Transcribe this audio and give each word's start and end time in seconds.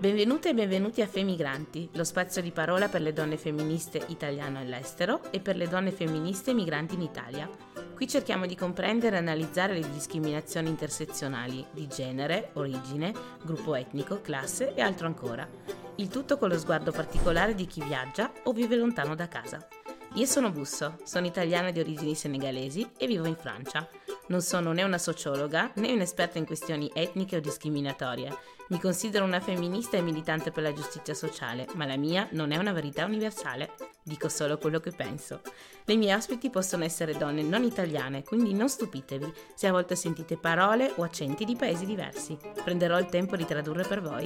Benvenute 0.00 0.48
e 0.48 0.54
benvenuti 0.54 1.00
a 1.00 1.06
Femigranti, 1.06 1.90
lo 1.92 2.02
spazio 2.02 2.42
di 2.42 2.50
parola 2.50 2.88
per 2.88 3.02
le 3.02 3.12
donne 3.12 3.36
femministe 3.36 4.02
italiane 4.08 4.58
all'estero 4.58 5.30
e 5.30 5.38
per 5.38 5.54
le 5.54 5.68
donne 5.68 5.92
femministe 5.92 6.52
migranti 6.54 6.96
in 6.96 7.02
Italia. 7.02 7.48
Qui 7.94 8.08
cerchiamo 8.08 8.46
di 8.46 8.56
comprendere 8.56 9.14
e 9.14 9.20
analizzare 9.20 9.74
le 9.74 9.88
discriminazioni 9.92 10.70
intersezionali 10.70 11.64
di 11.70 11.86
genere, 11.86 12.50
origine, 12.54 13.12
gruppo 13.44 13.76
etnico, 13.76 14.20
classe 14.20 14.74
e 14.74 14.80
altro 14.80 15.06
ancora. 15.06 15.48
Il 15.96 16.08
tutto 16.08 16.36
con 16.36 16.48
lo 16.48 16.58
sguardo 16.58 16.90
particolare 16.90 17.54
di 17.54 17.66
chi 17.66 17.80
viaggia 17.84 18.32
o 18.42 18.52
vive 18.52 18.74
lontano 18.74 19.14
da 19.14 19.28
casa. 19.28 19.68
Io 20.14 20.26
sono 20.26 20.50
Busso, 20.50 20.98
sono 21.04 21.26
italiana 21.26 21.70
di 21.70 21.78
origini 21.78 22.16
senegalesi 22.16 22.84
e 22.98 23.06
vivo 23.06 23.28
in 23.28 23.36
Francia. 23.36 23.88
Non 24.26 24.42
sono 24.42 24.72
né 24.72 24.82
una 24.82 24.98
sociologa 24.98 25.70
né 25.76 25.92
un'esperta 25.92 26.36
in 26.36 26.46
questioni 26.46 26.90
etniche 26.92 27.36
o 27.36 27.40
discriminatorie. 27.40 28.36
Mi 28.70 28.80
considero 28.80 29.24
una 29.24 29.38
femminista 29.38 29.96
e 29.96 30.02
militante 30.02 30.50
per 30.50 30.64
la 30.64 30.72
giustizia 30.72 31.14
sociale, 31.14 31.68
ma 31.74 31.86
la 31.86 31.96
mia 31.96 32.26
non 32.32 32.50
è 32.50 32.56
una 32.56 32.72
verità 32.72 33.04
universale. 33.04 33.74
Dico 34.02 34.28
solo 34.28 34.58
quello 34.58 34.80
che 34.80 34.90
penso. 34.90 35.42
Le 35.84 35.94
mie 35.94 36.12
ospiti 36.12 36.50
possono 36.50 36.82
essere 36.82 37.16
donne 37.16 37.42
non 37.42 37.62
italiane, 37.62 38.24
quindi 38.24 38.52
non 38.52 38.68
stupitevi 38.68 39.32
se 39.54 39.68
a 39.68 39.72
volte 39.72 39.94
sentite 39.94 40.36
parole 40.36 40.92
o 40.96 41.04
accenti 41.04 41.44
di 41.44 41.54
paesi 41.54 41.86
diversi. 41.86 42.36
Prenderò 42.64 42.98
il 42.98 43.06
tempo 43.06 43.36
di 43.36 43.44
tradurre 43.44 43.84
per 43.84 44.02
voi. 44.02 44.24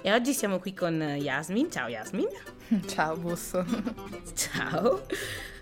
E 0.00 0.12
oggi 0.12 0.32
siamo 0.32 0.58
qui 0.58 0.72
con 0.72 0.98
Yasmin. 0.98 1.70
Ciao 1.70 1.88
Yasmin. 1.88 2.56
Ciao 2.86 3.16
Busso. 3.16 3.64
Ciao. 4.34 5.06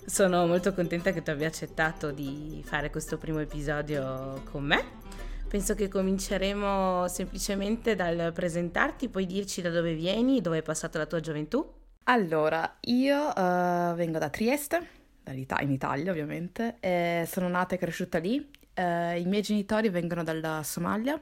Sono 0.04 0.46
molto 0.46 0.74
contenta 0.74 1.12
che 1.12 1.22
tu 1.22 1.30
abbia 1.30 1.46
accettato 1.46 2.10
di 2.10 2.62
fare 2.64 2.90
questo 2.90 3.16
primo 3.16 3.38
episodio 3.38 4.42
con 4.50 4.64
me. 4.64 4.84
Penso 5.48 5.74
che 5.74 5.86
cominceremo 5.86 7.06
semplicemente 7.06 7.94
dal 7.94 8.32
presentarti, 8.32 9.08
puoi 9.08 9.26
dirci 9.26 9.62
da 9.62 9.70
dove 9.70 9.94
vieni, 9.94 10.40
dove 10.40 10.56
hai 10.56 10.62
passato 10.62 10.98
la 10.98 11.06
tua 11.06 11.20
gioventù? 11.20 11.64
Allora, 12.04 12.78
io 12.80 13.28
uh, 13.28 13.94
vengo 13.94 14.18
da 14.18 14.28
Trieste, 14.28 14.86
in 15.26 15.70
Italia 15.70 16.10
ovviamente, 16.10 16.76
sono 17.26 17.48
nata 17.48 17.76
e 17.76 17.78
cresciuta 17.78 18.18
lì. 18.18 18.38
Uh, 18.74 19.16
I 19.16 19.24
miei 19.26 19.42
genitori 19.42 19.88
vengono 19.88 20.24
dalla 20.24 20.62
Somalia, 20.64 21.20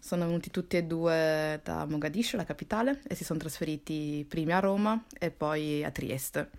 sono 0.00 0.26
venuti 0.26 0.50
tutti 0.50 0.76
e 0.76 0.84
due 0.84 1.60
da 1.62 1.84
Mogadiscio, 1.86 2.36
la 2.36 2.44
capitale, 2.44 3.00
e 3.06 3.14
si 3.14 3.24
sono 3.24 3.38
trasferiti 3.38 4.24
prima 4.28 4.56
a 4.56 4.60
Roma 4.60 5.04
e 5.18 5.30
poi 5.30 5.84
a 5.84 5.90
Trieste. 5.90 6.50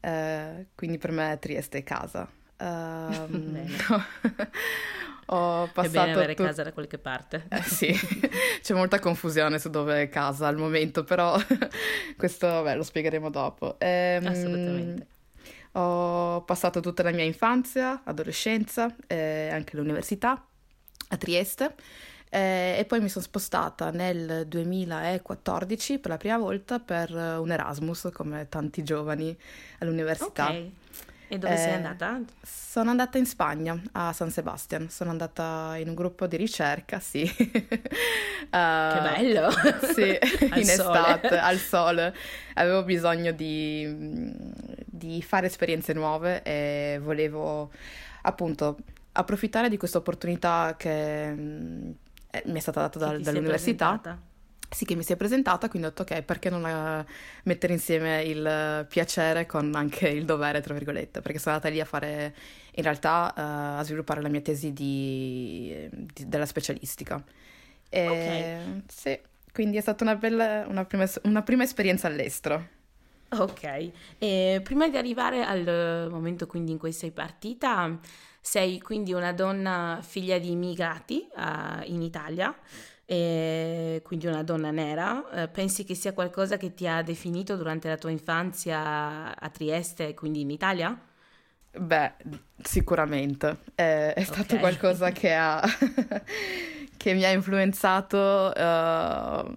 Uh, 0.00 0.66
quindi 0.74 0.98
per 0.98 1.12
me 1.12 1.38
Trieste 1.40 1.78
è 1.78 1.82
casa. 1.84 2.28
Um, 2.62 3.58
ho 5.26 5.68
passato. 5.72 5.80
È 5.80 5.90
bene 5.90 6.12
avere 6.12 6.34
tu... 6.34 6.44
casa 6.44 6.62
da 6.62 6.72
qualche 6.72 6.98
parte. 6.98 7.46
Eh, 7.48 7.62
sì, 7.62 7.92
c'è 8.62 8.74
molta 8.74 9.00
confusione 9.00 9.58
su 9.58 9.68
dove 9.68 10.02
è 10.02 10.08
casa 10.08 10.46
al 10.46 10.56
momento, 10.56 11.02
però 11.02 11.36
questo 12.16 12.46
vabbè, 12.46 12.76
lo 12.76 12.84
spiegheremo 12.84 13.30
dopo. 13.30 13.76
Ehm, 13.78 14.26
Assolutamente. 14.26 15.06
Ho 15.72 16.42
passato 16.42 16.80
tutta 16.80 17.02
la 17.02 17.10
mia 17.10 17.24
infanzia, 17.24 18.02
adolescenza 18.04 18.94
e 19.06 19.48
anche 19.50 19.76
l'università 19.76 20.46
a 21.08 21.16
Trieste. 21.16 21.74
Eh, 22.34 22.76
e 22.78 22.86
poi 22.86 23.00
mi 23.00 23.10
sono 23.10 23.22
spostata 23.22 23.90
nel 23.90 24.46
2014 24.46 25.98
per 25.98 26.12
la 26.12 26.16
prima 26.16 26.38
volta 26.38 26.80
per 26.80 27.12
un 27.12 27.50
Erasmus, 27.50 28.08
come 28.10 28.48
tanti 28.48 28.82
giovani 28.82 29.36
all'università. 29.80 30.48
Ok. 30.48 30.70
E 31.28 31.38
dove 31.38 31.52
eh, 31.52 31.58
sei 31.58 31.74
andata? 31.74 32.20
Sono 32.42 32.88
andata 32.88 33.18
in 33.18 33.26
Spagna, 33.26 33.78
a 33.92 34.14
San 34.14 34.30
Sebastian. 34.30 34.88
Sono 34.88 35.10
andata 35.10 35.74
in 35.76 35.88
un 35.88 35.94
gruppo 35.94 36.26
di 36.26 36.38
ricerca, 36.38 37.00
sì. 37.00 37.22
uh, 37.22 37.36
che 37.60 38.48
bello! 38.48 39.50
Sì, 39.92 40.16
in 40.56 40.68
estate, 40.68 41.38
al 41.38 41.58
sole. 41.58 42.14
Avevo 42.54 42.82
bisogno 42.82 43.32
di, 43.32 44.34
di 44.86 45.20
fare 45.20 45.48
esperienze 45.48 45.92
nuove 45.92 46.42
e 46.42 46.98
volevo 47.02 47.70
appunto 48.22 48.78
approfittare 49.12 49.68
di 49.68 49.76
questa 49.76 49.98
opportunità 49.98 50.76
che 50.78 51.94
eh, 52.32 52.42
mi 52.46 52.58
è 52.58 52.60
stata 52.60 52.80
data 52.80 52.98
da, 52.98 53.18
dall'università 53.18 54.20
sì 54.72 54.84
che 54.84 54.94
mi 54.94 55.02
si 55.02 55.12
è 55.12 55.16
presentata, 55.16 55.68
quindi 55.68 55.86
ho 55.86 55.90
detto 55.90 56.02
ok, 56.02 56.22
perché 56.22 56.50
non 56.50 56.66
eh, 56.66 57.06
mettere 57.44 57.72
insieme 57.74 58.22
il 58.22 58.86
piacere 58.88 59.46
con 59.46 59.72
anche 59.74 60.08
il 60.08 60.24
dovere, 60.24 60.60
tra 60.60 60.74
virgolette, 60.74 61.20
perché 61.20 61.38
sono 61.38 61.54
andata 61.54 61.72
lì 61.72 61.80
a 61.80 61.84
fare, 61.84 62.34
in 62.74 62.82
realtà, 62.82 63.32
uh, 63.36 63.80
a 63.80 63.82
sviluppare 63.82 64.22
la 64.22 64.28
mia 64.28 64.40
tesi 64.40 64.72
di, 64.72 65.88
di, 65.90 66.26
della 66.26 66.46
specialistica. 66.46 67.22
E, 67.88 68.06
ok. 68.06 68.82
Sì, 68.86 69.18
quindi 69.52 69.76
è 69.76 69.80
stata 69.80 70.04
una 70.04 70.16
bella, 70.16 70.64
una 70.66 70.84
prima, 70.84 71.06
una 71.24 71.42
prima 71.42 71.62
esperienza 71.62 72.06
all'estero. 72.06 72.80
Ok, 73.28 73.90
e 74.18 74.60
prima 74.62 74.88
di 74.88 74.96
arrivare 74.96 75.42
al 75.42 76.08
momento 76.10 76.46
quindi 76.46 76.72
in 76.72 76.78
cui 76.78 76.92
sei 76.92 77.12
partita, 77.12 77.98
sei 78.44 78.80
quindi 78.80 79.12
una 79.12 79.32
donna 79.32 80.00
figlia 80.02 80.36
di 80.38 80.50
immigrati 80.50 81.28
uh, 81.36 81.80
in 81.84 82.02
Italia 82.02 82.52
e 83.06 84.00
quindi 84.04 84.26
una 84.26 84.42
donna 84.42 84.72
nera. 84.72 85.30
Eh, 85.30 85.48
pensi 85.48 85.84
che 85.84 85.94
sia 85.94 86.12
qualcosa 86.12 86.56
che 86.56 86.74
ti 86.74 86.88
ha 86.88 87.02
definito 87.02 87.56
durante 87.56 87.88
la 87.88 87.96
tua 87.96 88.10
infanzia 88.10 89.38
a 89.38 89.48
Trieste 89.48 90.08
e 90.08 90.14
quindi 90.14 90.40
in 90.40 90.50
Italia? 90.50 90.98
Beh, 91.74 92.12
sicuramente. 92.60 93.58
È, 93.74 94.12
è 94.16 94.24
stato 94.24 94.56
okay. 94.56 94.58
qualcosa 94.58 95.10
che, 95.12 95.32
ha, 95.32 95.62
che, 97.02 97.14
mi 97.14 97.24
ha 97.24 97.30
influenzato 97.30 98.16
uh, 98.54 99.56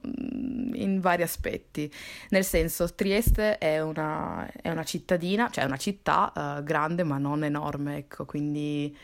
in 0.74 1.00
vari 1.00 1.22
aspetti. 1.22 1.92
Nel 2.30 2.44
senso, 2.44 2.94
Trieste 2.94 3.58
è 3.58 3.82
una, 3.82 4.50
è 4.62 4.70
una 4.70 4.84
cittadina, 4.84 5.50
cioè 5.50 5.64
una 5.64 5.78
città 5.78 6.32
uh, 6.34 6.64
grande 6.64 7.04
ma 7.04 7.18
non 7.18 7.44
enorme, 7.44 7.98
ecco, 7.98 8.26
quindi 8.26 8.96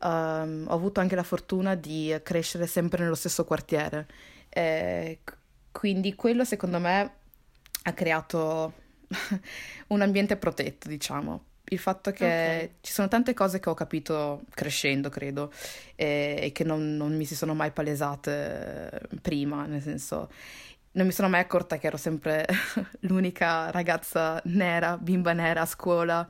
um, 0.00 0.64
ho 0.68 0.74
avuto 0.74 1.00
anche 1.00 1.14
la 1.14 1.22
fortuna 1.22 1.74
di 1.74 2.14
crescere 2.22 2.66
sempre 2.66 3.02
nello 3.02 3.14
stesso 3.14 3.44
quartiere. 3.44 4.06
Eh, 4.48 5.20
quindi 5.72 6.14
quello 6.14 6.44
secondo 6.44 6.78
me 6.78 7.12
ha 7.82 7.92
creato 7.92 8.72
un 9.88 10.00
ambiente 10.00 10.36
protetto, 10.36 10.88
diciamo. 10.88 11.44
Il 11.68 11.78
fatto 11.78 12.10
che 12.10 12.24
okay. 12.24 12.70
ci 12.82 12.92
sono 12.92 13.08
tante 13.08 13.32
cose 13.32 13.58
che 13.58 13.70
ho 13.70 13.74
capito 13.74 14.42
crescendo, 14.50 15.08
credo, 15.08 15.52
e, 15.96 16.38
e 16.40 16.52
che 16.52 16.62
non, 16.62 16.96
non, 16.96 17.16
mi 17.16 17.24
si 17.24 17.34
sono 17.34 17.54
mai 17.54 17.70
palesate 17.70 19.00
prima, 19.22 19.64
nel 19.64 19.80
senso, 19.80 20.30
non 20.92 21.06
mi 21.06 21.12
sono 21.12 21.28
mai 21.28 21.40
accorta 21.40 21.78
che 21.78 21.86
ero 21.86 21.96
sempre 21.96 22.46
l'unica 23.00 23.70
ragazza 23.70 24.40
nera, 24.44 24.98
bimba 24.98 25.32
nera 25.32 25.62
a 25.62 25.66
scuola 25.66 26.28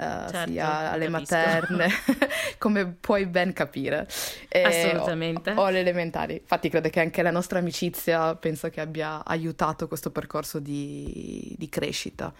uh, 0.00 0.30
certo, 0.30 0.50
sia 0.50 0.90
alle 0.90 1.10
capisco. 1.10 1.36
materne, 1.36 1.88
come 2.58 2.86
puoi 2.86 3.26
ben 3.26 3.52
capire. 3.52 4.08
E 4.48 4.62
Assolutamente. 4.62 5.52
O, 5.52 5.60
o 5.60 5.64
alle 5.64 5.80
elementari. 5.80 6.34
Infatti 6.34 6.68
credo 6.68 6.88
che 6.88 7.00
anche 7.00 7.22
la 7.22 7.30
nostra 7.30 7.58
amicizia 7.58 8.34
penso 8.34 8.70
che 8.70 8.80
abbia 8.80 9.24
aiutato 9.24 9.86
questo 9.88 10.10
percorso 10.10 10.58
di, 10.58 11.54
di 11.56 11.68
crescita. 11.68 12.32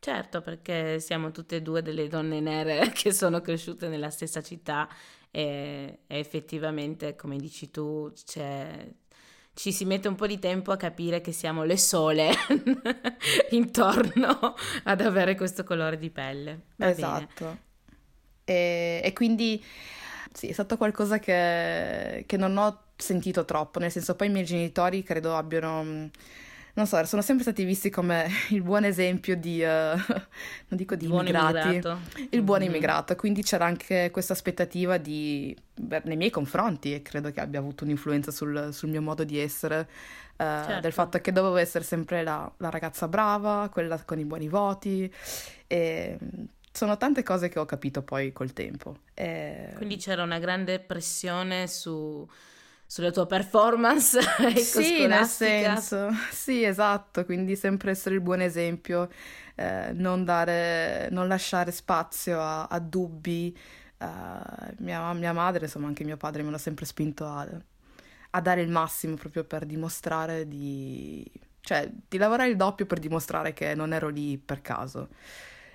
Certo, 0.00 0.40
perché 0.40 0.98
siamo 0.98 1.30
tutte 1.30 1.56
e 1.56 1.62
due 1.62 1.82
delle 1.82 2.08
donne 2.08 2.40
nere 2.40 2.90
che 2.96 3.12
sono 3.12 3.42
cresciute 3.42 3.86
nella 3.86 4.08
stessa 4.08 4.42
città 4.42 4.88
e, 5.30 6.00
e 6.06 6.18
effettivamente, 6.18 7.14
come 7.16 7.36
dici 7.36 7.70
tu, 7.70 8.10
ci 8.14 9.72
si 9.72 9.84
mette 9.84 10.08
un 10.08 10.14
po' 10.14 10.26
di 10.26 10.38
tempo 10.38 10.72
a 10.72 10.78
capire 10.78 11.20
che 11.20 11.32
siamo 11.32 11.64
le 11.64 11.76
sole 11.76 12.30
intorno 13.52 14.54
ad 14.84 15.00
avere 15.02 15.34
questo 15.34 15.64
colore 15.64 15.98
di 15.98 16.08
pelle. 16.08 16.60
Va 16.76 16.88
esatto. 16.88 17.58
E, 18.42 19.02
e, 19.04 19.12
quindi 19.12 19.62
sì, 20.32 20.48
è 20.48 20.52
stato 20.52 20.78
qualcosa 20.78 21.18
che, 21.18 22.24
che 22.26 22.36
non 22.38 22.56
ho 22.56 22.84
sentito 22.96 23.44
troppo, 23.44 23.78
nel 23.78 23.90
senso 23.90 24.16
poi 24.16 24.28
i 24.28 24.30
miei 24.30 24.46
genitori 24.46 25.02
credo 25.02 25.36
abbiano 25.36 26.08
non 26.74 26.86
so, 26.86 27.04
sono 27.04 27.22
sempre 27.22 27.44
stati 27.44 27.64
visti 27.64 27.90
come 27.90 28.28
il 28.50 28.62
buon 28.62 28.84
esempio 28.84 29.36
di, 29.36 29.62
uh, 29.62 29.66
non 29.66 29.96
dico 30.68 30.94
di 30.94 31.06
buon 31.06 31.26
immigrati, 31.26 31.68
immigrato. 31.68 32.00
il 32.30 32.42
buon 32.42 32.60
mm-hmm. 32.60 32.68
immigrato, 32.68 33.16
quindi 33.16 33.42
c'era 33.42 33.64
anche 33.64 34.10
questa 34.10 34.32
aspettativa 34.32 34.96
di, 34.98 35.56
beh, 35.74 36.02
nei 36.04 36.16
miei 36.16 36.30
confronti 36.30 36.94
e 36.94 37.02
credo 37.02 37.30
che 37.30 37.40
abbia 37.40 37.58
avuto 37.58 37.84
un'influenza 37.84 38.30
sul, 38.30 38.70
sul 38.72 38.88
mio 38.88 39.02
modo 39.02 39.24
di 39.24 39.38
essere, 39.38 39.88
uh, 40.32 40.36
certo. 40.36 40.80
del 40.80 40.92
fatto 40.92 41.20
che 41.20 41.32
dovevo 41.32 41.56
essere 41.56 41.84
sempre 41.84 42.22
la, 42.22 42.50
la, 42.58 42.70
ragazza 42.70 43.08
brava, 43.08 43.68
quella 43.70 44.00
con 44.04 44.18
i 44.18 44.24
buoni 44.24 44.48
voti 44.48 45.12
e 45.66 46.18
sono 46.72 46.96
tante 46.96 47.22
cose 47.22 47.48
che 47.48 47.58
ho 47.58 47.66
capito 47.66 48.02
poi 48.02 48.32
col 48.32 48.52
tempo. 48.52 48.98
E... 49.14 49.72
Quindi 49.76 49.96
c'era 49.96 50.22
una 50.22 50.38
grande 50.38 50.78
pressione 50.78 51.66
su 51.66 52.26
sulla 52.90 53.12
tua 53.12 53.24
performance 53.24 54.20
sì, 54.58 55.06
nel 55.06 55.24
senso, 55.24 56.08
sì, 56.32 56.64
esatto, 56.64 57.24
quindi 57.24 57.54
sempre 57.54 57.92
essere 57.92 58.16
il 58.16 58.20
buon 58.20 58.40
esempio, 58.40 59.08
eh, 59.54 59.92
non, 59.92 60.24
dare, 60.24 61.06
non 61.12 61.28
lasciare 61.28 61.70
spazio 61.70 62.40
a, 62.40 62.64
a 62.64 62.80
dubbi. 62.80 63.56
Uh, 63.96 64.74
mia, 64.78 65.12
mia, 65.12 65.32
madre, 65.32 65.66
insomma 65.66 65.86
anche 65.86 66.02
mio 66.02 66.16
padre 66.16 66.42
mi 66.42 66.48
hanno 66.48 66.58
sempre 66.58 66.84
spinto 66.84 67.26
a, 67.26 67.46
a 68.30 68.40
dare 68.40 68.62
il 68.62 68.70
massimo 68.70 69.14
proprio 69.14 69.44
per 69.44 69.66
dimostrare 69.66 70.48
di... 70.48 71.24
cioè 71.60 71.88
di 72.08 72.18
lavorare 72.18 72.48
il 72.48 72.56
doppio 72.56 72.86
per 72.86 72.98
dimostrare 72.98 73.52
che 73.52 73.74
non 73.76 73.92
ero 73.92 74.08
lì 74.08 74.36
per 74.36 74.62
caso. 74.62 75.10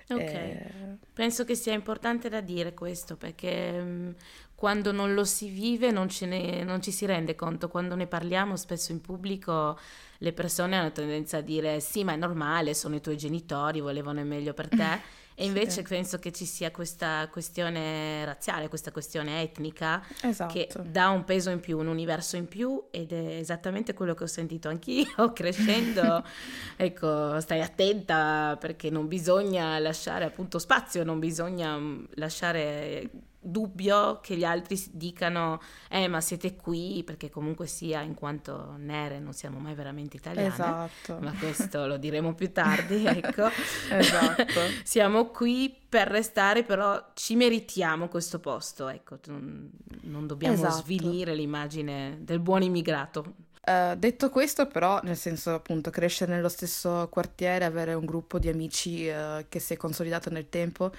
Ok, 0.08 0.20
eh... 0.20 0.70
penso 1.12 1.44
che 1.44 1.54
sia 1.54 1.72
importante 1.72 2.28
da 2.28 2.40
dire 2.40 2.74
questo 2.74 3.16
perché 3.16 3.72
mh, 3.72 3.88
mm, 3.88 4.10
quando 4.54 4.92
non 4.92 5.14
lo 5.14 5.24
si 5.24 5.48
vive 5.48 5.90
non, 5.90 6.08
ne, 6.20 6.62
non, 6.62 6.80
ci 6.80 6.92
si 6.92 7.06
rende 7.06 7.34
conto, 7.34 7.68
quando 7.68 7.94
ne 7.94 8.06
parliamo 8.06 8.56
spesso 8.56 8.92
in 8.92 9.00
pubblico 9.00 9.78
le 10.18 10.32
persone 10.32 10.76
hanno 10.76 10.92
tendenza 10.92 11.38
a 11.38 11.42
dire 11.42 11.80
sì 11.80 12.04
ma 12.04 12.12
è 12.12 12.16
normale, 12.16 12.72
sono 12.72 12.94
i 12.94 13.00
tuoi 13.00 13.16
genitori, 13.16 13.80
volevano 13.80 14.20
il 14.20 14.26
meglio 14.26 14.54
per 14.54 14.68
te. 14.68 15.00
E 15.38 15.44
invece 15.44 15.70
sì. 15.70 15.82
penso 15.82 16.18
che 16.18 16.32
ci 16.32 16.46
sia 16.46 16.70
questa 16.70 17.28
questione 17.30 18.24
razziale, 18.24 18.68
questa 18.68 18.90
questione 18.90 19.42
etnica 19.42 20.02
esatto. 20.22 20.50
che 20.50 20.66
dà 20.82 21.10
un 21.10 21.24
peso 21.24 21.50
in 21.50 21.60
più, 21.60 21.78
un 21.78 21.88
universo 21.88 22.36
in 22.36 22.48
più 22.48 22.84
ed 22.90 23.12
è 23.12 23.36
esattamente 23.36 23.92
quello 23.92 24.14
che 24.14 24.24
ho 24.24 24.28
sentito 24.28 24.70
anch'io 24.70 25.32
crescendo. 25.36 26.24
ecco, 26.76 27.38
stai 27.40 27.60
attenta 27.60 28.56
perché 28.58 28.88
non 28.88 29.08
bisogna 29.08 29.78
lasciare 29.78 30.24
appunto 30.24 30.58
spazio, 30.58 31.04
non 31.04 31.18
bisogna 31.18 31.76
mm, 31.76 32.04
lasciare 32.14 33.10
dubbio 33.46 34.20
che 34.20 34.36
gli 34.36 34.44
altri 34.44 34.82
dicano 34.90 35.60
eh 35.88 36.08
ma 36.08 36.20
siete 36.20 36.56
qui 36.56 37.02
perché 37.04 37.30
comunque 37.30 37.66
sia 37.66 38.00
in 38.00 38.14
quanto 38.14 38.74
nere 38.78 39.18
non 39.18 39.32
siamo 39.32 39.58
mai 39.58 39.74
veramente 39.74 40.16
italiane 40.16 40.48
esatto. 40.48 41.18
ma 41.20 41.32
questo 41.32 41.86
lo 41.86 41.96
diremo 41.96 42.34
più 42.34 42.52
tardi 42.52 43.04
ecco. 43.06 43.48
Esatto. 43.90 44.60
Siamo 44.84 45.26
qui 45.26 45.74
per 45.88 46.08
restare 46.08 46.62
però 46.62 47.12
ci 47.14 47.36
meritiamo 47.36 48.08
questo 48.08 48.38
posto 48.38 48.88
ecco. 48.88 49.18
Non, 49.26 49.70
non 50.02 50.26
dobbiamo 50.26 50.54
esatto. 50.54 50.82
svilire 50.82 51.34
l'immagine 51.34 52.18
del 52.20 52.40
buon 52.40 52.62
immigrato. 52.62 53.34
Uh, 53.66 53.96
detto 53.96 54.30
questo, 54.30 54.68
però, 54.68 55.00
nel 55.02 55.16
senso 55.16 55.52
appunto 55.52 55.90
crescere 55.90 56.32
nello 56.32 56.48
stesso 56.48 57.08
quartiere, 57.10 57.64
avere 57.64 57.94
un 57.94 58.04
gruppo 58.04 58.38
di 58.38 58.48
amici 58.48 59.08
uh, 59.08 59.44
che 59.48 59.58
si 59.58 59.72
è 59.72 59.76
consolidato 59.76 60.30
nel 60.30 60.48
tempo, 60.48 60.92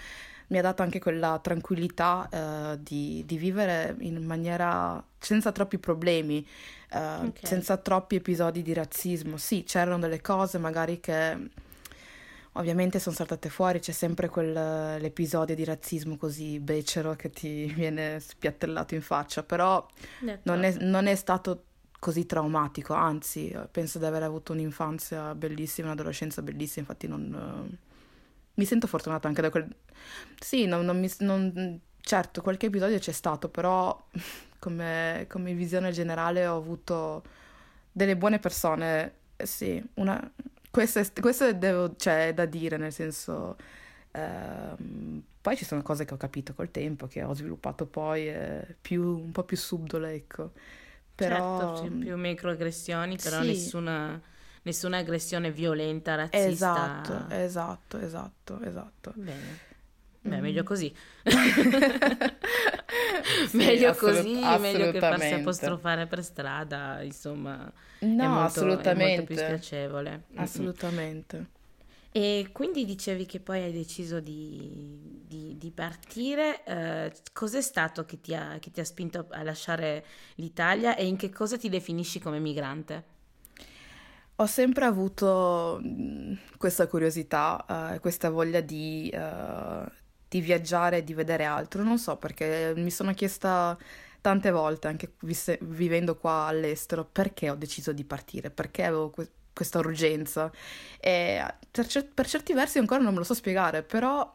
mi 0.47 0.57
ha 0.57 0.61
dato 0.61 0.81
anche 0.81 0.99
quella 0.99 1.39
tranquillità 1.41 2.29
uh, 2.31 2.77
di, 2.81 3.23
di, 3.25 3.38
vivere 3.38 3.95
in 3.99 4.23
maniera 4.23 5.03
senza 5.19 5.51
troppi 5.51 5.77
problemi, 5.77 6.45
uh, 6.94 6.97
okay. 6.97 7.31
senza 7.44 7.77
troppi 7.77 8.15
episodi 8.15 8.61
di 8.61 8.73
razzismo. 8.73 9.38
Sì, 9.38 9.63
c'erano 9.63 9.99
delle 9.99 10.21
cose 10.21 10.57
magari 10.57 10.99
che 10.99 11.38
ovviamente 12.53 12.99
sono 12.99 13.15
saltate 13.15 13.49
fuori, 13.49 13.79
c'è 13.79 13.91
sempre 13.91 14.29
quell'episodio 14.29 15.53
di 15.53 15.63
razzismo 15.65 16.15
così 16.15 16.59
becero 16.59 17.15
che 17.15 17.29
ti 17.29 17.65
viene 17.75 18.19
spiattellato 18.19 18.95
in 18.95 19.01
faccia, 19.01 19.43
però 19.43 19.85
non 20.43 20.63
è, 20.63 20.75
non 20.79 21.07
è 21.07 21.15
stato 21.15 21.63
così 22.00 22.25
traumatico, 22.25 22.93
anzi 22.93 23.53
penso 23.69 24.00
di 24.00 24.05
aver 24.05 24.23
avuto 24.23 24.53
un'infanzia 24.53 25.35
bellissima, 25.35 25.88
un'adolescenza 25.88 26.41
bellissima, 26.41 26.81
infatti 26.81 27.07
non 27.07 27.77
mi 28.57 28.65
sento 28.65 28.88
fortunata 28.88 29.27
anche 29.27 29.42
da 29.42 29.50
quel... 29.50 29.68
Sì, 30.39 30.65
non, 30.65 30.86
non 30.86 31.00
mi, 31.00 31.12
non... 31.19 31.80
certo, 32.01 32.42
qualche 32.42 32.68
episodio 32.68 32.98
c'è 33.00 33.12
stato, 33.12 33.50
però 33.50 34.07
come, 34.59 35.25
come 35.30 35.54
visione 35.54 35.92
generale 35.92 36.45
ho 36.48 36.57
avuto 36.57 37.24
delle 37.92 38.18
buone 38.18 38.39
persone, 38.39 39.13
sì, 39.38 39.83
una... 39.95 40.31
questo, 40.69 41.00
è, 41.00 41.12
questo 41.19 41.45
è, 41.45 41.56
devo, 41.56 41.95
cioè, 41.95 42.27
è 42.30 42.33
da 42.33 42.45
dire, 42.45 42.77
nel 42.77 42.94
senso... 42.94 43.56
Ehm, 44.12 45.24
poi 45.39 45.56
ci 45.56 45.63
sono 45.63 45.81
cose 45.81 46.03
che 46.03 46.13
ho 46.13 46.18
capito 46.18 46.53
col 46.53 46.71
tempo, 46.71 47.07
che 47.07 47.24
ho 47.24 47.33
sviluppato 47.33 47.86
poi 47.86 48.27
eh, 48.27 48.75
più, 48.81 49.01
un 49.01 49.31
po' 49.31 49.44
più 49.44 49.56
subdole, 49.56 50.13
ecco. 50.13 50.51
Però... 51.15 51.77
Certo, 51.77 51.95
più 51.95 52.18
microaggressioni, 52.18 53.18
però 53.18 53.42
sì. 53.42 53.48
nessuna 53.48 54.21
nessuna 54.67 54.97
aggressione 54.97 55.49
violenta, 55.51 56.15
razzista. 56.15 56.45
Esatto, 56.47 57.33
esatto, 57.33 57.97
esatto, 57.99 58.61
esatto. 58.61 59.13
Bene. 59.15 59.65
Beh, 60.21 60.41
meglio 60.41 60.63
mm. 60.63 60.65
così. 60.65 60.93
sì, 63.47 63.55
meglio 63.55 63.91
assolut- 63.91 64.23
così, 64.23 64.59
meglio 64.59 64.91
che 64.91 64.99
farsi 64.99 65.33
apostrofare 65.33 66.05
per 66.05 66.21
strada, 66.23 67.01
insomma. 67.01 67.71
No, 67.99 68.23
è 68.23 68.27
molto, 68.27 68.43
assolutamente. 68.43 68.91
È 68.91 69.07
molto 69.07 69.23
più 69.23 69.37
spiacevole. 69.37 70.23
Assolutamente. 70.35 71.55
E 72.11 72.49
quindi 72.51 72.83
dicevi 72.83 73.25
che 73.25 73.39
poi 73.39 73.63
hai 73.63 73.71
deciso 73.71 74.19
di, 74.19 75.23
di, 75.25 75.55
di 75.57 75.71
partire. 75.71 76.63
Eh, 76.65 77.13
cos'è 77.31 77.61
stato 77.61 78.05
che 78.05 78.19
ti, 78.19 78.35
ha, 78.35 78.57
che 78.59 78.69
ti 78.71 78.81
ha 78.81 78.85
spinto 78.85 79.27
a 79.29 79.43
lasciare 79.43 80.03
l'Italia 80.35 80.97
e 80.97 81.05
in 81.05 81.15
che 81.15 81.29
cosa 81.29 81.57
ti 81.57 81.69
definisci 81.69 82.19
come 82.19 82.39
migrante? 82.39 83.15
Ho 84.39 84.45
sempre 84.45 84.86
avuto 84.86 85.81
questa 86.57 86.86
curiosità, 86.88 87.94
uh, 87.95 88.00
questa 88.00 88.30
voglia 88.30 88.62
di, 88.62 89.12
uh, 89.12 89.89
di 90.28 90.42
viaggiare 90.42 90.98
e 90.98 91.04
di 91.04 91.16
vedere 91.16 91.44
altro. 91.45 91.81
Non 91.84 91.98
so 91.98 92.18
perché 92.18 92.74
mi 92.75 92.92
sono 92.92 93.13
chiesta 93.16 93.75
tante 94.22 94.51
volte, 94.51 94.88
anche 94.88 95.13
visse- 95.22 95.57
vivendo 95.63 96.16
qua 96.18 96.45
all'estero, 96.45 97.04
perché 97.06 97.50
ho 97.50 97.56
deciso 97.56 97.94
di 97.94 98.04
partire, 98.04 98.51
perché 98.51 98.84
avevo 98.84 99.10
que- 99.10 99.31
questa 99.54 99.80
urgenza. 99.80 100.51
E 101.00 101.44
per, 101.72 101.88
cer- 101.88 102.13
per 102.13 102.28
certi 102.28 102.54
versi 102.54 102.78
ancora 102.78 103.01
non 103.01 103.13
me 103.13 103.19
lo 103.19 103.25
so 103.25 103.34
spiegare, 103.34 103.81
però 103.81 104.31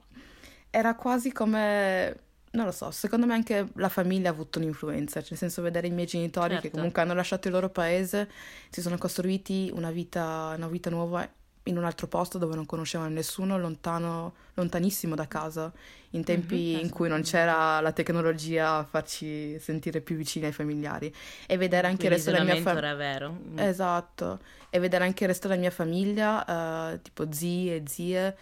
era 0.70 0.94
quasi 0.96 1.30
come 1.32 2.16
non 2.52 2.66
lo 2.66 2.72
so, 2.72 2.90
secondo 2.90 3.26
me 3.26 3.34
anche 3.34 3.68
la 3.76 3.88
famiglia 3.88 4.28
ha 4.28 4.32
avuto 4.32 4.58
un'influenza, 4.58 5.20
cioè 5.20 5.30
nel 5.30 5.38
senso 5.38 5.62
vedere 5.62 5.86
i 5.86 5.90
miei 5.90 6.06
genitori 6.06 6.54
certo. 6.54 6.68
che 6.68 6.74
comunque 6.74 7.00
hanno 7.00 7.14
lasciato 7.14 7.48
il 7.48 7.54
loro 7.54 7.70
paese, 7.70 8.28
si 8.68 8.82
sono 8.82 8.98
costruiti 8.98 9.70
una 9.74 9.90
vita, 9.90 10.52
una 10.56 10.68
vita 10.68 10.90
nuova 10.90 11.28
in 11.66 11.76
un 11.78 11.84
altro 11.84 12.08
posto 12.08 12.38
dove 12.38 12.54
non 12.54 12.66
conoscevano 12.66 13.10
nessuno, 13.10 13.56
lontano, 13.56 14.34
lontanissimo 14.54 15.14
da 15.14 15.28
casa, 15.28 15.72
in 16.10 16.24
tempi 16.24 16.72
mm-hmm, 16.74 16.84
in 16.84 16.90
cui 16.90 17.08
non 17.08 17.22
c'era 17.22 17.80
la 17.80 17.92
tecnologia 17.92 18.78
a 18.78 18.84
farci 18.84 19.58
sentire 19.60 20.00
più 20.00 20.16
vicini 20.16 20.46
ai 20.46 20.52
familiari. 20.52 21.14
E 21.46 21.56
vedere 21.56 21.86
anche 21.86 22.06
il 22.06 22.12
resto 22.12 22.32
della 22.32 22.44
mia 22.44 22.60
famiglia. 22.60 23.30
Mm. 23.30 23.58
Esatto. 23.60 24.40
E 24.70 24.78
vedere 24.78 25.04
anche 25.04 25.22
il 25.22 25.30
resto 25.30 25.48
della 25.48 25.60
mia 25.60 25.70
famiglia, 25.70 26.92
uh, 26.92 27.00
tipo 27.00 27.30
zii 27.30 27.74
e 27.74 27.82
zie 27.86 28.36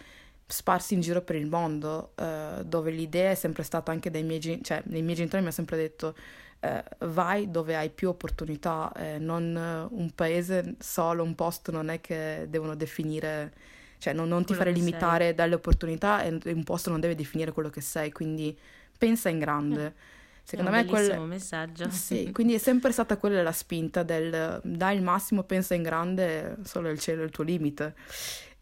sparsi 0.51 0.93
in 0.93 1.01
giro 1.01 1.21
per 1.21 1.35
il 1.35 1.47
mondo, 1.47 2.11
eh, 2.15 2.63
dove 2.65 2.91
l'idea 2.91 3.31
è 3.31 3.35
sempre 3.35 3.63
stata 3.63 3.91
anche 3.91 4.11
dai 4.11 4.23
miei 4.23 4.39
genitori, 4.39 4.65
cioè 4.65 4.83
i 4.97 5.01
miei 5.01 5.15
genitori 5.15 5.37
mi 5.41 5.47
hanno 5.47 5.51
sempre 5.51 5.77
detto 5.77 6.15
eh, 6.59 6.83
vai 6.99 7.49
dove 7.49 7.75
hai 7.75 7.89
più 7.89 8.09
opportunità, 8.09 8.91
eh, 8.95 9.17
non 9.17 9.55
un 9.89 10.11
paese 10.11 10.75
solo, 10.79 11.23
un 11.23 11.35
posto 11.35 11.71
non 11.71 11.89
è 11.89 11.99
che 12.01 12.45
devono 12.49 12.75
definire, 12.75 13.51
cioè 13.97 14.13
non, 14.13 14.27
non 14.27 14.45
ti 14.45 14.53
fare 14.53 14.71
limitare 14.71 15.25
sei. 15.25 15.33
dalle 15.33 15.55
opportunità 15.55 16.21
e 16.23 16.39
un 16.45 16.63
posto 16.63 16.89
non 16.89 16.99
deve 16.99 17.15
definire 17.15 17.51
quello 17.51 17.69
che 17.69 17.81
sei, 17.81 18.11
quindi 18.11 18.57
pensa 18.97 19.29
in 19.29 19.39
grande. 19.39 19.85
Eh, 19.85 20.19
Secondo 20.43 20.71
è 20.71 20.79
un 20.79 20.85
me 20.85 20.89
quel 20.89 21.19
messaggio. 21.21 21.89
Sì, 21.89 22.29
quindi 22.33 22.53
è 22.55 22.57
sempre 22.57 22.91
stata 22.91 23.17
quella 23.17 23.41
la 23.41 23.51
spinta 23.51 24.03
del 24.03 24.59
dai 24.63 24.97
il 24.97 25.01
massimo, 25.03 25.43
pensa 25.43 25.73
in 25.73 25.83
grande, 25.83 26.57
solo 26.63 26.89
il 26.89 26.99
cielo 26.99 27.21
è 27.21 27.25
il 27.25 27.31
tuo 27.31 27.43
limite. 27.43 27.95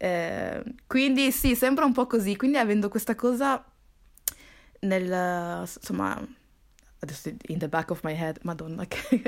Eh, 0.02 0.62
quindi 0.86 1.30
sì, 1.30 1.54
sembra 1.54 1.84
un 1.84 1.92
po' 1.92 2.06
così. 2.06 2.34
Quindi 2.34 2.56
avendo 2.56 2.88
questa 2.88 3.14
cosa 3.14 3.62
nel, 4.80 5.60
insomma, 5.60 6.18
adesso 7.00 7.30
in 7.48 7.58
the 7.58 7.68
back 7.68 7.90
of 7.90 8.00
my 8.02 8.14
head, 8.14 8.38
madonna 8.42 8.86
che, 8.88 9.22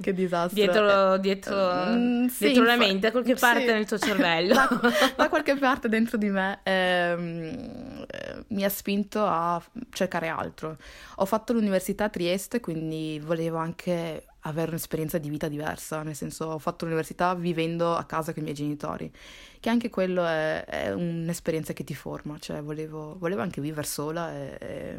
che 0.00 0.12
disastro. 0.12 0.60
Dietro, 0.60 1.16
dietro, 1.18 1.56
mm, 1.90 2.26
sì, 2.26 2.46
dietro 2.46 2.64
la 2.64 2.76
mente, 2.76 2.98
da 3.06 3.10
qualche 3.12 3.34
parte 3.36 3.66
sì. 3.66 3.72
nel 3.72 3.86
tuo 3.86 3.98
cervello. 4.02 4.54
da, 4.54 5.12
da, 5.16 5.28
qualche 5.28 5.54
parte 5.54 5.88
dentro 5.88 6.16
di 6.16 6.28
me 6.28 6.58
ehm, 6.64 8.06
mi 8.48 8.64
ha 8.64 8.68
spinto 8.68 9.24
a 9.24 9.62
cercare 9.90 10.26
altro. 10.26 10.76
Ho 11.16 11.24
fatto 11.24 11.52
l'università 11.52 12.04
a 12.04 12.08
Trieste, 12.08 12.58
quindi 12.58 13.20
volevo 13.24 13.58
anche 13.58 14.24
avere 14.40 14.70
un'esperienza 14.70 15.18
di 15.18 15.28
vita 15.28 15.48
diversa, 15.48 16.02
nel 16.02 16.14
senso 16.14 16.46
ho 16.46 16.58
fatto 16.58 16.84
l'università 16.84 17.34
vivendo 17.34 17.94
a 17.94 18.04
casa 18.04 18.32
con 18.32 18.42
i 18.42 18.44
miei 18.44 18.56
genitori, 18.56 19.12
che 19.58 19.68
anche 19.68 19.90
quello 19.90 20.24
è, 20.24 20.64
è 20.64 20.92
un'esperienza 20.92 21.72
che 21.72 21.84
ti 21.84 21.94
forma, 21.94 22.38
cioè 22.38 22.62
volevo, 22.62 23.16
volevo 23.18 23.42
anche 23.42 23.60
vivere 23.60 23.86
sola 23.86 24.32
e, 24.32 24.56
e 24.60 24.98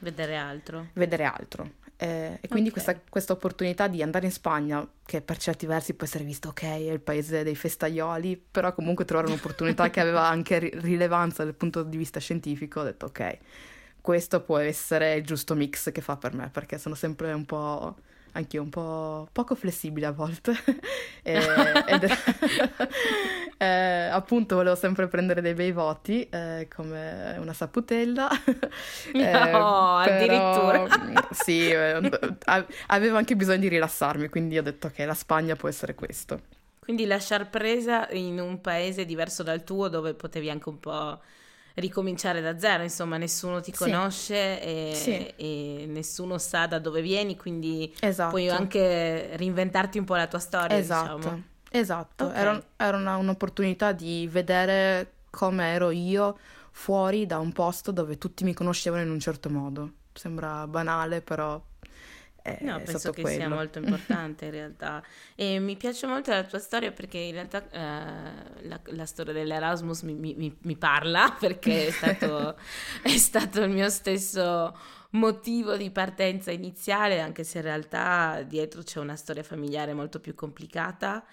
vedere 0.00 0.36
altro. 0.36 0.88
Vedere 0.94 1.24
altro. 1.24 1.84
Eh, 1.98 2.38
e 2.42 2.48
quindi 2.48 2.68
okay. 2.68 2.82
questa, 2.82 3.00
questa, 3.08 3.32
opportunità 3.32 3.88
di 3.88 4.02
andare 4.02 4.26
in 4.26 4.32
Spagna, 4.32 4.86
che 5.04 5.22
per 5.22 5.38
certi 5.38 5.64
versi 5.64 5.94
può 5.94 6.06
essere 6.06 6.24
vista, 6.24 6.48
ok, 6.48 6.62
è 6.62 6.90
il 6.90 7.00
paese 7.00 7.42
dei 7.42 7.54
festaioli, 7.54 8.36
però 8.50 8.74
comunque 8.74 9.06
trovare 9.06 9.28
un'opportunità 9.28 9.88
che 9.88 10.00
aveva 10.00 10.26
anche 10.28 10.58
ri- 10.58 10.72
rilevanza 10.74 11.42
dal 11.42 11.54
punto 11.54 11.82
di 11.82 11.96
vista 11.96 12.20
scientifico, 12.20 12.80
ho 12.80 12.84
detto 12.84 13.06
ok, 13.06 13.38
questo 14.02 14.42
può 14.42 14.58
essere 14.58 15.14
il 15.14 15.24
giusto 15.24 15.54
mix 15.54 15.90
che 15.90 16.02
fa 16.02 16.16
per 16.16 16.34
me, 16.34 16.50
perché 16.50 16.76
sono 16.76 16.94
sempre 16.94 17.32
un 17.32 17.46
po' 17.46 17.96
anch'io 18.36 18.62
un 18.62 18.68
po' 18.68 19.28
poco 19.32 19.54
flessibile 19.54 20.06
a 20.06 20.12
volte. 20.12 20.52
e, 21.22 21.40
ed, 21.86 22.06
eh, 23.58 24.08
appunto 24.10 24.56
volevo 24.56 24.76
sempre 24.76 25.08
prendere 25.08 25.40
dei 25.40 25.54
bei 25.54 25.72
voti, 25.72 26.28
eh, 26.28 26.68
come 26.74 27.36
una 27.38 27.52
saputella. 27.52 28.28
Eh, 29.12 29.30
no, 29.30 29.96
addirittura. 29.96 30.86
sì, 31.30 31.70
eh, 31.70 32.10
avevo 32.86 33.16
anche 33.16 33.36
bisogno 33.36 33.60
di 33.60 33.68
rilassarmi, 33.68 34.28
quindi 34.28 34.58
ho 34.58 34.62
detto 34.62 34.90
che 34.90 35.04
la 35.04 35.14
Spagna 35.14 35.56
può 35.56 35.68
essere 35.68 35.94
questo. 35.94 36.40
Quindi 36.78 37.06
lasciar 37.06 37.48
presa 37.48 38.08
in 38.10 38.38
un 38.38 38.60
paese 38.60 39.04
diverso 39.04 39.42
dal 39.42 39.64
tuo 39.64 39.88
dove 39.88 40.14
potevi 40.14 40.50
anche 40.50 40.68
un 40.68 40.78
po' 40.78 41.18
ricominciare 41.76 42.40
da 42.40 42.58
zero, 42.58 42.82
insomma 42.82 43.16
nessuno 43.16 43.60
ti 43.60 43.72
conosce 43.72 44.58
sì. 44.60 44.66
E, 44.66 44.92
sì. 44.94 45.32
e, 45.36 45.86
nessuno 45.86 46.38
sa 46.38 46.66
da 46.66 46.78
dove 46.78 47.02
vieni, 47.02 47.36
quindi 47.36 47.92
esatto. 48.00 48.30
puoi 48.30 48.48
anche 48.48 49.36
reinventarti 49.36 49.98
un 49.98 50.04
po' 50.04 50.14
la 50.14 50.26
tua 50.26 50.38
storia. 50.38 50.76
Esatto, 50.76 51.16
diciamo. 51.16 51.42
esatto. 51.70 52.24
Okay. 52.26 52.40
Era, 52.40 52.62
era 52.76 52.96
una, 52.96 53.16
un'opportunità 53.16 53.92
di 53.92 54.28
vedere 54.30 55.12
come 55.30 55.66
ero 55.66 55.90
io 55.90 56.38
fuori 56.70 57.26
da 57.26 57.38
un 57.38 57.52
posto 57.52 57.92
dove 57.92 58.18
tutti 58.18 58.44
mi 58.44 58.54
conoscevano 58.54 59.02
in 59.02 59.10
un 59.10 59.20
certo 59.20 59.50
modo. 59.50 59.92
Sembra 60.12 60.66
banale, 60.66 61.20
però 61.20 61.62
è, 62.46 62.58
no, 62.62 62.80
penso 62.80 63.10
che 63.10 63.22
quello. 63.22 63.36
sia 63.36 63.48
molto 63.48 63.78
importante 63.80 64.44
in 64.46 64.50
realtà. 64.52 65.02
E 65.34 65.58
mi 65.58 65.76
piace 65.76 66.06
molto 66.06 66.30
la 66.30 66.44
tua 66.44 66.58
storia 66.58 66.92
perché 66.92 67.18
in 67.18 67.32
realtà 67.32 67.68
eh, 67.68 68.68
la, 68.68 68.80
la, 68.84 69.06
storia 69.06 69.32
dell'Erasmus 69.32 70.02
mi, 70.02 70.14
mi, 70.14 70.56
mi 70.58 70.76
parla 70.76 71.34
perché 71.38 71.88
è 71.88 71.90
stato, 71.90 72.56
è 73.02 73.16
stato 73.16 73.62
il 73.62 73.70
mio 73.70 73.88
stesso 73.88 74.74
motivo 75.10 75.76
di 75.76 75.90
partenza 75.90 76.50
iniziale, 76.50 77.20
anche 77.20 77.44
se 77.44 77.58
in 77.58 77.64
realtà 77.64 78.42
dietro 78.42 78.82
c'è 78.82 79.00
una 79.00 79.16
storia 79.16 79.42
familiare 79.42 79.94
molto 79.94 80.20
più 80.20 80.34
complicata. 80.34 81.24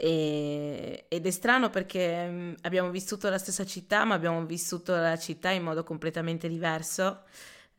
E, 0.00 1.06
ed 1.08 1.26
è 1.26 1.30
strano 1.30 1.70
perché 1.70 2.28
mm, 2.28 2.54
abbiamo 2.62 2.90
vissuto 2.90 3.28
la 3.28 3.38
stessa 3.38 3.64
città, 3.64 4.04
ma 4.04 4.14
abbiamo 4.14 4.44
vissuto 4.44 4.94
la 4.94 5.18
città 5.18 5.50
in 5.50 5.64
modo 5.64 5.82
completamente 5.82 6.48
diverso. 6.48 7.22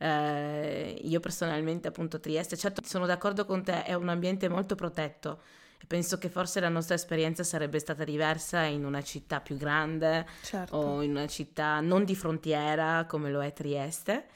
Eh, 0.02 0.98
io 1.02 1.20
personalmente 1.20 1.88
appunto 1.88 2.20
Trieste, 2.20 2.56
certo 2.56 2.80
sono 2.84 3.04
d'accordo 3.04 3.44
con 3.44 3.62
te, 3.62 3.84
è 3.84 3.92
un 3.92 4.08
ambiente 4.08 4.48
molto 4.48 4.74
protetto 4.74 5.42
e 5.78 5.84
penso 5.86 6.16
che 6.16 6.30
forse 6.30 6.60
la 6.60 6.70
nostra 6.70 6.94
esperienza 6.94 7.42
sarebbe 7.42 7.78
stata 7.78 8.04
diversa 8.04 8.62
in 8.62 8.84
una 8.84 9.02
città 9.02 9.40
più 9.40 9.56
grande 9.56 10.26
certo. 10.42 10.76
o 10.76 11.02
in 11.02 11.10
una 11.10 11.26
città 11.26 11.80
non 11.80 12.04
di 12.04 12.14
frontiera 12.14 13.06
come 13.06 13.30
lo 13.30 13.42
è 13.42 13.52
Trieste. 13.52 14.26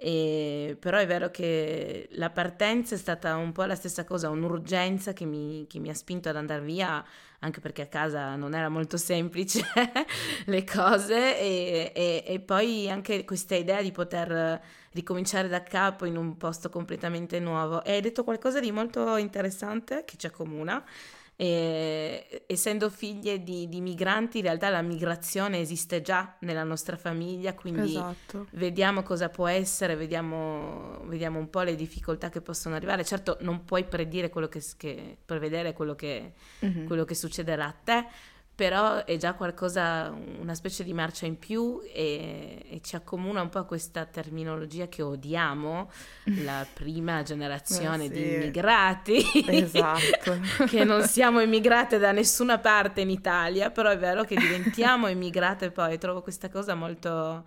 E, 0.00 0.76
però 0.78 0.98
è 0.98 1.06
vero 1.06 1.30
che 1.30 2.08
la 2.12 2.30
partenza 2.30 2.94
è 2.94 2.98
stata 2.98 3.34
un 3.36 3.50
po' 3.50 3.64
la 3.64 3.74
stessa 3.74 4.04
cosa, 4.04 4.30
un'urgenza 4.30 5.12
che 5.12 5.24
mi, 5.24 5.66
che 5.68 5.80
mi 5.80 5.88
ha 5.88 5.94
spinto 5.94 6.28
ad 6.28 6.36
andare 6.36 6.62
via, 6.62 7.04
anche 7.40 7.60
perché 7.60 7.82
a 7.82 7.86
casa 7.86 8.34
non 8.36 8.54
era 8.54 8.68
molto 8.68 8.96
semplice 8.96 9.62
le 10.46 10.64
cose 10.64 11.38
e, 11.38 11.92
e, 11.94 12.24
e 12.26 12.40
poi 12.40 12.90
anche 12.90 13.24
questa 13.24 13.54
idea 13.54 13.80
di 13.80 13.92
poter 13.92 14.60
ricominciare 14.92 15.48
da 15.48 15.62
capo 15.62 16.04
in 16.04 16.16
un 16.16 16.36
posto 16.36 16.68
completamente 16.68 17.38
nuovo. 17.38 17.84
E 17.84 17.92
hai 17.92 18.00
detto 18.00 18.24
qualcosa 18.24 18.60
di 18.60 18.72
molto 18.72 19.16
interessante 19.16 20.04
che 20.04 20.16
ci 20.16 20.26
accomuna. 20.26 20.84
E, 21.40 22.42
essendo 22.48 22.90
figlie 22.90 23.44
di, 23.44 23.68
di, 23.68 23.80
migranti, 23.80 24.38
in 24.38 24.42
realtà 24.42 24.70
la 24.70 24.82
migrazione 24.82 25.60
esiste 25.60 26.02
già 26.02 26.34
nella 26.40 26.64
nostra 26.64 26.96
famiglia, 26.96 27.54
quindi 27.54 27.90
esatto. 27.90 28.48
vediamo 28.54 29.04
cosa 29.04 29.28
può 29.28 29.46
essere, 29.46 29.94
vediamo, 29.94 31.00
vediamo, 31.04 31.38
un 31.38 31.48
po' 31.48 31.60
le 31.60 31.76
difficoltà 31.76 32.28
che 32.28 32.40
possono 32.40 32.74
arrivare. 32.74 33.04
Certo, 33.04 33.36
non 33.42 33.64
puoi 33.64 33.84
predire 33.84 34.30
quello 34.30 34.48
che, 34.48 34.60
che 34.76 35.16
prevedere 35.24 35.74
quello 35.74 35.94
che, 35.94 36.32
mm-hmm. 36.66 36.86
quello 36.86 37.04
che 37.04 37.14
succederà 37.14 37.66
a 37.66 37.74
te, 37.84 38.06
però 38.58 39.04
è 39.04 39.16
già 39.18 39.34
qualcosa, 39.34 40.12
una 40.40 40.56
specie 40.56 40.82
di 40.82 40.92
marcia 40.92 41.26
in 41.26 41.38
più 41.38 41.80
e, 41.94 42.64
e, 42.68 42.80
ci 42.82 42.96
accomuna 42.96 43.40
un 43.40 43.50
po' 43.50 43.60
a 43.60 43.64
questa 43.64 44.04
terminologia 44.04 44.88
che 44.88 45.00
odiamo, 45.00 45.88
la 46.42 46.66
prima 46.74 47.22
generazione 47.22 48.06
eh 48.06 48.08
sì. 48.08 48.12
di 48.14 48.34
immigrati, 48.34 49.24
esatto. 49.46 50.40
che 50.66 50.82
non 50.82 51.04
siamo 51.04 51.38
immigrate 51.38 51.98
da 51.98 52.10
nessuna 52.10 52.58
parte 52.58 53.00
in 53.00 53.10
Italia, 53.10 53.70
però 53.70 53.90
è 53.90 53.96
vero 53.96 54.24
che 54.24 54.34
diventiamo 54.34 55.06
immigrate 55.06 55.70
poi, 55.70 55.96
trovo 55.96 56.20
questa 56.20 56.48
cosa 56.48 56.74
molto, 56.74 57.44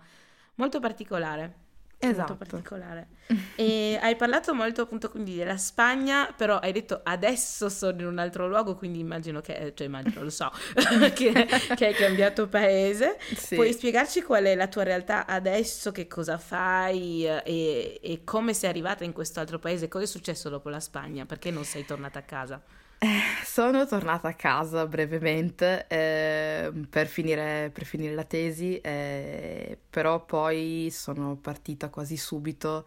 molto 0.54 0.80
particolare 0.80 1.61
esatto. 2.10 2.36
particolare. 2.36 3.08
E 3.54 3.98
hai 4.00 4.16
parlato 4.16 4.54
molto 4.54 4.82
appunto 4.82 5.08
quindi 5.08 5.36
della 5.36 5.56
Spagna, 5.56 6.32
però 6.36 6.58
hai 6.58 6.72
detto 6.72 7.00
adesso 7.04 7.68
sono 7.68 8.00
in 8.00 8.06
un 8.06 8.18
altro 8.18 8.48
luogo, 8.48 8.74
quindi 8.74 8.98
immagino 8.98 9.40
che, 9.40 9.72
cioè 9.74 9.86
immagino, 9.86 10.22
lo 10.22 10.30
so, 10.30 10.50
che, 11.14 11.32
che, 11.76 11.86
hai 11.86 11.94
cambiato 11.94 12.48
paese. 12.48 13.18
Sì. 13.34 13.54
Puoi 13.54 13.72
spiegarci 13.72 14.22
qual 14.22 14.44
è 14.44 14.54
la 14.54 14.68
tua 14.68 14.82
realtà 14.82 15.26
adesso, 15.26 15.92
che 15.92 16.06
cosa 16.06 16.38
fai 16.38 17.24
e, 17.24 18.00
e 18.02 18.20
come 18.24 18.54
sei 18.54 18.68
arrivata 18.68 19.04
in 19.04 19.12
questo 19.12 19.40
altro 19.40 19.58
paese? 19.58 19.88
Cosa 19.88 20.04
è 20.04 20.08
successo 20.08 20.48
dopo 20.48 20.68
la 20.68 20.80
Spagna? 20.80 21.24
Perché 21.24 21.50
non 21.50 21.64
sei 21.64 21.84
tornata 21.84 22.18
a 22.18 22.22
casa? 22.22 22.60
Eh, 23.04 23.44
sono 23.44 23.84
tornata 23.84 24.28
a 24.28 24.34
casa 24.34 24.86
brevemente 24.86 25.86
eh, 25.88 26.70
per, 26.88 27.08
finire, 27.08 27.68
per, 27.74 27.84
finire, 27.84 28.14
la 28.14 28.22
tesi, 28.22 28.78
eh, 28.78 29.76
però 29.90 30.24
poi 30.24 30.88
sono 30.92 31.34
partita 31.34 31.88
quasi 31.88 32.16
subito, 32.16 32.86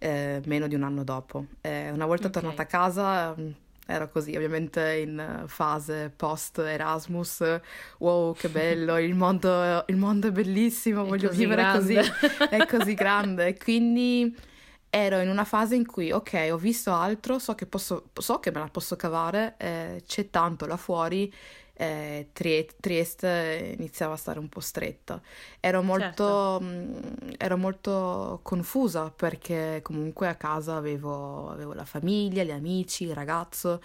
eh, 0.00 0.42
meno 0.46 0.66
di 0.66 0.74
un 0.74 0.82
anno 0.82 1.04
dopo. 1.04 1.46
Eh, 1.60 1.92
una 1.92 2.06
volta 2.06 2.26
okay. 2.26 2.42
tornata 2.42 2.62
a 2.62 2.66
casa 2.66 3.36
mm, 3.38 3.50
ero 3.86 4.08
così, 4.08 4.34
ovviamente 4.34 4.96
in 4.96 5.44
fase 5.46 6.12
post 6.16 6.58
Erasmus, 6.58 7.60
wow 7.98 8.34
che 8.34 8.48
bello, 8.48 8.98
il 8.98 9.14
mondo, 9.14 9.84
il 9.86 9.96
mondo 9.96 10.26
è 10.26 10.32
bellissimo, 10.32 11.04
è 11.04 11.06
voglio 11.06 11.30
vivere 11.30 11.62
grande. 11.62 11.94
così, 11.94 12.46
è 12.50 12.66
così 12.66 12.94
grande, 12.94 13.56
quindi 13.62 14.50
ero 14.94 15.20
in 15.20 15.30
una 15.30 15.44
fase 15.44 15.74
in 15.74 15.86
cui, 15.86 16.12
ok, 16.12 16.50
ho 16.52 16.58
visto 16.58 16.92
altro, 16.92 17.38
so 17.38 17.54
che, 17.54 17.64
posso, 17.64 18.10
so 18.12 18.40
che 18.40 18.50
me 18.50 18.58
la 18.58 18.68
posso 18.68 18.94
cavare, 18.94 19.54
eh, 19.56 20.02
c'è 20.06 20.28
tanto 20.28 20.66
là 20.66 20.76
fuori, 20.76 21.32
eh, 21.72 22.28
Trieste 22.34 23.74
iniziava 23.78 24.12
a 24.12 24.16
stare 24.18 24.38
un 24.38 24.50
po' 24.50 24.60
stretta. 24.60 25.18
Ero 25.60 25.80
molto, 25.82 26.58
certo. 26.60 26.60
mh, 26.60 27.34
ero 27.38 27.56
molto 27.56 28.40
confusa 28.42 29.10
perché 29.10 29.80
comunque 29.82 30.28
a 30.28 30.34
casa 30.34 30.76
avevo, 30.76 31.48
avevo 31.48 31.72
la 31.72 31.86
famiglia, 31.86 32.42
gli 32.42 32.50
amici, 32.50 33.04
il 33.04 33.14
ragazzo 33.14 33.80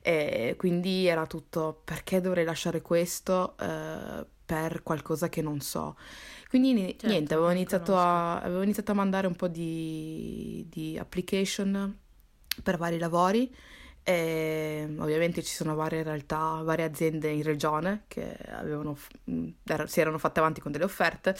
e 0.00 0.54
quindi 0.56 1.06
era 1.06 1.26
tutto 1.26 1.82
perché 1.84 2.22
dovrei 2.22 2.44
lasciare 2.44 2.80
questo 2.80 3.56
eh, 3.58 4.24
per 4.46 4.82
qualcosa 4.82 5.28
che 5.28 5.42
non 5.42 5.60
so. 5.60 5.96
Quindi 6.48 6.76
certo, 6.76 7.06
niente, 7.08 7.34
avevo 7.34 7.50
iniziato, 7.50 7.96
a, 7.96 8.40
avevo 8.40 8.62
iniziato, 8.62 8.92
a, 8.92 8.94
mandare 8.94 9.26
un 9.26 9.34
po' 9.34 9.48
di, 9.48 10.66
di 10.70 10.96
application 10.98 11.98
per 12.62 12.76
vari 12.76 12.98
lavori. 12.98 13.52
E 14.08 14.86
ovviamente 14.98 15.42
ci 15.42 15.52
sono 15.52 15.74
varie 15.74 16.04
realtà, 16.04 16.60
varie 16.62 16.84
aziende 16.84 17.28
in 17.28 17.42
regione 17.42 18.04
che 18.06 18.36
avevano, 18.50 18.96
si 19.86 20.00
erano 20.00 20.18
fatte 20.18 20.38
avanti 20.38 20.60
con 20.60 20.70
delle 20.70 20.84
offerte, 20.84 21.34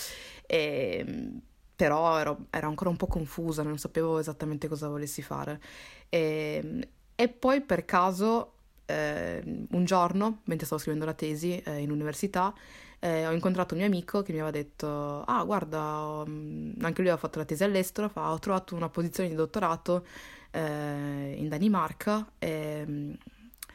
e, 0.44 1.40
però 1.76 2.18
ero, 2.18 2.46
ero, 2.50 2.66
ancora 2.66 2.90
un 2.90 2.96
po' 2.96 3.06
confusa, 3.06 3.62
non 3.62 3.78
sapevo 3.78 4.18
esattamente 4.18 4.66
cosa 4.66 4.88
volessi 4.88 5.22
fare. 5.22 5.60
E, 6.08 6.88
e 7.14 7.28
poi 7.28 7.60
per 7.60 7.84
caso, 7.84 8.54
eh, 8.86 9.40
un 9.70 9.84
giorno, 9.84 10.40
mentre 10.46 10.66
stavo 10.66 10.80
scrivendo 10.80 11.06
la 11.06 11.14
tesi 11.14 11.56
eh, 11.60 11.78
in 11.78 11.92
università, 11.92 12.52
eh, 13.00 13.26
ho 13.26 13.32
incontrato 13.32 13.74
un 13.74 13.80
mio 13.80 13.88
amico 13.88 14.22
che 14.22 14.32
mi 14.32 14.38
aveva 14.38 14.56
detto, 14.56 15.22
ah 15.22 15.44
guarda, 15.44 16.22
um, 16.26 16.74
anche 16.80 17.00
lui 17.00 17.10
aveva 17.10 17.16
fatto 17.16 17.38
la 17.38 17.44
tesi 17.44 17.64
all'estero, 17.64 18.08
fa, 18.08 18.32
ho 18.32 18.38
trovato 18.38 18.74
una 18.74 18.88
posizione 18.88 19.28
di 19.28 19.34
dottorato 19.34 20.06
eh, 20.50 21.34
in 21.36 21.48
Danimarca 21.48 22.32
e 22.38 22.84
um, 22.86 23.16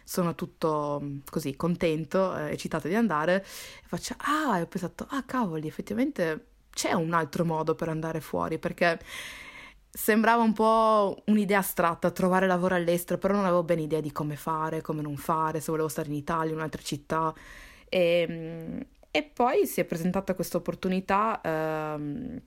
sono 0.04 0.36
tutto 0.36 1.00
mm, 1.02 1.20
così 1.30 1.56
contento, 1.56 2.36
eh, 2.36 2.52
eccitato 2.52 2.88
di 2.88 2.96
andare, 2.96 3.44
e 3.44 3.88
faccio, 3.88 4.16
ah, 4.18 4.58
e 4.58 4.62
ho 4.64 4.68
pensato, 4.68 5.06
ah 5.10 5.24
cavoli, 5.24 5.68
effettivamente 5.68 6.48
c'è 6.72 6.94
un 6.94 7.14
altro 7.14 7.46
modo 7.46 7.76
per 7.76 7.90
andare 7.90 8.22
fuori, 8.22 8.58
perché 8.60 9.00
sembrava 9.90 10.42
un 10.42 10.54
po' 10.54 11.22
un'idea 11.28 11.60
astratta 11.60 12.12
trovare 12.12 12.48
lavoro 12.48 12.76
all'estero, 12.76 13.20
però 13.20 13.34
non 13.36 13.46
avevo 13.46 13.64
ben 13.64 13.80
idea 13.80 14.00
di 14.02 14.12
come 14.12 14.36
fare, 14.36 14.82
come 14.82 15.02
non 15.02 15.18
fare, 15.18 15.60
se 15.60 15.72
volevo 15.72 15.88
stare 15.90 16.10
in 16.10 16.16
Italia, 16.16 16.52
in 16.52 16.58
un'altra 16.58 16.82
città. 16.82 17.34
E, 17.90 18.26
mm, 18.30 18.82
e 19.12 19.24
poi 19.24 19.68
si 19.68 19.82
è 19.82 19.86
presentata 19.86 20.34
questa 20.36 20.58
opportunità 20.58 21.42
ehm, 21.44 22.42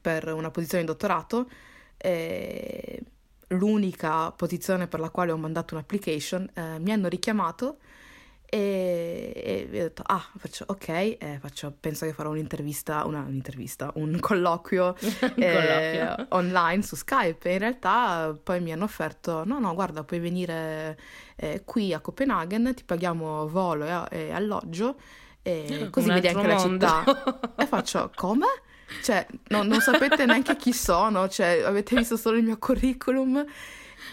per 0.00 0.32
una 0.32 0.50
posizione 0.50 0.84
di 0.84 0.90
dottorato, 0.90 1.48
eh, 1.96 3.02
l'unica 3.48 4.30
posizione 4.32 4.86
per 4.88 5.00
la 5.00 5.10
quale 5.10 5.32
ho 5.32 5.36
mandato 5.36 5.74
un'application, 5.74 6.50
eh, 6.54 6.78
mi 6.78 6.92
hanno 6.92 7.08
richiamato 7.08 7.78
E, 8.52 9.32
e 9.36 9.66
ho 9.68 9.70
detto, 9.70 10.02
ah, 10.04 10.28
faccio 10.36 10.64
ok, 10.66 10.88
eh, 10.88 11.38
faccio, 11.40 11.72
penso 11.78 12.04
che 12.04 12.12
farò 12.12 12.30
un'intervista, 12.30 13.04
una, 13.06 13.20
un'intervista, 13.20 13.92
un 13.94 14.18
colloquio, 14.18 14.96
eh, 14.98 15.06
colloquio. 15.36 16.26
online 16.30 16.82
su 16.82 16.96
Skype. 16.96 17.48
E 17.48 17.52
in 17.52 17.58
realtà 17.60 18.36
poi 18.42 18.60
mi 18.60 18.72
hanno 18.72 18.82
offerto, 18.84 19.44
no, 19.44 19.60
no, 19.60 19.72
guarda, 19.74 20.02
puoi 20.02 20.18
venire 20.18 20.98
eh, 21.36 21.62
qui 21.64 21.94
a 21.94 22.00
Copenaghen, 22.00 22.74
ti 22.74 22.82
paghiamo 22.84 23.46
volo 23.48 24.08
e, 24.10 24.18
e 24.26 24.32
alloggio, 24.32 24.96
e 25.50 25.90
così 25.90 26.08
vedi 26.08 26.28
anche 26.28 26.46
mondo. 26.46 26.86
la 26.86 27.04
città. 27.04 27.52
e 27.56 27.66
faccio, 27.66 28.10
come? 28.14 28.46
Cioè, 29.02 29.26
no, 29.48 29.62
non 29.62 29.80
sapete 29.80 30.26
neanche 30.26 30.56
chi 30.56 30.72
sono, 30.72 31.28
cioè, 31.28 31.62
avete 31.64 31.96
visto 31.96 32.16
solo 32.16 32.36
il 32.36 32.44
mio 32.44 32.58
curriculum 32.58 33.44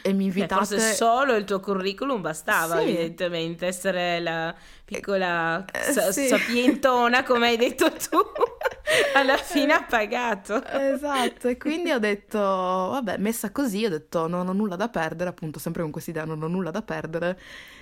e 0.02 0.14
mi 0.14 0.26
invitate... 0.26 0.62
Beh, 0.62 0.66
forse 0.66 0.94
solo 0.94 1.36
il 1.36 1.44
tuo 1.44 1.60
curriculum 1.60 2.22
bastava, 2.22 2.78
sì. 2.78 2.84
evidentemente, 2.84 3.66
essere 3.66 4.20
la 4.20 4.54
piccola 4.86 5.66
eh, 5.66 5.92
sa- 5.92 6.12
sì. 6.12 6.28
sapientona, 6.28 7.24
come 7.24 7.48
hai 7.48 7.58
detto 7.58 7.92
tu. 7.92 8.18
Alla 9.16 9.38
fine 9.38 9.74
ha 9.74 9.84
pagato. 9.84 10.64
Esatto, 10.64 11.48
e 11.48 11.58
quindi 11.58 11.92
ho 11.92 12.00
detto, 12.00 12.40
vabbè, 12.40 13.18
messa 13.18 13.52
così, 13.52 13.86
ho 13.86 13.90
detto 13.90 14.28
non 14.28 14.48
ho 14.48 14.54
nulla 14.54 14.76
da 14.76 14.88
perdere, 14.88 15.30
appunto, 15.30 15.60
sempre 15.60 15.82
con 15.82 15.92
questa 15.92 16.12
idea, 16.12 16.24
non 16.24 16.42
ho 16.42 16.48
nulla 16.48 16.72
da 16.72 16.82
perdere, 16.82 17.38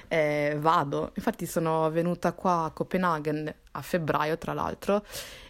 eh, 0.07 0.57
vado. 0.59 1.11
Infatti 1.15 1.45
sono 1.45 1.89
venuta 1.89 2.33
qua 2.33 2.65
a 2.65 2.71
Copenaghen 2.71 3.53
a 3.71 3.81
febbraio, 3.81 4.37
tra 4.37 4.53
l'altro, 4.53 5.03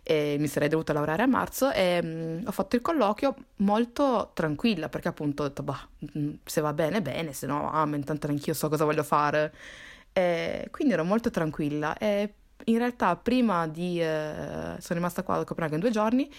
e 0.04 0.38
mi 0.40 0.48
sarei 0.48 0.70
dovuta 0.70 0.94
laureare 0.94 1.24
a 1.24 1.28
marzo 1.28 1.72
e 1.72 2.02
mh, 2.02 2.08
mm, 2.08 2.48
ho 2.48 2.52
fatto 2.52 2.76
il 2.76 2.82
colloquio 2.82 3.36
molto 3.58 4.32
tranquilla, 4.34 4.90
perché 4.90 5.08
appunto 5.08 5.44
ho 5.44 5.48
detto, 5.48 5.64
bah, 5.64 5.88
mm, 6.18 6.34
se 6.44 6.62
va 6.62 6.74
bene, 6.74 7.02
bene, 7.02 7.34
se 7.34 7.48
no, 7.48 7.72
amen, 7.72 8.04
tanto 8.04 8.28
anch'io 8.28 8.54
so 8.54 8.70
cosa 8.70 8.86
voglio 8.86 9.04
fare. 9.04 9.54
E 10.14 10.68
quindi 10.72 10.94
ero 10.94 11.04
molto 11.04 11.30
tranquilla 11.30 11.98
e 11.98 12.34
in 12.66 12.78
realtà 12.78 13.16
prima 13.16 13.68
di... 13.68 14.02
Eh, 14.02 14.76
sono 14.80 15.00
rimasta 15.00 15.24
qua 15.24 15.38
a 15.38 15.44
Copenaghen 15.44 15.80
due 15.80 15.92
giorni 15.92 16.30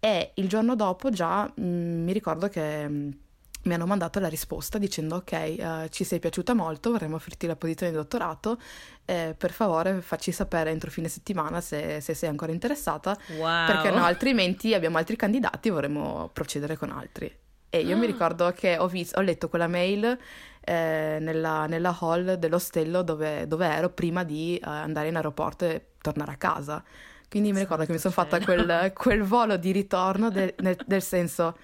e 0.00 0.32
il 0.34 0.48
giorno 0.48 0.76
dopo 0.76 1.10
già 1.10 1.50
mh, 1.54 1.62
mm, 1.64 2.04
mi 2.04 2.12
ricordo 2.12 2.48
che 2.48 2.88
mh, 2.88 3.18
mi 3.66 3.74
hanno 3.74 3.86
mandato 3.86 4.18
la 4.20 4.28
risposta 4.28 4.78
dicendo 4.78 5.16
ok, 5.16 5.54
uh, 5.58 5.88
ci 5.88 6.04
sei 6.04 6.18
piaciuta 6.18 6.54
molto, 6.54 6.90
vorremmo 6.90 7.16
offrirti 7.16 7.46
la 7.46 7.56
posizione 7.56 7.92
di 7.92 7.98
dottorato, 7.98 8.58
eh, 9.04 9.34
per 9.36 9.52
favore 9.52 10.00
facci 10.00 10.32
sapere 10.32 10.70
entro 10.70 10.90
fine 10.90 11.08
settimana 11.08 11.60
se, 11.60 12.00
se 12.00 12.14
sei 12.14 12.28
ancora 12.28 12.52
interessata, 12.52 13.16
wow. 13.38 13.66
perché 13.66 13.90
no, 13.90 14.04
altrimenti 14.04 14.74
abbiamo 14.74 14.98
altri 14.98 15.16
candidati 15.16 15.68
e 15.68 15.70
vorremmo 15.70 16.30
procedere 16.32 16.76
con 16.76 16.90
altri. 16.90 17.34
E 17.68 17.80
io 17.80 17.94
ah. 17.94 17.98
mi 17.98 18.06
ricordo 18.06 18.50
che 18.52 18.76
ho, 18.78 18.88
visto, 18.88 19.18
ho 19.18 19.22
letto 19.22 19.48
quella 19.48 19.66
mail 19.66 20.18
eh, 20.60 21.18
nella, 21.20 21.66
nella, 21.66 21.96
hall 22.00 22.34
dell'ostello 22.34 23.02
dove, 23.02 23.46
dove 23.46 23.66
ero 23.66 23.90
prima 23.90 24.24
di 24.24 24.58
uh, 24.62 24.68
andare 24.68 25.08
in 25.08 25.16
aeroporto 25.16 25.64
e 25.64 25.86
tornare 26.00 26.32
a 26.32 26.36
casa. 26.36 26.82
Quindi 27.28 27.52
mi 27.52 27.58
ricordo 27.58 27.84
che 27.84 27.92
mi 27.92 27.98
sono 27.98 28.14
fatta 28.14 28.40
quel, 28.40 28.92
quel, 28.94 29.22
volo 29.22 29.56
di 29.56 29.72
ritorno 29.72 30.30
de, 30.30 30.54
nel, 30.58 30.76
del 30.86 31.02
senso, 31.02 31.56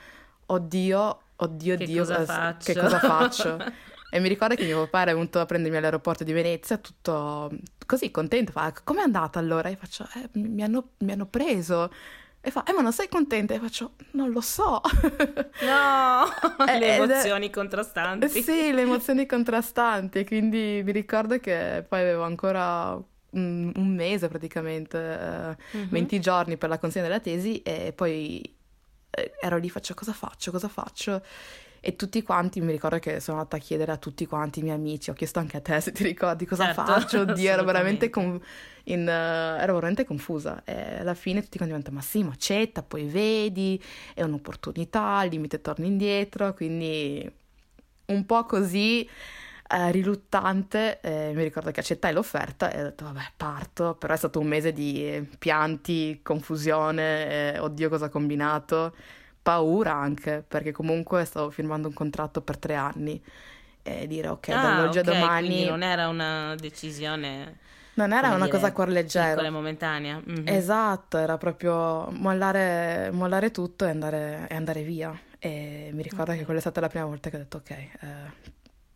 oddio, 0.47 1.21
oddio, 1.43 1.77
che 1.77 1.85
Dio, 1.85 2.05
cosa 2.05 2.51
eh, 2.51 2.57
che 2.59 2.75
cosa 2.75 2.99
faccio? 2.99 3.57
e 4.11 4.21
mi 4.21 4.29
ricordo 4.29 4.55
che 4.55 4.65
mio 4.65 4.81
papà 4.85 5.03
era 5.03 5.15
venuto 5.15 5.41
a 5.41 5.47
prendermi 5.47 5.77
all'aeroporto 5.77 6.25
di 6.25 6.33
Venezia, 6.33 6.77
tutto 6.79 7.51
così 7.87 8.11
contento, 8.11 8.53
fa, 8.53 8.73
com'è 8.85 9.01
andata 9.01 9.39
allora? 9.39 9.69
E 9.69 9.77
faccio, 9.77 10.07
eh, 10.15 10.29
mi, 10.39 10.63
hanno, 10.63 10.91
mi 10.99 11.13
hanno 11.13 11.27
preso. 11.27 11.91
E 12.45 12.51
fa, 12.51 12.65
eh 12.65 12.73
ma 12.73 12.83
non 12.83 12.93
sei 12.93 13.09
contenta? 13.09 13.55
E 13.55 13.61
faccio, 13.61 13.93
non 14.13 14.31
lo 14.31 14.41
so. 14.41 14.81
No, 15.61 16.67
eh, 16.67 16.79
le 16.79 16.97
emozioni 16.97 17.51
contrastanti. 17.51 18.29
Sì, 18.29 18.73
le 18.73 18.83
emozioni 18.83 19.27
contrastanti. 19.27 20.25
Quindi 20.25 20.83
mi 20.85 20.91
ricordo 20.91 21.39
che 21.39 21.85
poi 21.89 22.01
avevo 22.01 22.25
ancora 22.25 23.01
un, 23.33 23.73
un 23.75 23.95
mese 23.95 24.29
praticamente, 24.29 25.57
mm-hmm. 25.77 25.89
20 25.89 26.21
giorni 26.21 26.57
per 26.57 26.69
la 26.69 26.79
consegna 26.79 27.07
della 27.07 27.21
tesi 27.21 27.63
e 27.63 27.93
poi 27.95 28.41
eh, 28.41 28.55
ero 29.41 29.59
lì, 29.59 29.69
faccio 29.69 29.95
cosa 29.95 30.13
faccio, 30.13 30.51
cosa 30.51 30.69
faccio? 30.69 31.23
E 31.85 31.97
tutti 31.97 32.23
quanti, 32.23 32.61
mi 32.61 32.71
ricordo 32.71 33.01
che 33.01 33.19
sono 33.19 33.39
andata 33.39 33.57
a 33.57 33.59
chiedere 33.59 33.91
a 33.91 33.97
tutti 33.97 34.25
quanti 34.25 34.61
i 34.61 34.63
miei 34.63 34.77
amici, 34.77 35.11
ho 35.11 35.15
chiesto 35.15 35.41
anche 35.41 35.57
a 35.57 35.61
te 35.61 35.81
se 35.81 35.91
ti 35.91 36.05
ricordi 36.05 36.47
cosa 36.47 36.67
certo, 36.67 36.85
faccio, 36.85 37.21
oddio, 37.27 37.51
ero 37.51 37.65
veramente, 37.65 38.09
con, 38.09 38.41
in, 38.85 39.01
uh, 39.01 39.61
ero 39.61 39.75
veramente 39.75 40.05
confusa. 40.05 40.63
E 40.65 41.01
alla 41.01 41.15
fine 41.15 41.43
tutti 41.43 41.57
quanti 41.57 41.75
mi 41.75 41.81
hanno 41.81 41.83
detto, 41.83 41.91
ma 41.91 42.01
sì, 42.01 42.23
ma 42.23 42.31
accetta, 42.31 42.85
poi 42.85 43.05
vedi, 43.07 43.83
è 44.15 44.23
un'opportunità, 44.23 45.17
al 45.17 45.29
limite 45.29 45.61
torni 45.61 45.89
indietro, 45.89 46.55
quindi 46.55 47.29
un 48.07 48.27
po' 48.27 48.45
così 48.45 49.09
eh, 49.69 49.91
riluttante, 49.91 51.01
eh, 51.01 51.33
mi 51.35 51.43
ricordo 51.43 51.71
che 51.71 51.81
accettai 51.81 52.13
l'offerta 52.13 52.71
e 52.71 52.81
ho 52.81 52.85
detto 52.85 53.05
vabbè 53.05 53.33
parto, 53.37 53.95
però 53.95 54.13
è 54.13 54.17
stato 54.17 54.39
un 54.41 54.47
mese 54.47 54.73
di 54.73 55.27
pianti, 55.39 56.21
confusione, 56.23 57.55
eh, 57.55 57.59
oddio 57.59 57.89
cosa 57.89 58.07
ho 58.07 58.11
combinato, 58.11 58.95
paura 59.41 59.95
anche, 59.95 60.45
perché 60.47 60.73
comunque 60.73 61.25
stavo 61.25 61.51
firmando 61.51 61.89
un 61.89 61.95
contratto 61.95 62.43
per 62.43 62.59
tre 62.59 62.75
anni 62.75 63.23
e 63.83 64.07
dire 64.07 64.29
ok, 64.29 64.49
ah, 64.51 64.63
dall'oggi 64.63 64.99
okay, 64.99 65.15
a 65.15 65.19
domani... 65.21 65.65
non 65.65 65.83
era 65.83 66.09
una 66.09 66.55
decisione... 66.55 67.59
Non 67.95 68.13
era 68.13 68.29
una 68.29 68.47
dire, 68.47 68.51
cosa 68.51 68.67
a 68.69 68.73
cuor 68.73 68.89
leggero. 68.89 69.29
Piccola 69.33 69.49
e 69.49 69.51
momentanea. 69.51 70.23
Mm-hmm. 70.27 70.49
Esatto, 70.49 71.19
era 71.19 71.37
proprio 71.37 72.09
mollare, 72.11 73.11
mollare 73.13 73.51
tutto 73.51 73.85
e 73.85 73.91
andare, 73.91 74.47
e 74.49 74.55
andare, 74.55 74.83
via. 74.83 75.15
E 75.39 75.91
mi 75.93 76.01
ricordo 76.01 76.31
okay. 76.31 76.39
che 76.39 76.45
quella 76.45 76.59
è 76.59 76.63
stata 76.63 76.81
la 76.81 76.89
prima 76.89 77.05
volta 77.05 77.29
che 77.29 77.37
ho 77.37 77.39
detto 77.41 77.59
ok, 77.59 77.71
eh, 77.71 77.91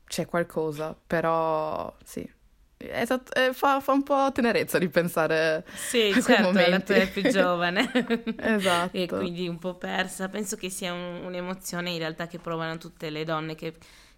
c'è 0.07 0.27
qualcosa, 0.27 0.97
però 1.07 1.95
sì. 2.05 2.35
Esatto, 2.79 3.33
fa, 3.55 3.81
fa, 3.81 3.93
un 3.93 4.03
po' 4.03 4.31
tenerezza 4.33 4.77
ripensare 4.77 5.65
sì, 5.75 6.13
a 6.15 6.21
certo, 6.21 6.43
momenti. 6.43 6.95
la 6.95 7.07
più 7.07 7.23
giovane 7.23 7.91
esatto. 8.37 8.95
e 8.97 9.07
quindi 9.07 9.49
un 9.49 9.59
po' 9.59 9.77
persa. 9.77 10.29
Penso 10.29 10.57
che 10.57 10.69
sia 10.69 10.93
un, 10.93 11.25
un'emozione 11.25 11.91
in 11.91 11.99
realtà 11.99 12.27
che 12.27 12.39
provano 12.39 12.77
tutte 12.77 13.09
le 13.09 13.25
donne 13.25 13.55
che, 13.55 13.73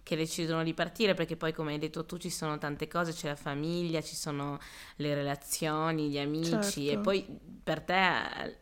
che, 0.09 0.15
decidono 0.15 0.63
di 0.63 0.73
partire, 0.73 1.13
perché 1.13 1.35
poi, 1.35 1.53
come 1.53 1.73
hai 1.73 1.77
detto 1.77 2.03
tu, 2.05 2.17
ci 2.17 2.31
sono 2.31 2.57
tante 2.57 2.87
cose: 2.87 3.13
c'è 3.13 3.27
la 3.27 3.35
famiglia, 3.35 4.01
ci 4.01 4.15
sono 4.15 4.57
le 4.95 5.13
relazioni, 5.13 6.09
gli 6.09 6.17
amici, 6.17 6.85
certo. 6.85 6.91
e 6.91 6.97
poi 6.97 7.39
per 7.63 7.81
te 7.81 7.93
al, 7.93 8.55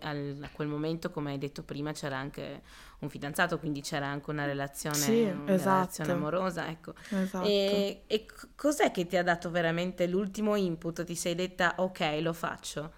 al, 0.00 0.38
a 0.42 0.48
quel 0.52 0.68
momento, 0.68 1.10
come 1.10 1.30
hai 1.30 1.38
detto 1.38 1.62
prima, 1.62 1.92
c'era 1.92 2.18
anche 2.18 2.60
un 2.98 3.08
fidanzato, 3.08 3.58
quindi 3.58 3.80
c'era 3.80 4.06
anche 4.06 4.28
una 4.30 4.44
relazione, 4.44 4.96
sì, 4.96 5.22
una 5.22 5.54
esatto. 5.54 5.70
relazione 5.70 6.12
amorosa. 6.12 6.68
Ecco. 6.68 6.94
Esatto. 7.08 7.46
E, 7.46 8.02
e, 8.06 8.26
cos'è 8.54 8.90
che 8.90 9.06
ti 9.06 9.16
ha 9.16 9.22
dato 9.22 9.50
veramente 9.50 10.06
l'ultimo 10.06 10.54
input? 10.56 11.04
Ti 11.04 11.14
sei 11.14 11.34
detta 11.34 11.74
ok, 11.78 12.18
lo 12.20 12.32
faccio? 12.34 12.92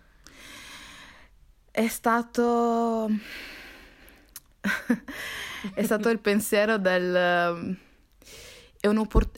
È 1.71 1.87
stato... 1.87 3.09
è 5.75 5.83
stato 5.83 6.09
il 6.09 6.19
pensiero 6.19 6.77
del... 6.79 7.83
È, 8.85 8.89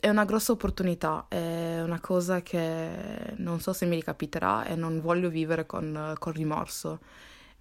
è, 0.01 0.09
una 0.09 0.25
grossa 0.25 0.51
opportunità, 0.51 1.25
è 1.29 1.81
una 1.81 2.01
cosa 2.01 2.41
che 2.41 2.89
non 3.37 3.61
so 3.61 3.71
se 3.71 3.85
mi 3.85 3.95
ricapiterà 3.95 4.65
e 4.65 4.75
non 4.75 4.99
voglio 4.99 5.29
vivere 5.29 5.65
con, 5.65 6.13
con 6.19 6.33
rimorso 6.33 6.99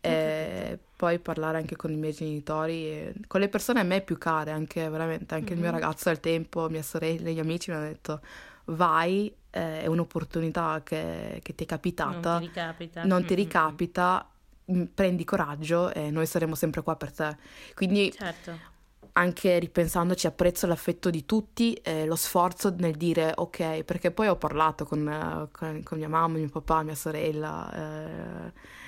e 0.00 0.78
poi 0.96 1.20
parlare 1.20 1.58
anche 1.58 1.76
con 1.76 1.92
i 1.92 1.96
miei 1.96 2.12
genitori, 2.12 3.12
con 3.28 3.38
le 3.38 3.48
persone 3.48 3.78
a 3.78 3.82
me 3.84 4.00
più 4.00 4.18
care, 4.18 4.50
anche 4.50 4.88
veramente, 4.88 5.34
anche 5.34 5.54
mm-hmm. 5.54 5.54
il 5.54 5.60
mio 5.60 5.72
mhm. 5.72 5.80
ragazzo 5.80 6.08
al 6.08 6.18
tempo, 6.18 6.68
mia 6.68 6.82
sorella, 6.82 7.30
gli 7.30 7.38
amici 7.38 7.70
mi 7.70 7.76
hanno 7.76 7.86
detto 7.86 8.20
vai, 8.64 9.32
eh, 9.50 9.82
è 9.82 9.86
un'opportunità 9.86 10.80
che, 10.82 11.40
che, 11.40 11.54
ti 11.54 11.62
è 11.62 11.66
capitata, 11.68 12.32
non 12.32 12.40
ti 12.40 12.46
ricapita, 12.46 13.04
non 13.04 13.24
ti 13.24 13.34
ricapita 13.34 14.28
mm, 14.72 14.82
prendi 14.92 15.22
coraggio 15.22 15.92
e 15.92 16.10
noi 16.10 16.26
saremo 16.26 16.56
sempre 16.56 16.82
qua 16.82 16.96
per 16.96 17.12
te. 17.12 17.36
Quindi 17.74 18.12
certo. 18.12 18.74
Anche 19.16 19.58
ripensandoci 19.58 20.26
apprezzo 20.26 20.66
l'affetto 20.66 21.10
di 21.10 21.24
tutti 21.24 21.72
e 21.74 22.04
lo 22.04 22.16
sforzo 22.16 22.74
nel 22.76 22.96
dire 22.96 23.32
ok, 23.34 23.82
perché 23.82 24.10
poi 24.10 24.28
ho 24.28 24.36
parlato 24.36 24.84
con, 24.84 25.48
con, 25.52 25.82
con 25.82 25.98
mia 25.98 26.08
mamma, 26.08 26.38
mio 26.38 26.48
papà, 26.48 26.82
mia 26.82 26.94
sorella. 26.94 27.72
Eh, 27.74 28.84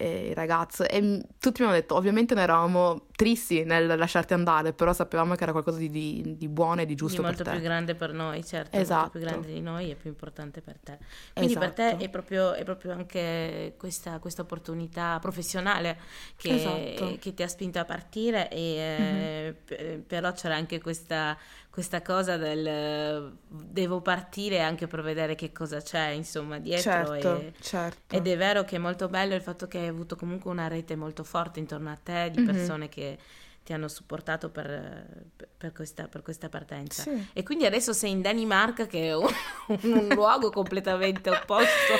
e 0.00 0.28
il 0.28 0.34
ragazzo 0.34 0.88
e 0.88 1.20
tutti 1.38 1.60
mi 1.60 1.66
hanno 1.66 1.76
detto 1.76 1.94
ovviamente 1.94 2.32
noi 2.32 2.44
eravamo 2.44 3.08
tristi 3.14 3.64
nel 3.64 3.86
lasciarti 3.98 4.32
andare 4.32 4.72
però 4.72 4.94
sapevamo 4.94 5.34
che 5.34 5.42
era 5.42 5.52
qualcosa 5.52 5.76
di, 5.76 5.90
di, 5.90 6.36
di 6.38 6.48
buono 6.48 6.80
e 6.80 6.86
di 6.86 6.94
giusto 6.94 7.20
di 7.20 7.26
molto 7.26 7.44
più 7.44 7.60
grande 7.60 7.94
per 7.94 8.14
noi 8.14 8.42
certo 8.42 8.78
esatto. 8.78 9.00
molto 9.00 9.18
più 9.18 9.26
grande 9.26 9.52
di 9.52 9.60
noi 9.60 9.90
e 9.90 9.96
più 9.96 10.08
importante 10.08 10.62
per 10.62 10.78
te 10.82 10.96
quindi 11.34 11.52
esatto. 11.52 11.66
per 11.66 11.74
te 11.74 11.86
esatto. 11.88 12.04
è 12.04 12.08
proprio, 12.08 12.52
è 12.54 12.64
proprio 12.64 12.92
anche 12.92 13.74
questa, 13.76 14.18
questa, 14.20 14.40
opportunità 14.40 15.18
professionale 15.20 15.98
che, 16.36 16.54
esatto. 16.54 17.18
che, 17.20 17.34
ti 17.34 17.42
ha 17.42 17.48
spinto 17.48 17.78
a 17.78 17.84
partire 17.84 18.48
e 18.48 18.96
mm-hmm. 18.98 19.54
eh, 19.66 20.04
però 20.06 20.32
c'era 20.32 20.54
anche 20.54 20.80
questa 20.80 21.36
questa 21.70 22.02
cosa 22.02 22.36
del 22.36 23.32
devo 23.46 24.00
partire 24.00 24.60
anche 24.60 24.88
per 24.88 25.02
vedere 25.02 25.36
che 25.36 25.52
cosa 25.52 25.80
c'è 25.80 26.08
insomma 26.08 26.58
dietro 26.58 26.82
certo, 26.82 27.38
e, 27.38 27.52
certo. 27.60 28.16
ed 28.16 28.26
è 28.26 28.36
vero 28.36 28.64
che 28.64 28.76
è 28.76 28.78
molto 28.78 29.08
bello 29.08 29.36
il 29.36 29.40
fatto 29.40 29.68
che 29.68 29.78
hai 29.78 29.86
avuto 29.86 30.16
comunque 30.16 30.50
una 30.50 30.66
rete 30.66 30.96
molto 30.96 31.22
forte 31.22 31.60
intorno 31.60 31.90
a 31.90 31.98
te 32.02 32.30
di 32.32 32.40
mm-hmm. 32.40 32.54
persone 32.54 32.88
che 32.88 33.18
ti 33.62 33.72
hanno 33.74 33.88
supportato 33.88 34.48
per, 34.48 35.06
per, 35.56 35.72
questa, 35.72 36.08
per 36.08 36.22
questa, 36.22 36.48
partenza. 36.48 37.02
Sì. 37.02 37.28
E 37.32 37.42
quindi 37.42 37.66
adesso 37.66 37.92
sei 37.92 38.10
in 38.10 38.22
Danimarca, 38.22 38.86
che 38.86 39.08
è 39.08 39.14
un, 39.14 39.28
un 39.66 40.08
luogo 40.08 40.50
completamente 40.50 41.30
opposto 41.30 41.92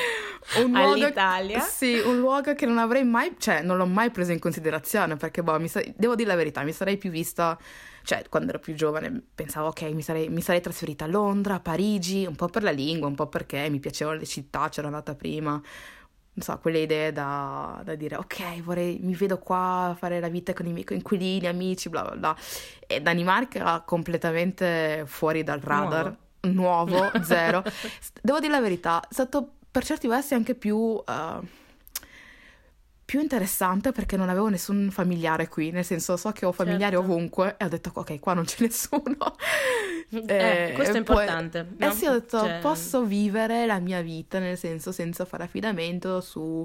un 0.65 0.75
all'Italia. 0.75 1.59
Luogo, 1.59 1.71
sì, 1.71 1.99
un 1.99 2.19
luogo 2.19 2.55
che 2.55 2.67
non 2.67 2.79
avrei 2.79 3.05
mai, 3.05 3.37
cioè 3.39 3.63
non 3.63 3.77
l'ho 3.77 3.87
mai 3.87 4.11
preso 4.11 4.33
in 4.33 4.39
considerazione 4.39 5.17
perché, 5.17 5.43
boh, 5.43 5.65
sa- 5.69 5.85
devo 5.95 6.15
dire 6.15 6.29
la 6.29 6.35
verità, 6.35 6.63
mi 6.63 6.73
sarei 6.73 6.97
più 6.97 7.11
vista 7.11 7.57
cioè 8.03 8.25
quando 8.29 8.51
ero 8.51 8.59
più 8.59 8.75
giovane 8.75 9.23
pensavo 9.35 9.69
ok 9.69 9.83
mi 9.93 10.03
sarei, 10.03 10.29
mi 10.29 10.41
sarei, 10.41 10.61
trasferita 10.61 11.05
a 11.05 11.09
Londra, 11.09 11.55
a 11.55 11.61
Parigi, 11.61 12.27
un 12.27 12.37
po' 12.37 12.49
per 12.49 12.63
la 12.63 12.71
lingua, 12.71 13.09
un 13.09 13.15
po' 13.15 13.29
perché 13.29 13.69
mi 13.69 13.81
piacevano 13.81 14.19
le 14.19 14.27
città, 14.27 14.69
c'ero 14.69 14.87
andata 14.87 15.15
prima, 15.15 15.51
non 15.53 16.45
so, 16.45 16.59
quelle 16.59 16.81
idee 16.81 17.13
da, 17.13 17.81
da 17.85 17.95
dire 17.95 18.17
ok 18.17 18.63
vorrei, 18.63 18.99
mi 19.03 19.15
vedo 19.15 19.39
qua 19.39 19.89
a 19.91 19.95
fare 19.95 20.21
la 20.21 20.29
vita 20.29 20.53
con 20.53 20.67
i 20.67 20.73
miei 20.73 20.85
coinquilini, 20.85 21.47
amici, 21.47 21.89
bla 21.89 22.03
bla 22.03 22.17
bla. 22.17 22.37
E 22.87 23.01
Danimarca 23.01 23.81
completamente 23.81 25.05
fuori 25.07 25.43
dal 25.43 25.61
radar, 25.61 26.17
nuovo, 26.43 26.97
nuovo 26.97 27.23
zero. 27.23 27.63
Devo 28.23 28.39
dire 28.39 28.53
la 28.53 28.61
verità, 28.61 29.01
è 29.03 29.13
stato 29.13 29.55
per 29.71 29.85
certi 29.85 30.07
versi 30.07 30.35
anche 30.35 30.55
più... 30.55 30.77
Uh, 30.77 31.59
più 33.11 33.19
interessante 33.19 33.91
perché 33.91 34.17
non 34.17 34.29
avevo 34.29 34.47
nessun 34.47 34.89
familiare 34.93 35.49
qui, 35.49 35.73
nel 35.73 35.85
senso 35.85 36.17
so 36.17 36.31
che 36.31 36.47
ho 36.47 36.53
familiari 36.53 36.95
certo. 36.95 37.11
ovunque 37.11 37.57
e 37.59 37.65
ho 37.65 37.69
detto 37.69 37.91
ok, 37.93 38.21
qua 38.21 38.35
non 38.35 38.45
c'è 38.45 38.59
nessuno. 38.63 39.35
eh, 40.29 40.69
eh, 40.69 40.73
questo 40.75 40.95
è 40.95 40.99
importante. 40.99 41.65
Poi, 41.65 41.75
no? 41.77 41.89
Eh 41.89 41.97
sì, 41.97 42.07
ho 42.07 42.13
detto 42.13 42.39
cioè... 42.39 42.61
posso 42.61 43.03
vivere 43.03 43.67
la 43.67 43.81
mia 43.81 44.01
vita, 44.01 44.39
nel 44.39 44.57
senso 44.57 44.93
senza 44.93 45.25
fare 45.25 45.43
affidamento 45.43 46.21
su 46.21 46.65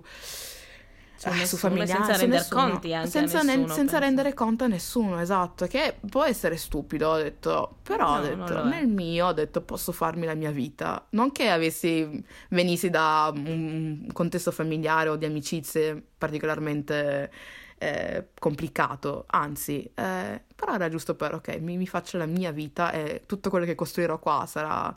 su, 1.16 1.30
eh, 1.30 1.46
su 1.46 1.58
familiari 1.58 2.04
senza 2.04 2.18
rendere 2.18 2.42
nessuno. 2.42 2.62
conti 2.62 2.94
anche 2.94 3.10
senza, 3.10 3.42
nessuno, 3.42 3.68
ne, 3.68 3.74
senza 3.74 3.98
rendere 4.00 4.34
conto 4.34 4.64
a 4.66 4.68
nessuno 4.68 5.20
esatto. 5.20 5.66
Che 5.66 5.98
può 6.10 6.24
essere 6.24 6.58
stupido 6.58 7.10
ho 7.10 7.18
detto 7.18 7.78
però 7.84 8.16
no, 8.16 8.18
ho 8.18 8.22
detto, 8.22 8.64
nel 8.66 8.88
mio 8.88 9.28
ho 9.28 9.34
detto 9.34 9.62
posso 9.62 9.92
farmi 9.92 10.26
la 10.26 10.36
mia 10.36 10.52
vita 10.52 11.06
non 11.12 11.32
che 11.32 11.50
avessi 11.50 12.24
venissi 12.50 12.90
da 12.90 13.32
un 13.34 14.08
contesto 14.12 14.52
familiare 14.52 15.10
o 15.10 15.16
di 15.16 15.26
amicizie 15.26 16.02
particolarmente 16.18 17.32
eh, 17.78 18.30
complicato 18.40 19.26
anzi 19.28 19.90
eh, 19.94 20.42
però 20.56 20.74
era 20.74 20.90
giusto 20.90 21.16
per 21.16 21.36
ok 21.36 21.58
mi, 21.60 21.78
mi, 21.78 21.88
faccio 21.88 22.18
la 22.18 22.26
mia 22.26 22.52
vita 22.52 22.92
e 22.92 23.24
tutto 23.26 23.50
quello 23.50 23.66
che 23.66 23.76
costruirò 23.76 24.18
qua 24.18 24.46
sarà, 24.48 24.96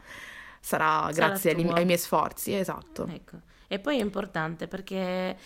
sarà, 0.60 1.10
sarà 1.10 1.12
grazie 1.12 1.54
ai, 1.54 1.68
ai, 1.68 1.84
miei 1.84 1.98
sforzi 1.98 2.54
esatto. 2.54 3.06
Ecco. 3.06 3.36
E 3.66 3.78
poi 3.78 3.98
è 3.98 4.02
importante 4.02 4.66
perché 4.66 5.36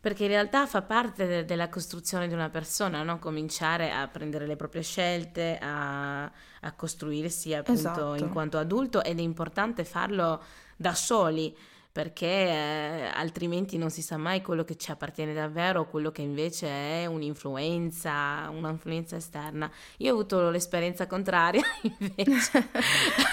perché 0.00 0.24
in 0.24 0.30
realtà 0.30 0.66
fa 0.66 0.82
parte 0.82 1.26
de- 1.26 1.44
della 1.44 1.68
costruzione 1.68 2.28
di 2.28 2.34
una 2.34 2.50
persona, 2.50 3.02
no? 3.02 3.18
cominciare 3.18 3.90
a 3.90 4.06
prendere 4.06 4.46
le 4.46 4.56
proprie 4.56 4.82
scelte, 4.82 5.58
a, 5.60 6.22
a 6.24 6.72
costruirsi 6.76 7.52
appunto 7.54 7.80
esatto. 7.80 8.14
in 8.14 8.30
quanto 8.30 8.58
adulto 8.58 9.02
ed 9.02 9.18
è 9.18 9.22
importante 9.22 9.84
farlo 9.84 10.42
da 10.76 10.94
soli 10.94 11.56
perché 11.90 12.26
eh, 12.26 13.10
altrimenti 13.12 13.76
non 13.76 13.90
si 13.90 14.02
sa 14.02 14.16
mai 14.16 14.40
quello 14.40 14.62
che 14.62 14.76
ci 14.76 14.90
appartiene 14.90 15.34
davvero, 15.34 15.88
quello 15.88 16.12
che 16.12 16.22
invece 16.22 16.68
è 16.68 17.06
un'influenza, 17.06 18.48
un'influenza 18.50 19.16
esterna. 19.16 19.70
Io 19.98 20.10
ho 20.10 20.14
avuto 20.14 20.50
l'esperienza 20.50 21.06
contraria, 21.06 21.62
invece, 21.82 22.68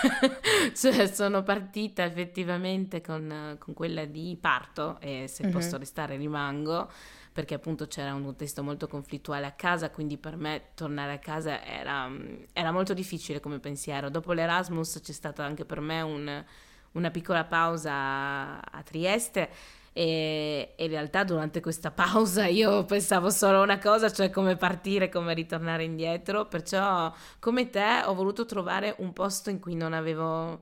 cioè 0.74 1.08
sono 1.08 1.44
partita 1.44 2.04
effettivamente 2.04 3.02
con, 3.02 3.56
con, 3.60 3.74
quella 3.74 4.06
di 4.06 4.38
parto 4.40 4.98
e 5.00 5.28
se 5.28 5.44
mm-hmm. 5.44 5.54
posso 5.54 5.78
restare 5.78 6.16
rimango 6.16 6.90
perché 7.36 7.54
appunto 7.54 7.86
c'era 7.88 8.14
un 8.14 8.24
contesto 8.24 8.64
molto 8.64 8.88
conflittuale 8.88 9.46
a 9.46 9.52
casa, 9.52 9.90
quindi 9.90 10.18
per 10.18 10.38
me 10.38 10.70
tornare 10.74 11.12
a 11.12 11.20
casa 11.20 11.62
era, 11.66 12.10
era 12.54 12.72
molto 12.72 12.94
difficile 12.94 13.42
come 13.42 13.60
pensiero. 13.60 14.10
Dopo 14.10 14.32
l'Erasmus 14.32 15.02
c'è 15.04 15.12
stato 15.12 15.42
anche 15.42 15.66
per 15.66 15.82
me 15.82 16.02
un 16.02 16.46
una 16.96 17.12
piccola 17.12 17.46
pausa 17.46 18.60
a 18.60 18.84
Trieste 18.84 19.50
e, 19.98 20.74
in 20.76 20.88
realtà 20.90 21.24
durante 21.24 21.62
questa 21.62 21.90
pausa 21.92 22.48
io 22.48 22.84
pensavo 22.84 23.30
solo 23.30 23.60
a 23.60 23.62
una 23.62 23.80
cosa, 23.80 24.12
cioè 24.12 24.30
come 24.30 24.58
partire, 24.58 25.08
come 25.08 25.34
ritornare 25.34 25.86
indietro, 25.86 26.46
perciò 26.48 27.14
come 27.40 27.70
te 27.70 28.02
ho 28.04 28.14
voluto 28.14 28.46
trovare 28.46 28.96
un 28.98 29.14
posto 29.14 29.50
in 29.50 29.60
cui 29.60 29.76
non 29.76 29.94
avevo 29.94 30.60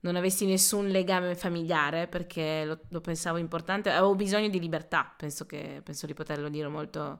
non 0.00 0.14
avessi 0.14 0.46
nessun 0.46 0.88
legame 0.88 1.34
familiare 1.34 2.06
perché 2.06 2.64
lo, 2.64 2.78
lo 2.90 3.00
pensavo 3.00 3.38
importante, 3.38 3.90
avevo 3.90 4.14
bisogno 4.14 4.48
di 4.48 4.60
libertà, 4.60 5.12
penso, 5.16 5.46
che, 5.46 5.80
penso 5.82 6.06
di 6.06 6.14
poterlo 6.14 6.48
dire 6.48 6.68
molto, 6.68 7.18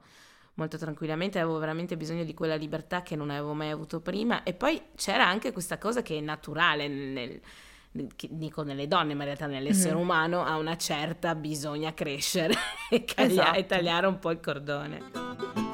molto 0.53 0.77
tranquillamente, 0.77 1.39
avevo 1.39 1.57
veramente 1.57 1.97
bisogno 1.97 2.23
di 2.23 2.33
quella 2.33 2.55
libertà 2.55 3.01
che 3.01 3.15
non 3.15 3.29
avevo 3.29 3.53
mai 3.53 3.71
avuto 3.71 3.99
prima. 3.99 4.43
E 4.43 4.53
poi 4.53 4.81
c'era 4.95 5.27
anche 5.27 5.51
questa 5.51 5.77
cosa 5.77 6.01
che 6.01 6.17
è 6.17 6.21
naturale 6.21 6.87
nel, 6.87 7.41
dico 8.29 8.63
nelle 8.63 8.87
donne, 8.87 9.13
ma 9.13 9.21
in 9.21 9.25
realtà 9.25 9.47
nell'essere 9.47 9.95
mm-hmm. 9.95 10.03
umano, 10.03 10.43
a 10.43 10.57
una 10.57 10.77
certa 10.77 11.35
bisogna 11.35 11.93
crescere 11.93 12.53
e, 12.89 13.05
esatto. 13.15 13.57
e 13.57 13.65
tagliare 13.65 14.07
un 14.07 14.19
po' 14.19 14.31
il 14.31 14.39
cordone. 14.39 15.66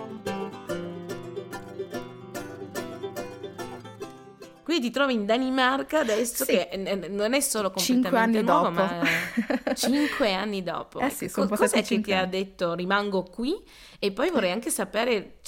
Quindi 4.73 4.89
ti 4.89 4.93
trovi 4.97 5.13
in 5.13 5.27
Danimarca 5.27 5.99
adesso, 5.99 6.45
sì. 6.45 6.53
che 6.53 7.07
non 7.11 7.35
è 7.35 7.39
solo 7.41 7.69
completamente 7.69 8.41
nuovo, 8.41 8.71
dopo. 8.71 8.81
ma 8.81 9.03
cinque 9.75 10.33
anni 10.33 10.63
dopo. 10.63 10.99
Eh 10.99 11.11
sì, 11.11 11.29
sono 11.29 11.47
Co- 11.47 11.57
cos'è 11.57 11.83
che 11.83 12.01
ti 12.01 12.11
ha 12.11 12.25
detto 12.25 12.73
rimango 12.73 13.21
qui? 13.21 13.53
E 13.99 14.11
poi 14.11 14.31
vorrei 14.31 14.49
anche 14.49 14.71
sapere, 14.71 15.41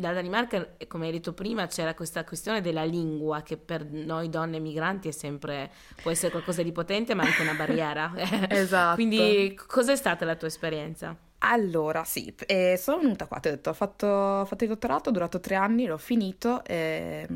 la 0.00 0.12
Danimarca, 0.12 0.74
come 0.88 1.06
hai 1.06 1.12
detto 1.12 1.32
prima, 1.32 1.68
c'era 1.68 1.94
questa 1.94 2.24
questione 2.24 2.60
della 2.60 2.82
lingua 2.82 3.42
che 3.42 3.56
per 3.56 3.84
noi 3.84 4.28
donne 4.28 4.58
migranti 4.58 5.06
è 5.06 5.12
sempre, 5.12 5.70
può 6.02 6.10
essere 6.10 6.32
qualcosa 6.32 6.64
di 6.64 6.72
potente, 6.72 7.14
ma 7.14 7.22
anche 7.22 7.42
una 7.42 7.54
barriera. 7.54 8.12
esatto. 8.50 8.96
Quindi 8.96 9.56
cos'è 9.64 9.94
stata 9.94 10.24
la 10.24 10.34
tua 10.34 10.48
esperienza? 10.48 11.16
Allora, 11.44 12.04
sì, 12.04 12.32
eh, 12.46 12.76
sono 12.78 13.00
venuta 13.00 13.26
qua, 13.26 13.38
ti 13.38 13.48
ho 13.48 13.50
detto, 13.50 13.70
ho 13.70 13.74
fatto, 13.74 14.06
ho 14.06 14.44
fatto 14.44 14.62
il 14.62 14.70
dottorato, 14.70 15.08
è 15.08 15.12
durato 15.12 15.40
tre 15.40 15.56
anni, 15.56 15.86
l'ho 15.86 15.98
finito 15.98 16.62
e, 16.64 17.26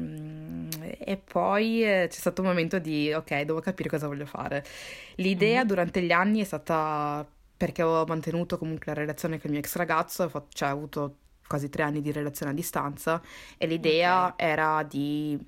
e 0.98 1.16
poi 1.16 1.82
eh, 1.84 2.06
c'è 2.08 2.18
stato 2.18 2.42
un 2.42 2.48
momento 2.48 2.78
di, 2.78 3.12
ok, 3.12 3.42
devo 3.42 3.60
capire 3.60 3.88
cosa 3.88 4.06
voglio 4.06 4.26
fare. 4.26 4.64
L'idea 5.16 5.58
mm-hmm. 5.58 5.66
durante 5.66 6.02
gli 6.02 6.12
anni 6.12 6.40
è 6.40 6.44
stata 6.44 7.26
perché 7.56 7.82
ho 7.82 8.04
mantenuto 8.06 8.58
comunque 8.58 8.92
la 8.92 9.00
relazione 9.00 9.36
con 9.36 9.46
il 9.46 9.52
mio 9.52 9.60
ex 9.60 9.76
ragazzo, 9.76 10.30
cioè 10.50 10.68
ho 10.70 10.72
avuto 10.72 11.16
quasi 11.46 11.68
tre 11.68 11.82
anni 11.82 12.00
di 12.00 12.12
relazione 12.12 12.52
a 12.52 12.54
distanza 12.54 13.22
e 13.56 13.66
l'idea 13.66 14.26
okay. 14.26 14.48
era 14.48 14.82
di 14.82 15.38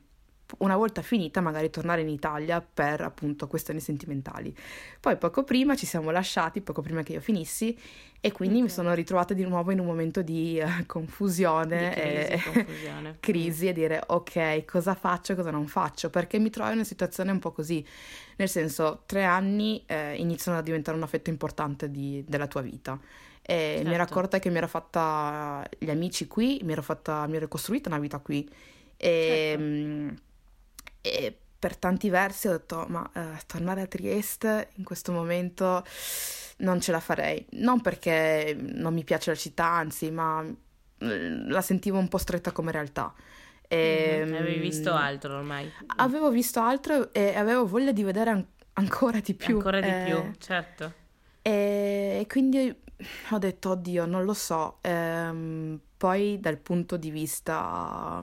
una 0.58 0.76
volta 0.76 1.02
finita 1.02 1.40
magari 1.40 1.70
tornare 1.70 2.00
in 2.00 2.08
Italia 2.08 2.60
per 2.60 3.02
appunto 3.02 3.46
questioni 3.46 3.80
sentimentali. 3.80 4.54
Poi 4.98 5.16
poco 5.16 5.44
prima 5.44 5.76
ci 5.76 5.86
siamo 5.86 6.10
lasciati, 6.10 6.60
poco 6.60 6.80
prima 6.80 7.02
che 7.02 7.12
io 7.12 7.20
finissi 7.20 7.76
e 8.20 8.32
quindi 8.32 8.56
okay. 8.56 8.66
mi 8.66 8.72
sono 8.72 8.94
ritrovata 8.94 9.32
di 9.34 9.44
nuovo 9.44 9.70
in 9.70 9.78
un 9.78 9.86
momento 9.86 10.22
di 10.22 10.60
uh, 10.60 10.86
confusione, 10.86 11.88
di 11.88 12.00
crisi, 12.00 12.32
e 12.32 12.42
confusione. 12.52 13.16
crisi 13.20 13.68
e 13.68 13.72
dire 13.72 14.02
ok 14.04 14.64
cosa 14.64 14.94
faccio, 14.94 15.34
cosa 15.34 15.50
non 15.50 15.66
faccio, 15.66 16.10
perché 16.10 16.38
mi 16.38 16.50
trovo 16.50 16.70
in 16.70 16.76
una 16.76 16.84
situazione 16.84 17.30
un 17.30 17.38
po' 17.38 17.52
così, 17.52 17.84
nel 18.36 18.48
senso 18.48 19.02
tre 19.06 19.24
anni 19.24 19.84
eh, 19.86 20.16
iniziano 20.16 20.58
a 20.58 20.62
diventare 20.62 20.96
un 20.96 21.02
affetto 21.02 21.30
importante 21.30 21.90
di, 21.90 22.24
della 22.26 22.46
tua 22.46 22.62
vita. 22.62 22.98
E 23.40 23.54
certo. 23.54 23.88
mi 23.88 23.94
ero 23.94 24.04
certo. 24.04 24.12
accorta 24.12 24.38
che 24.40 24.50
mi 24.50 24.56
ero 24.56 24.68
fatta 24.68 25.66
gli 25.78 25.88
amici 25.88 26.26
qui, 26.26 26.60
mi 26.64 26.72
ero, 26.72 26.82
fatta, 26.82 27.26
mi 27.28 27.36
ero 27.36 27.48
costruita 27.48 27.88
una 27.88 27.98
vita 27.98 28.18
qui. 28.18 28.48
E, 28.96 29.54
certo. 29.56 30.26
E 31.10 31.38
per 31.58 31.76
tanti 31.76 32.08
versi 32.08 32.46
ho 32.46 32.52
detto, 32.52 32.86
ma 32.88 33.08
eh, 33.14 33.40
tornare 33.46 33.82
a 33.82 33.86
Trieste 33.86 34.70
in 34.76 34.84
questo 34.84 35.10
momento 35.12 35.84
non 36.58 36.80
ce 36.80 36.92
la 36.92 37.00
farei. 37.00 37.44
Non 37.52 37.80
perché 37.80 38.56
non 38.58 38.94
mi 38.94 39.04
piace 39.04 39.30
la 39.30 39.36
città, 39.36 39.66
anzi, 39.66 40.10
ma 40.10 40.42
mm, 40.42 41.50
la 41.50 41.60
sentivo 41.60 41.98
un 41.98 42.08
po' 42.08 42.18
stretta 42.18 42.52
come 42.52 42.70
realtà. 42.70 43.12
E, 43.66 44.22
mm, 44.24 44.34
avevi 44.34 44.58
visto 44.58 44.92
altro 44.94 45.36
ormai? 45.36 45.70
Avevo 45.96 46.30
visto 46.30 46.60
altro 46.60 47.12
e 47.12 47.36
avevo 47.36 47.66
voglia 47.66 47.92
di 47.92 48.02
vedere 48.02 48.30
an- 48.30 48.46
ancora 48.74 49.20
di 49.20 49.34
più. 49.34 49.56
Ancora 49.56 49.80
di 49.80 49.88
eh, 49.88 50.02
più, 50.04 50.32
certo. 50.38 50.92
E, 51.42 52.18
e, 52.20 52.26
quindi 52.28 52.74
ho 53.30 53.38
detto, 53.38 53.70
oddio, 53.70 54.06
non 54.06 54.24
lo 54.24 54.34
so. 54.34 54.78
Ehm, 54.82 55.80
poi 55.96 56.38
dal 56.40 56.58
punto 56.58 56.96
di 56.96 57.10
vista 57.10 58.22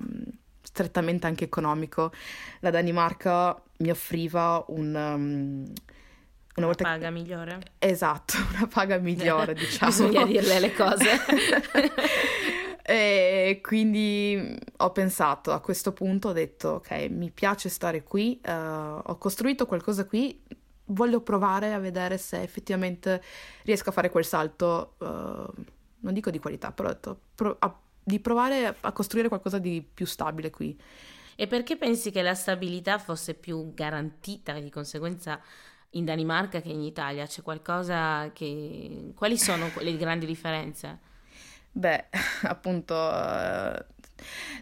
strettamente 0.76 1.26
anche 1.26 1.46
economico, 1.46 2.12
la 2.60 2.70
Danimarca 2.70 3.60
mi 3.78 3.90
offriva 3.90 4.64
un... 4.68 4.94
Um, 4.94 5.74
una, 6.58 6.66
volta 6.68 6.84
paga 6.84 7.08
che... 7.08 7.14
migliore? 7.14 7.60
Esatto, 7.80 8.34
una 8.56 8.68
paga 8.68 8.98
migliore, 8.98 9.54
diciamo. 9.54 9.90
Bisogna 9.90 10.26
dirle 10.26 10.60
le 10.60 10.74
cose. 10.74 11.06
e 12.84 13.60
quindi 13.64 14.58
ho 14.78 14.92
pensato, 14.92 15.54
a 15.54 15.62
questo 15.62 15.94
punto 15.94 16.30
ho 16.30 16.34
detto, 16.34 16.70
ok, 16.70 17.08
mi 17.10 17.32
piace 17.32 17.70
stare 17.70 18.04
qui, 18.04 18.42
uh, 18.46 18.52
ho 18.52 19.18
costruito 19.18 19.66
qualcosa 19.66 20.06
qui, 20.06 20.42
voglio 20.88 21.22
provare 21.22 21.74
a 21.74 21.80
vedere 21.80 22.18
se 22.18 22.42
effettivamente 22.42 23.24
riesco 23.64 23.90
a 23.90 23.94
fare 23.94 24.10
quel 24.10 24.26
salto, 24.26 24.96
uh, 25.00 25.06
non 25.06 26.14
dico 26.14 26.30
di 26.30 26.40
qualità, 26.40 26.74
però 26.74 26.90
ho 26.90 26.92
detto, 26.92 27.20
pro- 27.34 27.56
a 27.60 27.80
di 28.06 28.20
provare 28.20 28.76
a 28.80 28.92
costruire 28.92 29.28
qualcosa 29.28 29.58
di 29.58 29.82
più 29.82 30.06
stabile 30.06 30.52
qui. 30.52 30.80
E 31.36 31.48
perché 31.48 31.76
pensi 31.76 32.12
che 32.12 32.22
la 32.22 32.36
stabilità 32.36 33.00
fosse 33.00 33.34
più 33.34 33.74
garantita 33.74 34.54
di 34.60 34.70
conseguenza 34.70 35.42
in 35.92 36.06
Danimarca 36.06 36.62
che 36.62 36.70
in 36.70 36.82
Italia? 36.82 37.26
C'è 37.26 37.42
qualcosa 37.42 38.32
che... 38.32 39.12
Quali 39.16 39.38
sono 39.38 39.70
le 39.82 39.98
grandi 39.98 40.28
differenze? 40.28 41.00
Beh, 41.72 42.06
appunto, 42.44 42.94
eh, 42.96 43.86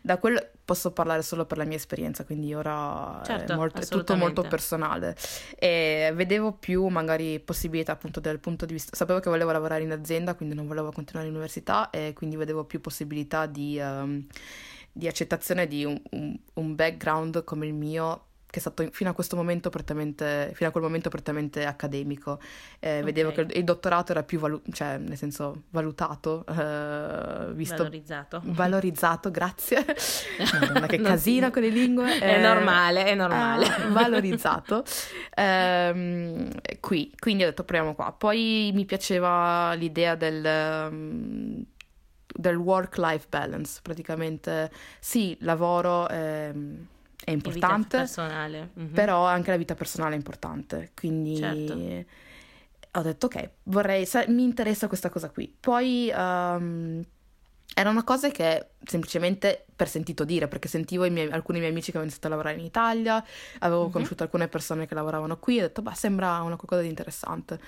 da 0.01 0.17
quello 0.17 0.45
posso 0.65 0.91
parlare 0.91 1.21
solo 1.21 1.45
per 1.45 1.57
la 1.57 1.65
mia 1.65 1.75
esperienza, 1.75 2.25
quindi 2.25 2.53
ora 2.53 3.21
certo, 3.25 3.53
è, 3.53 3.55
molto, 3.55 3.81
è, 3.81 3.85
tutto 3.85 4.15
molto 4.15 4.41
personale. 4.43 5.15
E 5.57 6.11
vedevo 6.15 6.53
più 6.53 6.87
magari 6.87 7.39
possibilità 7.39 7.93
appunto 7.93 8.19
dal 8.19 8.39
punto 8.39 8.65
di 8.65 8.73
vista... 8.73 8.95
Sapevo 8.95 9.19
che 9.19 9.29
volevo 9.29 9.51
lavorare 9.51 9.83
in 9.83 9.91
azienda, 9.91 10.35
quindi 10.35 10.55
non 10.55 10.67
volevo 10.67 10.91
continuare 10.91 11.27
all'università 11.27 11.89
e 11.89 12.13
quindi 12.13 12.35
vedevo 12.35 12.63
più 12.63 12.79
possibilità 12.81 13.45
di, 13.45 13.77
um, 13.79 14.25
di 14.91 15.07
accettazione 15.07 15.67
di 15.67 15.83
un, 15.85 16.01
un, 16.11 16.37
un 16.53 16.75
background 16.75 17.43
come 17.43 17.65
il 17.65 17.73
mio 17.73 18.25
che 18.53 18.59
è 18.59 18.61
stato 18.61 18.87
fino 18.91 19.09
a 19.09 19.13
questo 19.13 19.35
momento 19.35 19.71
prettamente, 19.71 20.51
fino 20.53 20.69
a 20.69 20.71
quel 20.71 20.83
momento 20.83 21.09
prettamente 21.09 21.65
accademico. 21.65 22.39
Eh, 22.77 22.99
okay. 22.99 23.03
Vedevo 23.03 23.31
che 23.31 23.47
il 23.57 23.63
dottorato 23.63 24.11
era 24.11 24.21
più, 24.21 24.37
valu- 24.37 24.61
cioè, 24.71 24.99
nel 24.99 25.17
senso, 25.17 25.63
valutato, 25.71 26.45
eh, 26.47 27.51
visto... 27.53 27.77
Valorizzato. 27.77 28.41
Valorizzato, 28.43 29.31
grazie. 29.31 29.83
Madonna, 30.53 30.85
che 30.85 31.01
casino 31.01 31.49
con 31.49 31.63
le 31.63 31.69
lingue. 31.69 32.19
È 32.19 32.35
eh, 32.35 32.41
normale, 32.41 33.05
è 33.05 33.15
normale. 33.15 33.65
Eh, 33.65 33.87
valorizzato. 33.89 34.83
Ehm, 35.33 36.51
qui, 36.79 37.11
quindi 37.17 37.41
ho 37.41 37.47
detto 37.47 37.63
proviamo 37.63 37.95
qua. 37.95 38.11
Poi 38.11 38.69
mi 38.71 38.85
piaceva 38.85 39.73
l'idea 39.73 40.13
del... 40.13 41.65
Del 42.35 42.55
work-life 42.55 43.27
balance, 43.29 43.79
praticamente 43.83 44.71
sì, 44.99 45.37
lavoro, 45.41 46.09
ehm, 46.09 46.87
è 47.23 47.31
importante, 47.31 47.97
personale. 47.97 48.71
Mm-hmm. 48.77 48.93
però 48.93 49.25
anche 49.25 49.51
la 49.51 49.57
vita 49.57 49.75
personale 49.75 50.13
è 50.13 50.17
importante, 50.17 50.91
quindi 50.95 51.37
certo. 51.37 51.73
ho 52.91 53.01
detto 53.01 53.25
ok, 53.27 53.49
vorrei, 53.63 54.07
mi 54.27 54.43
interessa 54.43 54.87
questa 54.87 55.09
cosa 55.09 55.29
qui. 55.29 55.53
Poi 55.59 56.11
um, 56.15 57.03
erano 57.73 58.03
cose 58.03 58.31
che 58.31 58.67
semplicemente 58.83 59.65
per 59.75 59.87
sentito 59.87 60.23
dire, 60.23 60.47
perché 60.47 60.67
sentivo 60.67 61.09
miei, 61.09 61.31
alcuni 61.31 61.59
miei 61.59 61.71
amici 61.71 61.91
che 61.91 61.97
avevano 61.97 62.11
iniziato 62.11 62.27
a 62.27 62.29
lavorare 62.31 62.59
in 62.59 62.65
Italia, 62.65 63.23
avevo 63.59 63.83
mm-hmm. 63.83 63.91
conosciuto 63.91 64.23
alcune 64.23 64.47
persone 64.47 64.85
che 64.85 64.93
lavoravano 64.93 65.37
qui 65.37 65.57
e 65.57 65.59
ho 65.59 65.67
detto, 65.67 65.81
beh, 65.81 65.95
sembra 65.95 66.41
una 66.41 66.55
qualcosa 66.55 66.81
di 66.81 66.89
interessante. 66.89 67.59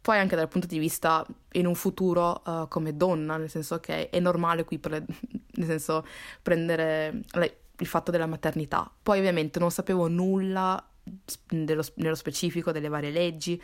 Poi 0.00 0.18
anche 0.18 0.34
dal 0.34 0.48
punto 0.48 0.66
di 0.66 0.78
vista 0.78 1.26
in 1.52 1.66
un 1.66 1.74
futuro 1.74 2.42
uh, 2.46 2.68
come 2.68 2.96
donna, 2.96 3.36
nel 3.36 3.50
senso 3.50 3.80
che 3.80 4.08
è 4.08 4.18
normale 4.18 4.64
qui, 4.64 4.78
pre- 4.78 5.04
nel 5.56 5.66
senso 5.66 6.06
prendere... 6.42 7.20
Lei, 7.32 7.52
il 7.80 7.86
fatto 7.86 8.10
della 8.10 8.26
maternità. 8.26 8.90
Poi 9.02 9.18
ovviamente 9.18 9.58
non 9.58 9.70
sapevo 9.70 10.08
nulla 10.08 10.82
dello, 11.48 11.84
nello 11.94 12.14
specifico 12.14 12.72
delle 12.72 12.88
varie 12.88 13.10
leggi, 13.10 13.60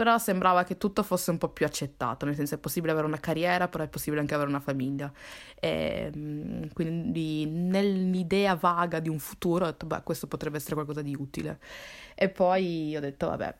però 0.00 0.16
sembrava 0.16 0.64
che 0.64 0.78
tutto 0.78 1.02
fosse 1.02 1.30
un 1.30 1.36
po' 1.36 1.50
più 1.50 1.66
accettato, 1.66 2.24
nel 2.24 2.34
senso 2.34 2.54
è 2.54 2.58
possibile 2.58 2.92
avere 2.92 3.06
una 3.06 3.20
carriera, 3.20 3.68
però 3.68 3.84
è 3.84 3.86
possibile 3.86 4.22
anche 4.22 4.32
avere 4.32 4.48
una 4.48 4.58
famiglia. 4.58 5.12
E, 5.60 6.10
ehm, 6.10 6.72
quindi 6.72 7.44
nell'idea 7.44 8.54
vaga 8.54 8.98
di 8.98 9.10
un 9.10 9.18
futuro 9.18 9.66
ho 9.66 9.68
detto, 9.68 9.84
beh, 9.84 10.00
questo 10.02 10.26
potrebbe 10.26 10.56
essere 10.56 10.72
qualcosa 10.72 11.02
di 11.02 11.14
utile. 11.14 11.58
E 12.14 12.28
poi 12.28 12.94
ho 12.96 13.00
detto, 13.00 13.28
vabbè, 13.28 13.54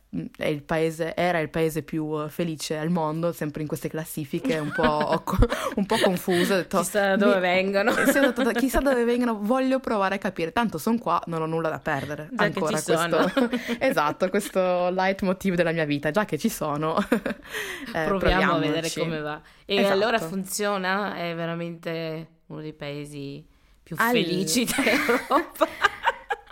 il 0.48 0.62
paese, 0.62 1.14
era 1.14 1.38
il 1.38 1.48
paese 1.48 1.82
più 1.82 2.28
felice 2.28 2.76
al 2.76 2.90
mondo, 2.90 3.32
sempre 3.32 3.62
in 3.62 3.68
queste 3.68 3.88
classifiche, 3.88 4.58
un 4.58 4.70
po', 4.70 5.22
un 5.76 5.86
po 5.86 5.96
confuso. 6.02 6.54
Ho 6.54 6.56
detto, 6.56 6.78
chissà 6.78 7.16
da 7.16 7.16
dove 7.16 7.36
mi... 7.36 7.40
vengono. 7.40 7.92
Sì, 7.92 8.18
ho 8.18 8.32
detto, 8.32 8.50
chissà 8.50 8.80
dove 8.80 9.04
vengono, 9.04 9.38
voglio 9.40 9.80
provare 9.80 10.16
a 10.16 10.18
capire. 10.18 10.52
Tanto 10.52 10.76
sono 10.76 10.98
qua, 10.98 11.22
non 11.26 11.40
ho 11.40 11.46
nulla 11.46 11.70
da 11.70 11.78
perdere. 11.78 12.28
Già 12.32 12.44
Ancora 12.44 12.82
questo... 12.82 13.32
esatto, 13.80 14.28
questo 14.28 14.90
leitmotiv 14.90 15.54
della 15.54 15.72
mia 15.72 15.86
vita. 15.86 16.10
Già 16.10 16.26
che 16.30 16.38
ci 16.38 16.48
sono, 16.48 16.96
eh, 17.92 18.04
proviamo 18.04 18.52
a 18.52 18.58
vedere 18.58 18.88
come 18.96 19.18
va. 19.18 19.40
E 19.64 19.78
esatto. 19.78 19.92
allora 19.92 20.18
funziona? 20.20 21.16
È 21.16 21.34
veramente 21.34 22.28
uno 22.46 22.60
dei 22.60 22.72
paesi 22.72 23.44
più 23.82 23.96
All... 23.98 24.12
felici 24.12 24.64
d'Europa. 24.70 25.66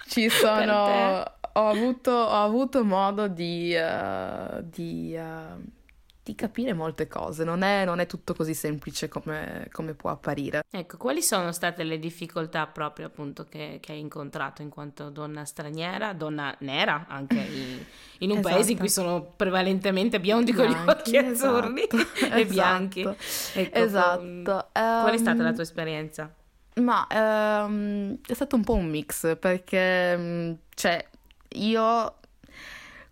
ci 0.08 0.28
sono 0.30 1.22
ho 1.52 1.68
avuto, 1.68 2.10
ho 2.10 2.42
avuto 2.44 2.84
modo 2.84 3.28
di, 3.28 3.72
uh, 3.76 4.62
di, 4.64 5.16
uh, 5.16 5.62
di, 6.28 6.34
capire 6.34 6.72
molte 6.72 7.06
cose, 7.06 7.44
non 7.44 7.62
è, 7.62 7.84
non 7.84 8.00
è 8.00 8.06
tutto 8.06 8.34
così 8.34 8.54
semplice 8.54 9.08
come, 9.08 9.68
come, 9.72 9.94
può 9.94 10.10
apparire. 10.10 10.64
Ecco, 10.70 10.96
quali 10.96 11.22
sono 11.22 11.52
state 11.52 11.82
le 11.84 11.98
difficoltà 11.98 12.66
proprio 12.66 13.06
appunto 13.06 13.44
che, 13.44 13.78
che 13.80 13.92
hai 13.92 14.00
incontrato 14.00 14.62
in 14.62 14.68
quanto 14.68 15.10
donna 15.10 15.44
straniera, 15.44 16.12
donna 16.12 16.54
nera 16.60 17.06
anche 17.08 17.34
in, 17.34 17.84
in 18.18 18.30
un 18.30 18.38
esatto. 18.38 18.54
paese 18.54 18.72
in 18.72 18.78
cui 18.78 18.88
sono 18.88 19.32
prevalentemente 19.36 20.20
biondi 20.20 20.52
bianchi, 20.52 20.74
con 20.74 20.84
gli 20.84 20.88
occhi 20.88 21.16
esatto. 21.16 21.56
azzurri 21.56 21.88
esatto. 21.90 22.34
e 22.36 22.46
bianchi? 22.46 23.00
Ecco, 23.00 23.78
esatto. 23.78 24.68
Qual 24.72 25.12
è 25.12 25.18
stata 25.18 25.42
la 25.42 25.52
tua 25.52 25.62
esperienza? 25.62 26.32
Ma 26.78 27.06
um, 27.66 28.18
è 28.24 28.34
stato 28.34 28.56
un 28.56 28.64
po' 28.64 28.74
un 28.74 28.86
mix 28.86 29.36
perché, 29.38 30.14
um, 30.16 30.56
cioè, 30.74 31.04
io 31.54 32.14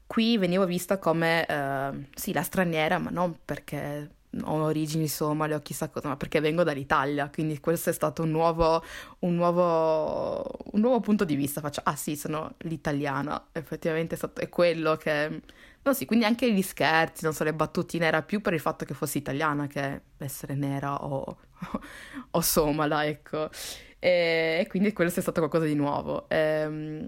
qui 0.07 0.39
venivo 0.39 0.67
vista 0.67 0.99
come, 0.99 1.47
uh, 1.49 2.05
sì, 2.15 2.33
la 2.33 2.43
straniera, 2.43 2.99
ma 2.99 3.11
non 3.11 3.37
perché 3.45 4.11
ho 4.45 4.63
origini 4.63 5.09
somale 5.09 5.55
o 5.55 5.61
chissà 5.61 5.89
cosa, 5.89 6.09
ma 6.09 6.17
perché 6.17 6.41
vengo 6.41 6.63
dall'Italia, 6.63 7.31
quindi 7.31 7.59
questo 7.61 7.91
è 7.91 7.93
stato 7.93 8.23
un 8.23 8.31
nuovo, 8.31 8.83
un 9.21 9.35
nuovo, 9.35 10.43
un 10.73 10.81
nuovo 10.81 11.01
punto 11.01 11.25
di 11.25 11.35
vista. 11.37 11.61
Faccio, 11.61 11.81
ah 11.85 11.97
sì, 11.97 12.17
sono 12.17 12.55
l'italiana, 12.59 13.49
effettivamente 13.53 14.15
è, 14.15 14.19
stato, 14.19 14.41
è 14.41 14.49
quello 14.49 14.97
che... 14.97 15.43
No, 15.83 15.93
sì, 15.93 16.05
quindi 16.05 16.25
anche 16.25 16.53
gli 16.53 16.63
scherzi, 16.63 17.25
non 17.25 17.33
so, 17.33 17.45
le 17.45 17.55
battutine 17.55 18.07
era 18.07 18.23
più 18.23 18.41
per 18.41 18.53
il 18.53 18.61
fatto 18.61 18.85
che 18.85 18.93
fossi 18.93 19.19
italiana 19.19 19.69
che 19.69 20.01
essere 20.19 20.55
nera 20.55 21.05
o, 21.05 21.39
o 22.31 22.41
somala, 22.41 23.07
ecco. 23.07 23.49
E, 23.99 24.67
quindi 24.69 24.93
quello 24.93 25.11
è 25.11 25.21
stato 25.21 25.41
qualcosa 25.41 25.65
di 25.65 25.75
nuovo. 25.75 26.27
Ehm, 26.29 27.07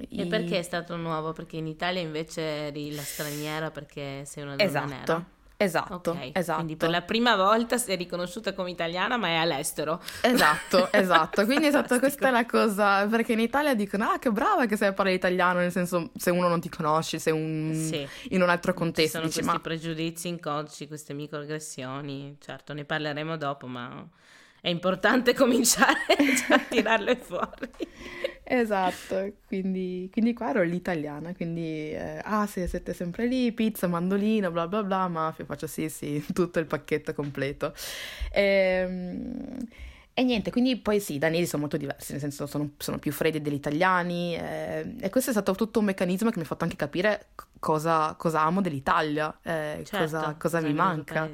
e 0.00 0.22
i... 0.22 0.26
perché 0.26 0.58
è 0.58 0.62
stato 0.62 0.96
nuovo? 0.96 1.32
Perché 1.32 1.56
in 1.56 1.66
Italia 1.66 2.00
invece 2.00 2.42
eri 2.42 2.94
la 2.94 3.02
straniera 3.02 3.70
perché 3.70 4.24
sei 4.24 4.42
una 4.42 4.56
donna 4.56 4.68
esatto. 4.68 4.88
nera? 4.88 5.26
Esatto, 5.58 6.10
okay. 6.10 6.32
esatto. 6.34 6.56
Quindi 6.56 6.76
per 6.76 6.90
la 6.90 7.00
prima 7.00 7.34
volta 7.34 7.78
sei 7.78 7.96
riconosciuta 7.96 8.52
come 8.52 8.70
italiana, 8.70 9.16
ma 9.16 9.28
è 9.28 9.34
all'estero. 9.36 10.02
Esatto, 10.20 10.88
esatto. 10.92 11.46
Quindi 11.46 11.66
esatto, 11.66 11.98
questa 11.98 12.28
è 12.28 12.30
la 12.30 12.44
cosa, 12.44 13.06
perché 13.06 13.32
in 13.32 13.40
Italia 13.40 13.74
dicono, 13.74 14.04
ah 14.10 14.18
che 14.18 14.30
brava 14.30 14.66
che 14.66 14.76
sai 14.76 14.92
parlare 14.92 15.16
italiano, 15.16 15.60
nel 15.60 15.72
senso 15.72 16.10
se 16.14 16.30
uno 16.30 16.48
non 16.48 16.60
ti 16.60 16.68
conosce, 16.68 17.18
se 17.18 17.30
un... 17.30 17.72
sì. 17.74 18.06
in 18.34 18.42
un 18.42 18.50
altro 18.50 18.74
contesto. 18.74 19.02
Ci 19.02 19.08
sono 19.08 19.24
dici, 19.24 19.38
questi 19.38 19.56
ma... 19.56 19.62
pregiudizi 19.62 20.28
inconsci, 20.28 20.86
queste 20.86 21.14
microaggressioni, 21.14 22.36
certo 22.38 22.74
ne 22.74 22.84
parleremo 22.84 23.38
dopo, 23.38 23.66
ma 23.66 24.06
è 24.60 24.68
importante 24.68 25.32
cominciare 25.34 26.00
a 26.50 26.58
tirarle 26.58 27.16
fuori. 27.16 27.70
Esatto, 28.48 29.32
quindi, 29.46 30.08
quindi, 30.12 30.32
qua 30.32 30.50
ero 30.50 30.62
l'italiana, 30.62 31.34
quindi 31.34 31.90
eh, 31.90 32.20
ah 32.22 32.46
sì, 32.46 32.66
siete 32.68 32.94
sempre 32.94 33.26
lì, 33.26 33.50
pizza, 33.52 33.88
mandolino, 33.88 34.52
bla 34.52 34.68
bla 34.68 34.84
bla, 34.84 35.08
mafia, 35.08 35.44
faccio 35.44 35.66
sì 35.66 35.88
sì, 35.88 36.24
tutto 36.32 36.60
il 36.60 36.66
pacchetto 36.66 37.12
completo. 37.12 37.74
E, 38.30 38.42
ehm, 38.42 39.58
e 40.18 40.22
niente, 40.22 40.50
quindi 40.50 40.76
poi 40.76 40.98
sì, 40.98 41.14
i 41.14 41.18
danesi 41.18 41.46
sono 41.46 41.62
molto 41.62 41.76
diversi, 41.76 42.12
nel 42.12 42.20
senso 42.20 42.46
sono, 42.46 42.70
sono 42.78 42.98
più 42.98 43.12
freddi 43.12 43.42
degli 43.42 43.54
italiani 43.54 44.34
eh, 44.34 44.94
e 44.98 45.10
questo 45.10 45.28
è 45.30 45.32
stato 45.34 45.54
tutto 45.54 45.80
un 45.80 45.84
meccanismo 45.84 46.30
che 46.30 46.38
mi 46.38 46.44
ha 46.44 46.46
fatto 46.46 46.64
anche 46.64 46.76
capire 46.76 47.26
cosa, 47.58 48.14
cosa 48.16 48.42
amo 48.42 48.62
dell'Italia, 48.62 49.36
eh, 49.42 49.82
certo, 49.84 49.98
cosa, 49.98 50.34
cosa 50.38 50.60
mi 50.60 50.72
manca 50.72 51.28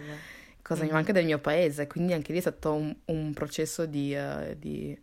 cosa 0.63 0.83
mm. 0.83 0.87
mi 0.87 0.93
manca 0.93 1.13
del 1.13 1.25
mio 1.25 1.39
paese, 1.39 1.87
quindi 1.87 2.13
anche 2.13 2.33
lì 2.33 2.39
è 2.39 2.41
stato 2.41 2.73
un, 2.73 2.95
un 3.07 3.33
processo 3.35 3.85
di, 3.85 4.15
uh, 4.15 4.55
di, 4.57 4.99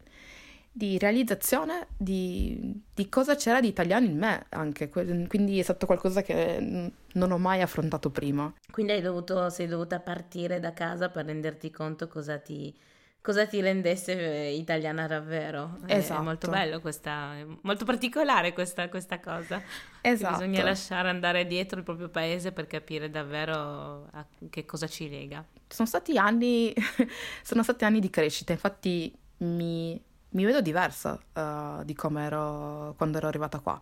di 0.72 0.98
realizzazione 0.98 1.88
di, 1.98 2.82
di, 2.94 3.10
cosa 3.10 3.36
c'era 3.36 3.60
di 3.60 3.68
italiano 3.68 4.06
in 4.06 4.18
me 4.18 4.46
anche, 4.50 4.90
quindi 4.90 5.60
è 5.60 5.64
stato 5.64 5.86
qualcosa 5.86 6.22
che 6.22 6.92
non 7.14 7.32
ho 7.32 7.38
mai 7.38 7.62
affrontato 7.62 8.10
prima. 8.10 8.52
Quindi 8.72 9.00
dovuto, 9.02 9.50
sei 9.50 9.68
dovuta 9.68 10.00
partire 10.00 10.60
da 10.60 10.74
casa 10.74 11.10
per 11.10 11.26
renderti 11.26 11.70
conto 11.70 12.08
cosa 12.08 12.38
ti 12.38 12.74
cosa 13.22 13.46
ti 13.46 13.62
rendesse 13.62 14.14
eh, 14.14 14.56
italiana 14.56 15.08
davvero. 15.08 15.78
Esatto. 15.86 16.22
È 16.22 16.24
molto 16.24 16.50
bello 16.50 16.80
questa, 16.80 17.34
molto 17.62 17.86
particolare 17.86 18.54
questa, 18.54 18.90
questa 18.90 19.20
cosa. 19.20 19.62
Esatto. 20.02 20.38
Bisogna 20.38 20.64
lasciare 20.64 21.10
andare 21.10 21.46
dietro 21.46 21.80
il 21.80 21.84
proprio 21.84 22.10
paese 22.10 22.52
per 22.52 22.68
capire 22.68 23.10
davvero 23.10 24.08
a 24.12 24.26
che 24.50 24.66
cosa 24.66 24.88
ci 24.88 25.10
lega. 25.10 25.46
Sono 25.68 25.88
stati 25.88 26.18
anni, 26.18 26.74
sono 27.44 27.64
stati 27.64 27.84
anni 27.84 28.00
di 28.00 28.10
crescita, 28.10 28.54
infatti 28.54 29.14
mi, 29.40 30.02
mi 30.30 30.46
vedo 30.46 30.62
diversa 30.62 31.20
uh, 31.34 31.84
di 31.84 31.94
come 31.94 32.24
ero 32.24 32.94
quando 32.98 33.18
ero 33.18 33.28
arrivata 33.28 33.60
qua. 33.60 33.80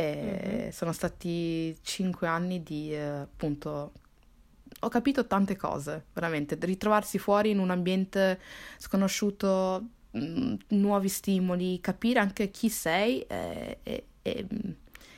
Mm-hmm. 0.00 0.70
Sono 0.70 0.92
stati 0.92 1.76
cinque 1.82 2.26
anni 2.26 2.62
di 2.62 2.94
uh, 2.94 3.20
appunto 3.20 3.92
ho 4.80 4.88
capito 4.88 5.26
tante 5.26 5.56
cose, 5.56 6.06
veramente. 6.12 6.56
Ritrovarsi 6.60 7.18
fuori 7.18 7.50
in 7.50 7.58
un 7.58 7.70
ambiente 7.70 8.40
sconosciuto, 8.78 9.88
mh, 10.10 10.18
mm, 10.20 10.54
nuovi 10.68 11.08
stimoli, 11.08 11.80
capire 11.80 12.20
anche 12.20 12.50
chi 12.50 12.68
sei 12.68 13.20
e, 13.22 13.78
e, 13.82 14.04
e, 14.22 14.46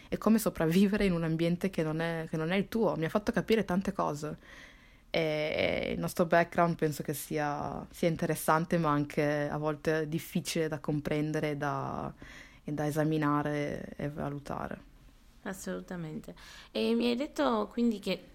e, 0.09 0.19
come 0.19 0.39
sopravvivere 0.39 1.05
in 1.05 1.13
un 1.13 1.25
ambiente 1.25 1.71
che 1.71 1.83
non, 1.83 2.01
è, 2.01 2.27
che 2.29 2.37
non 2.37 2.51
è 2.53 2.57
il 2.57 2.69
tuo. 2.69 2.95
Mi 2.97 3.05
ha 3.05 3.11
fatto 3.11 3.33
capire 3.33 3.65
tante 3.65 3.93
cose. 3.93 4.39
E 5.11 5.93
il 5.95 6.01
nostro 6.01 6.27
background 6.27 6.75
penso 6.77 7.05
che 7.05 7.15
sia, 7.15 7.87
sia 7.91 8.09
interessante, 8.09 8.79
ma 8.79 8.91
anche 8.91 9.49
a 9.49 9.57
volte 9.59 10.09
difficile 10.09 10.67
da 10.67 10.81
comprendere 10.81 11.57
da, 11.57 12.13
e 12.65 12.73
da 12.73 12.87
esaminare 12.87 13.95
e 13.97 14.09
valutare. 14.09 14.93
Assolutamente. 15.43 16.35
E 16.73 16.95
mi 16.95 17.09
hai 17.09 17.17
detto 17.17 17.69
quindi 17.71 17.99
che 17.99 18.31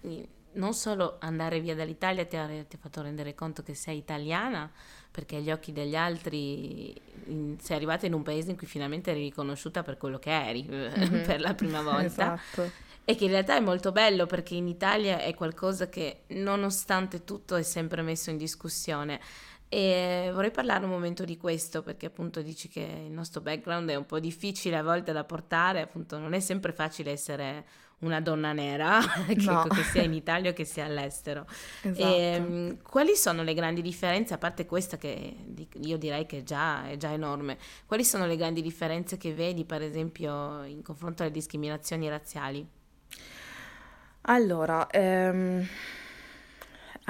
non 0.52 0.74
solo 0.74 1.16
andare 1.20 1.60
via 1.60 1.74
dall'Italia 1.74 2.24
ti 2.24 2.36
ha, 2.36 2.46
ti 2.46 2.76
ha, 2.76 2.78
fatto 2.78 3.02
rendere 3.02 3.34
conto 3.34 3.62
che 3.62 3.74
sei 3.74 3.98
italiana, 3.98 4.70
perché 5.10 5.36
agli 5.36 5.50
occhi 5.50 5.72
degli 5.72 5.96
altri 5.96 6.94
in, 7.26 7.56
sei 7.60 7.76
arrivata 7.76 8.06
in 8.06 8.14
un 8.14 8.22
paese 8.22 8.50
in 8.50 8.56
cui 8.56 8.66
finalmente 8.66 9.10
eri 9.10 9.22
riconosciuta 9.22 9.82
per 9.82 9.96
quello 9.96 10.18
che 10.18 10.30
eri 10.30 10.66
mm-hmm. 10.68 11.22
per 11.26 11.40
la 11.40 11.54
prima 11.54 11.82
volta. 11.82 12.34
esatto. 12.34 12.88
E 13.04 13.14
che 13.16 13.24
in 13.24 13.30
realtà 13.30 13.56
è 13.56 13.60
molto 13.60 13.90
bello 13.92 14.26
perché 14.26 14.54
in 14.54 14.68
Italia 14.68 15.20
è 15.20 15.34
qualcosa 15.34 15.88
che 15.88 16.20
nonostante 16.28 17.24
tutto 17.24 17.56
è 17.56 17.62
sempre 17.62 18.02
messo 18.02 18.30
in 18.30 18.36
discussione. 18.36 19.20
E 19.68 20.30
vorrei 20.32 20.50
parlare 20.50 20.84
un 20.84 20.90
momento 20.90 21.24
di 21.24 21.36
questo 21.36 21.82
perché 21.82 22.06
appunto 22.06 22.42
dici 22.42 22.68
che 22.68 22.80
il 22.80 23.12
nostro 23.12 23.40
background 23.40 23.88
è 23.88 23.94
un 23.94 24.04
po' 24.04 24.18
difficile 24.18 24.76
a 24.76 24.82
volte 24.82 25.12
da 25.12 25.24
portare, 25.24 25.80
appunto 25.80 26.18
non 26.18 26.34
è 26.34 26.40
sempre 26.40 26.72
facile 26.72 27.12
essere 27.12 27.64
una 28.00 28.20
donna 28.20 28.52
nera, 28.52 29.00
che, 29.26 29.34
no. 29.44 29.64
che, 29.64 29.82
sia 29.82 30.02
in 30.02 30.12
Italia 30.12 30.50
o 30.50 30.52
che 30.52 30.64
sia 30.64 30.84
all'estero. 30.84 31.46
Esatto. 31.82 32.06
E, 32.06 32.20
ehm, 32.20 32.82
quali 32.82 33.14
sono 33.14 33.42
le 33.42 33.54
grandi 33.54 33.82
differenze, 33.82 34.34
a 34.34 34.38
parte 34.38 34.66
questa 34.66 34.96
che 34.96 35.36
io 35.82 35.98
direi 35.98 36.26
che 36.26 36.42
già, 36.42 36.88
è 36.88 36.96
già 36.96 37.12
enorme, 37.12 37.58
quali 37.86 38.04
sono 38.04 38.26
le 38.26 38.36
grandi 38.36 38.62
differenze 38.62 39.16
che 39.16 39.34
vedi 39.34 39.64
per 39.64 39.82
esempio 39.82 40.62
in 40.64 40.82
confronto 40.82 41.22
alle 41.22 41.32
discriminazioni 41.32 42.08
razziali? 42.08 42.66
Allora, 44.22 44.86
ehm 44.88 45.66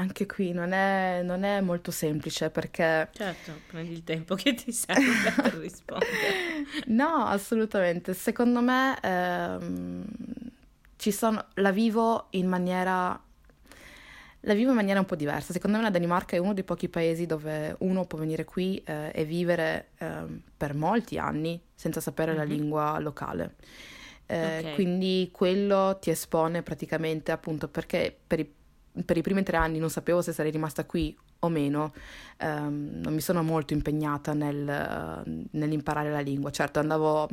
anche 0.01 0.25
qui 0.25 0.53
non 0.53 0.73
è, 0.73 1.21
non 1.23 1.43
è, 1.43 1.61
molto 1.61 1.91
semplice 1.91 2.49
perché... 2.49 3.11
Certo, 3.13 3.61
prendi 3.67 3.93
il 3.93 4.03
tempo 4.03 4.35
che 4.35 4.55
ti 4.55 4.73
serve 4.73 5.31
per 5.35 5.55
rispondere. 5.55 6.65
no, 6.87 7.27
assolutamente. 7.27 8.15
Secondo 8.15 8.63
me 8.63 8.99
ehm, 9.03 10.05
ci 11.01 11.13
sono, 11.13 11.47
la 11.55 11.73
vivo 11.73 12.27
in 12.31 12.47
maniera... 12.47 13.19
La 14.45 14.55
vivo 14.55 14.71
in 14.71 14.77
maniera 14.77 14.99
un 14.99 15.05
po' 15.07 15.17
diversa. 15.17 15.53
Secondo 15.53 15.77
me 15.77 15.83
la 15.83 15.91
Danimarca 15.91 16.37
è 16.37 16.39
uno 16.39 16.55
dei 16.55 16.65
pochi 16.65 16.89
paesi 16.89 17.27
dove 17.27 17.75
uno 17.81 18.07
può 18.07 18.19
venire 18.19 18.45
qui 18.45 18.83
eh, 18.85 19.11
e 19.15 19.25
vivere 19.25 19.89
eh, 19.99 20.25
per 20.57 20.75
molti 20.75 21.19
anni 21.19 21.61
senza 21.75 22.01
sapere 22.01 22.33
mm-hmm. 22.33 22.41
la 22.41 22.47
lingua 22.47 22.99
locale. 23.01 23.57
Eh, 24.25 24.59
okay. 24.61 24.75
Quindi 24.75 25.29
quello 25.31 25.99
ti 26.01 26.09
espone 26.09 26.63
praticamente 26.63 27.33
appunto 27.33 27.69
perché 27.69 28.17
per 28.27 28.41
i 28.41 28.51
per 29.05 29.17
i 29.17 29.23
primi 29.23 29.43
tre 29.43 29.57
anni 29.57 29.79
non 29.79 29.91
sapevo 29.91 30.21
se 30.21 30.33
sarei 30.33 30.51
rimasta 30.51 30.85
qui 30.85 31.17
o 31.41 31.49
meno, 31.49 31.93
um, 32.41 32.91
non 33.03 33.15
mi 33.15 33.21
sono 33.21 33.43
molto 33.43 33.73
impegnata 33.73 34.33
nel, 34.33 35.25
uh, 35.25 35.47
nell'imparare 35.53 36.11
la 36.11 36.21
lingua. 36.21 36.51
Certo, 36.51 36.79
andavo, 36.79 37.29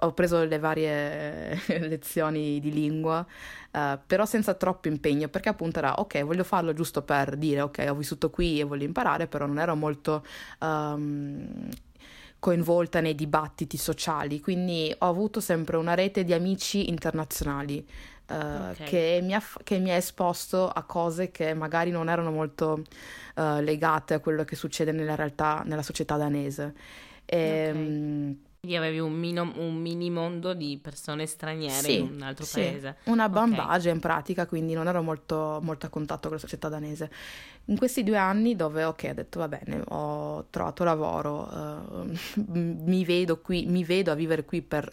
ho 0.00 0.12
preso 0.12 0.44
le 0.44 0.58
varie 0.58 1.58
lezioni 1.80 2.60
di 2.60 2.72
lingua, 2.72 3.24
uh, 3.72 3.98
però 4.06 4.26
senza 4.26 4.54
troppo 4.54 4.88
impegno, 4.88 5.28
perché 5.28 5.48
appunto 5.48 5.78
era 5.78 5.94
ok, 5.94 6.22
voglio 6.24 6.44
farlo 6.44 6.72
giusto 6.72 7.02
per 7.02 7.36
dire 7.36 7.62
ok, 7.62 7.86
ho 7.88 7.94
vissuto 7.94 8.30
qui 8.30 8.60
e 8.60 8.64
voglio 8.64 8.84
imparare, 8.84 9.26
però 9.26 9.46
non 9.46 9.58
ero 9.58 9.74
molto 9.74 10.24
um, 10.60 11.68
coinvolta 12.38 13.00
nei 13.00 13.14
dibattiti 13.14 13.76
sociali, 13.76 14.40
quindi 14.40 14.94
ho 14.96 15.08
avuto 15.08 15.40
sempre 15.40 15.78
una 15.78 15.94
rete 15.94 16.22
di 16.24 16.32
amici 16.32 16.90
internazionali 16.90 17.84
uh, 18.28 18.70
okay. 18.70 18.86
che, 18.86 19.20
mi 19.22 19.34
ha, 19.34 19.42
che, 19.62 19.78
mi 19.78 19.90
ha, 19.90 19.94
esposto 19.94 20.68
a 20.68 20.82
cose 20.82 21.30
che 21.30 21.54
magari 21.54 21.90
non 21.90 22.08
erano 22.08 22.30
molto 22.30 22.82
uh, 23.36 23.60
legate 23.60 24.14
a 24.14 24.20
quello 24.20 24.44
che 24.44 24.56
succede 24.56 24.92
nella 24.92 25.14
realtà, 25.14 25.62
nella 25.64 25.82
società 25.82 26.16
danese. 26.16 26.74
E, 27.24 27.68
okay. 27.70 27.82
um, 27.82 28.36
quindi 28.66 28.76
avevi 28.84 28.98
un, 28.98 29.12
mino, 29.12 29.52
un, 29.58 29.76
mini 29.76 30.10
mondo 30.10 30.52
di 30.52 30.76
persone 30.82 31.26
straniere 31.26 31.74
sì, 31.74 31.98
in 31.98 32.14
un 32.14 32.22
altro 32.22 32.44
sì. 32.44 32.60
paese. 32.60 32.96
Una 33.04 33.28
bambage 33.28 33.82
okay. 33.82 33.92
in 33.92 34.00
pratica, 34.00 34.46
quindi 34.46 34.74
non 34.74 34.88
ero 34.88 35.02
molto, 35.02 35.60
molto, 35.62 35.86
a 35.86 35.88
contatto 35.88 36.22
con 36.22 36.32
la 36.32 36.38
società 36.38 36.68
danese. 36.68 37.08
In 37.66 37.78
questi 37.78 38.02
due 38.02 38.16
anni 38.16 38.56
dove, 38.56 38.82
ok, 38.82 39.08
ho 39.10 39.14
detto 39.14 39.38
va 39.38 39.46
bene, 39.46 39.82
ho 39.86 40.46
trovato 40.50 40.82
lavoro, 40.82 41.48
uh, 41.48 42.16
mi 42.50 43.04
vedo 43.04 43.40
qui, 43.40 43.66
mi 43.66 43.84
vedo 43.84 44.10
a 44.10 44.14
vivere 44.14 44.44
qui 44.44 44.62
per 44.62 44.92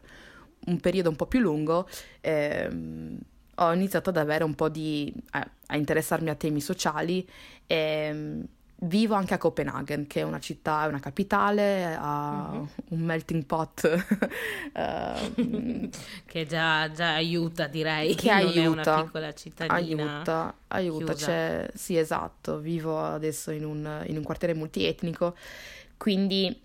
un 0.66 0.80
periodo 0.80 1.10
un 1.10 1.16
po' 1.16 1.26
più 1.26 1.40
lungo, 1.40 1.88
ehm, 2.22 3.18
ho 3.56 3.74
iniziato 3.74 4.10
ad 4.10 4.18
avere 4.18 4.44
un 4.44 4.56
po' 4.56 4.70
di... 4.70 5.14
a, 5.32 5.48
a 5.68 5.78
interessarmi 5.78 6.30
a 6.30 6.36
temi 6.36 6.62
sociali 6.62 7.28
ehm, 7.68 8.46
vivo 8.84 9.16
anche 9.16 9.34
a 9.34 9.38
Copenaghen, 9.38 10.08
che 10.08 10.22
è 10.22 10.24
una 10.24 10.40
città, 10.40 10.84
è 10.84 10.88
una 10.88 11.00
capitale, 11.00 11.96
ha 11.98 12.50
mm-hmm. 12.52 12.66
un 12.90 13.00
melting 13.00 13.46
pot 13.46 14.04
uh, 14.74 15.90
che 16.26 16.46
già, 16.46 16.92
già, 16.92 17.14
aiuta, 17.14 17.68
direi. 17.68 18.16
Che 18.16 18.28
non 18.28 18.38
aiuta, 18.38 18.62
è 18.62 18.68
una 18.68 19.04
piccola 19.04 19.34
cittadina. 19.34 19.76
Aiuta, 19.76 20.56
aiuta. 20.68 21.14
C'è, 21.14 21.70
sì, 21.74 21.98
esatto. 21.98 22.60
Vivo 22.60 23.00
adesso 23.00 23.52
in 23.52 23.66
un, 23.66 24.04
in 24.08 24.18
un 24.18 24.24
quartiere 24.24 24.54
multietnico, 24.54 25.36
quindi 25.98 26.62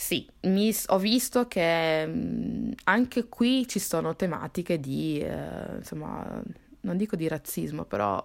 sì, 0.00 0.24
mi, 0.42 0.72
ho 0.86 0.98
visto 0.98 1.48
che 1.48 2.06
mm, 2.06 2.70
anche 2.84 3.28
qui 3.28 3.66
ci 3.66 3.80
sono 3.80 4.14
tematiche 4.14 4.78
di, 4.78 5.18
eh, 5.18 5.74
insomma, 5.78 6.40
non 6.82 6.96
dico 6.96 7.16
di 7.16 7.26
razzismo, 7.26 7.84
però 7.84 8.22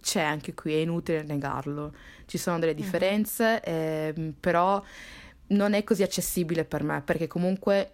c'è 0.00 0.22
anche 0.22 0.54
qui, 0.54 0.72
è 0.72 0.78
inutile 0.78 1.22
negarlo. 1.22 1.94
Ci 2.26 2.36
sono 2.36 2.58
delle 2.58 2.74
differenze, 2.74 3.62
uh-huh. 3.64 3.72
eh, 3.72 4.32
però 4.40 4.82
non 5.50 5.74
è 5.74 5.84
così 5.84 6.02
accessibile 6.02 6.64
per 6.64 6.82
me, 6.82 7.00
perché 7.00 7.28
comunque 7.28 7.92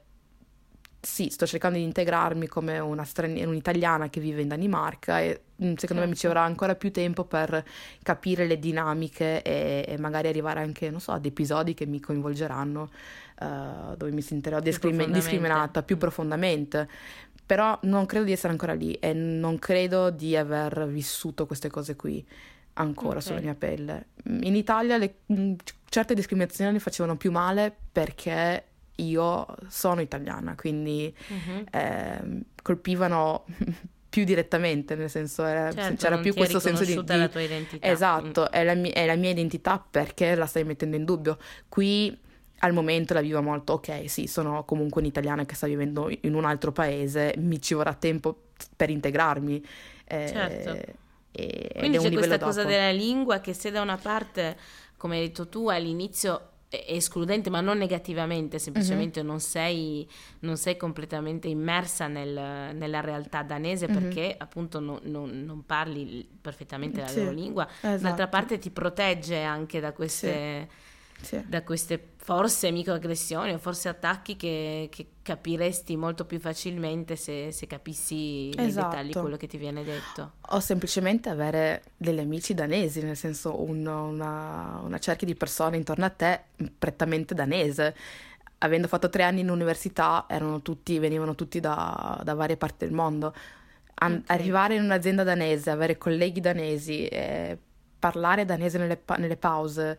sì, 1.00 1.30
sto 1.30 1.46
cercando 1.46 1.78
di 1.78 1.84
integrarmi 1.84 2.46
come 2.46 2.78
una 2.78 3.04
straniera, 3.04 3.48
un'italiana 3.48 4.10
che 4.10 4.20
vive 4.20 4.42
in 4.42 4.48
Danimarca 4.48 5.20
e 5.20 5.40
mm, 5.50 5.74
secondo 5.74 5.78
certo. 5.78 6.00
me 6.00 6.06
mi 6.06 6.14
ci 6.14 6.26
vorrà 6.26 6.42
ancora 6.42 6.74
più 6.74 6.92
tempo 6.92 7.24
per 7.24 7.64
capire 8.02 8.46
le 8.46 8.58
dinamiche 8.58 9.40
e, 9.42 9.84
e 9.88 9.98
magari 9.98 10.28
arrivare 10.28 10.60
anche, 10.60 10.90
non 10.90 11.00
so, 11.00 11.12
ad 11.12 11.24
episodi 11.24 11.72
che 11.72 11.86
mi 11.86 12.00
coinvolgeranno, 12.00 12.90
uh, 13.40 13.96
dove 13.96 14.10
mi 14.12 14.20
sentirò 14.20 14.60
discrimin- 14.60 15.10
discriminata 15.10 15.82
più 15.82 15.96
profondamente. 15.96 16.88
Però 17.46 17.78
non 17.82 18.04
credo 18.06 18.26
di 18.26 18.32
essere 18.32 18.52
ancora 18.52 18.74
lì 18.74 18.92
e 18.94 19.14
non 19.14 19.58
credo 19.58 20.10
di 20.10 20.36
aver 20.36 20.86
vissuto 20.86 21.46
queste 21.46 21.70
cose 21.70 21.96
qui 21.96 22.24
ancora 22.74 23.18
okay. 23.18 23.22
sulla 23.22 23.40
mia 23.40 23.54
pelle. 23.54 24.06
In 24.24 24.54
Italia 24.54 24.96
le, 24.98 25.14
mm, 25.32 25.54
certe 25.88 26.14
discriminazioni 26.14 26.78
facevano 26.78 27.16
più 27.16 27.30
male 27.30 27.74
perché 27.90 28.64
io 29.02 29.46
sono 29.68 30.00
italiana, 30.00 30.54
quindi 30.54 31.14
uh-huh. 31.28 31.64
eh, 31.70 32.20
colpivano 32.62 33.44
più 34.10 34.24
direttamente, 34.24 34.96
nel 34.96 35.08
senso 35.08 35.44
era, 35.44 35.72
certo, 35.72 35.96
c'era 35.96 36.18
più 36.18 36.34
questo 36.34 36.58
senso 36.58 36.84
di, 36.84 37.00
di... 37.02 37.16
la 37.16 37.28
tua 37.28 37.40
identità. 37.40 37.86
Esatto, 37.86 38.42
mm. 38.42 38.52
è, 38.52 38.64
la 38.64 38.74
mia, 38.74 38.92
è 38.92 39.06
la 39.06 39.14
mia 39.14 39.30
identità 39.30 39.82
perché 39.90 40.34
la 40.34 40.46
stai 40.46 40.64
mettendo 40.64 40.96
in 40.96 41.04
dubbio. 41.04 41.38
Qui 41.68 42.18
al 42.62 42.72
momento 42.72 43.14
la 43.14 43.20
vivo 43.20 43.40
molto, 43.40 43.74
ok, 43.74 44.10
sì, 44.10 44.26
sono 44.26 44.64
comunque 44.64 45.00
un'italiana 45.00 45.46
che 45.46 45.54
sta 45.54 45.66
vivendo 45.66 46.10
in 46.22 46.34
un 46.34 46.44
altro 46.44 46.72
paese, 46.72 47.34
mi 47.38 47.62
ci 47.62 47.74
vorrà 47.74 47.94
tempo 47.94 48.48
per 48.76 48.90
integrarmi. 48.90 49.64
Eh, 50.04 50.28
certo. 50.28 50.98
E, 51.32 51.70
Quindi 51.78 51.98
c'è 51.98 52.10
questa 52.10 52.36
dopo. 52.36 52.46
cosa 52.46 52.64
della 52.64 52.90
lingua 52.90 53.38
che 53.40 53.54
se 53.54 53.70
da 53.70 53.80
una 53.80 53.96
parte, 53.96 54.56
come 54.96 55.16
hai 55.16 55.26
detto 55.28 55.48
tu, 55.48 55.68
all'inizio 55.68 56.49
escludente, 56.70 57.50
ma 57.50 57.60
non 57.60 57.78
negativamente, 57.78 58.58
semplicemente 58.58 59.20
mm-hmm. 59.20 59.28
non, 59.28 59.40
sei, 59.40 60.08
non, 60.40 60.56
sei, 60.56 60.76
completamente 60.76 61.48
immersa 61.48 62.06
nel, 62.06 62.74
nella 62.74 63.00
realtà 63.00 63.42
danese 63.42 63.88
mm-hmm. 63.88 64.00
perché 64.00 64.34
appunto 64.38 64.78
no, 64.78 65.00
no, 65.02 65.26
non 65.26 65.64
parli 65.66 66.28
perfettamente 66.40 67.00
la 67.00 67.08
sì, 67.08 67.18
loro 67.18 67.32
lingua. 67.32 67.68
Esatto. 67.80 68.02
D'altra 68.02 68.28
parte 68.28 68.58
ti 68.58 68.70
protegge 68.70 69.42
anche 69.42 69.80
da 69.80 69.92
queste... 69.92 70.68
Sì 70.68 70.88
sì. 71.22 71.42
da 71.46 71.62
queste 71.62 71.98
forse 72.30 72.70
microaggressioni 72.70 73.52
o 73.54 73.58
forse 73.58 73.88
attacchi 73.88 74.36
che, 74.36 74.86
che 74.88 75.06
capiresti 75.20 75.96
molto 75.96 76.24
più 76.26 76.38
facilmente 76.38 77.16
se, 77.16 77.50
se 77.50 77.66
capissi 77.66 78.50
nei 78.50 78.68
esatto. 78.68 78.90
dettagli 78.90 79.12
quello 79.14 79.36
che 79.36 79.48
ti 79.48 79.56
viene 79.56 79.82
detto. 79.82 80.34
O 80.50 80.60
semplicemente 80.60 81.28
avere 81.28 81.82
degli 81.96 82.20
amici 82.20 82.54
danesi, 82.54 83.02
nel 83.02 83.16
senso 83.16 83.60
un, 83.60 83.84
una, 83.84 84.80
una 84.80 84.98
cerchia 84.98 85.26
di 85.26 85.34
persone 85.34 85.76
intorno 85.76 86.04
a 86.04 86.10
te 86.10 86.42
prettamente 86.78 87.34
danese 87.34 87.96
avendo 88.58 88.86
fatto 88.86 89.10
tre 89.10 89.24
anni 89.24 89.40
in 89.40 89.50
università, 89.50 90.24
tutti, 90.62 91.00
venivano 91.00 91.34
tutti 91.34 91.58
da, 91.58 92.20
da, 92.22 92.34
varie 92.34 92.56
parti 92.56 92.84
del 92.84 92.94
mondo. 92.94 93.34
An- 93.94 94.20
okay. 94.22 94.36
Arrivare 94.36 94.76
in 94.76 94.84
un'azienda 94.84 95.24
danese, 95.24 95.70
avere 95.70 95.98
colleghi 95.98 96.40
danesi, 96.40 97.08
eh, 97.08 97.58
parlare 97.98 98.44
danese 98.44 98.78
nelle, 98.78 98.98
pa- 98.98 99.16
nelle, 99.16 99.36
pause, 99.36 99.98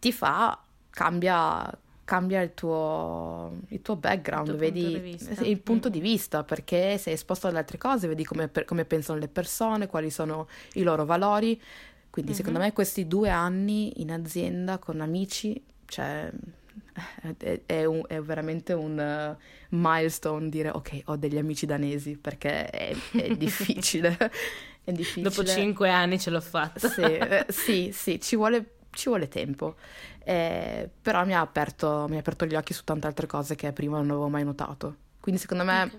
ti 0.00 0.12
fa, 0.12 0.60
cambia, 0.92 1.70
cambia 2.04 2.40
il, 2.42 2.54
tuo, 2.54 3.60
il 3.68 3.82
tuo 3.82 3.96
background, 3.96 4.48
il 4.48 4.52
tuo 4.52 4.60
vedi 4.60 5.18
il 5.48 5.58
punto 5.58 5.88
mm. 5.88 5.92
di 5.92 6.00
vista, 6.00 6.44
perché 6.44 6.98
sei 6.98 7.14
esposto 7.14 7.48
ad 7.48 7.56
altre 7.56 7.78
cose, 7.78 8.06
vedi 8.06 8.24
come, 8.24 8.48
per, 8.48 8.64
come 8.64 8.84
pensano 8.84 9.18
le 9.18 9.28
persone, 9.28 9.86
quali 9.86 10.10
sono 10.10 10.46
i 10.74 10.82
loro 10.82 11.04
valori. 11.04 11.60
Quindi 12.10 12.32
mm-hmm. 12.32 12.40
secondo 12.40 12.58
me 12.60 12.72
questi 12.72 13.08
due 13.08 13.30
anni 13.30 14.00
in 14.02 14.12
azienda 14.12 14.78
con 14.78 15.00
amici, 15.00 15.60
cioè 15.86 16.30
è, 17.38 17.60
è, 17.64 17.84
un, 17.84 18.02
è, 18.06 18.20
veramente 18.20 18.74
un 18.74 19.36
uh, 19.38 19.76
milestone 19.76 20.48
dire 20.48 20.70
ok 20.70 21.02
ho 21.06 21.16
degli 21.16 21.38
amici 21.38 21.66
danesi 21.66 22.16
perché 22.16 22.68
è, 22.68 22.94
è 23.12 23.34
difficile 23.36 24.16
è 24.84 24.92
difficile 24.92 25.28
dopo 25.28 25.44
cinque 25.44 25.88
anni 25.88 26.18
ce 26.18 26.30
l'ho 26.30 26.40
fatta 26.40 26.88
sì, 26.88 27.00
eh, 27.00 27.46
sì, 27.48 27.90
sì 27.92 28.20
ci, 28.20 28.36
vuole, 28.36 28.64
ci 28.92 29.08
vuole 29.08 29.28
tempo 29.28 29.76
eh, 30.24 30.88
però 31.00 31.24
mi 31.24 31.34
ha, 31.34 31.40
aperto, 31.40 32.06
mi 32.08 32.16
ha, 32.16 32.20
aperto, 32.20 32.46
gli 32.46 32.54
occhi 32.54 32.72
su 32.72 32.84
tante 32.84 33.06
altre 33.06 33.26
cose 33.26 33.54
che 33.54 33.72
prima 33.72 33.96
non 33.98 34.10
avevo 34.10 34.28
mai 34.28 34.44
notato 34.44 34.96
quindi 35.20 35.40
secondo 35.40 35.64
me 35.64 35.90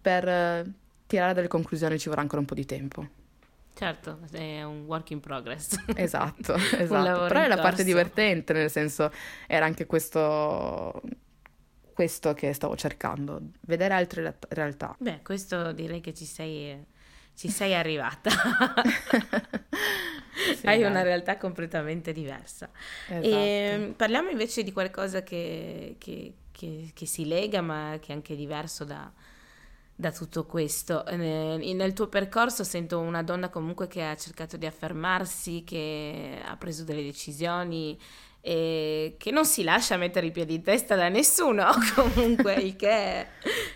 per 0.00 0.26
uh, 0.26 0.72
tirare 1.06 1.34
delle 1.34 1.48
conclusioni 1.48 1.98
ci 1.98 2.08
vorrà 2.08 2.20
ancora 2.20 2.40
un 2.40 2.46
po' 2.46 2.54
di 2.54 2.64
tempo 2.64 3.08
Certo, 3.76 4.20
è 4.30 4.62
un 4.62 4.84
work 4.86 5.10
in 5.10 5.20
progress. 5.20 5.76
Esatto, 5.94 6.54
esatto. 6.54 7.26
Però 7.26 7.42
è 7.42 7.46
la 7.46 7.58
parte 7.58 7.84
divertente, 7.84 8.54
nel 8.54 8.70
senso, 8.70 9.12
era 9.46 9.66
anche 9.66 9.84
questo, 9.84 11.02
questo 11.92 12.32
che 12.32 12.54
stavo 12.54 12.74
cercando, 12.74 13.38
vedere 13.66 13.92
altre 13.92 14.38
realtà. 14.48 14.96
Beh, 14.98 15.20
questo 15.22 15.72
direi 15.72 16.00
che 16.00 16.14
ci 16.14 16.24
sei, 16.24 16.86
ci 17.36 17.50
sei 17.50 17.74
arrivata. 17.74 18.30
sì, 20.56 20.66
Hai 20.66 20.80
dai. 20.80 20.90
una 20.90 21.02
realtà 21.02 21.36
completamente 21.36 22.12
diversa. 22.12 22.70
Esatto. 23.08 23.26
E 23.26 23.94
parliamo 23.96 24.30
invece 24.30 24.62
di 24.62 24.72
qualcosa 24.72 25.22
che, 25.22 25.96
che, 25.98 26.32
che, 26.50 26.90
che 26.94 27.06
si 27.06 27.26
lega, 27.26 27.60
ma 27.60 27.98
che 28.00 28.12
è 28.12 28.14
anche 28.14 28.34
diverso 28.34 28.84
da 28.84 29.12
da 29.98 30.12
tutto 30.12 30.44
questo. 30.44 31.06
Eh, 31.06 31.16
nel 31.16 31.92
tuo 31.94 32.08
percorso 32.08 32.64
sento 32.64 33.00
una 33.00 33.22
donna 33.22 33.48
comunque 33.48 33.88
che 33.88 34.04
ha 34.04 34.14
cercato 34.14 34.58
di 34.58 34.66
affermarsi, 34.66 35.64
che 35.64 36.38
ha 36.44 36.54
preso 36.56 36.84
delle 36.84 37.02
decisioni 37.02 37.98
e 38.46 39.16
che 39.18 39.32
non 39.32 39.44
si 39.44 39.64
lascia 39.64 39.96
mettere 39.96 40.26
i 40.26 40.30
piedi 40.30 40.54
in 40.54 40.62
testa 40.62 40.94
da 40.94 41.08
nessuno, 41.08 41.66
comunque, 41.96 42.54
il, 42.54 42.76
che 42.76 42.88
è, 42.88 43.26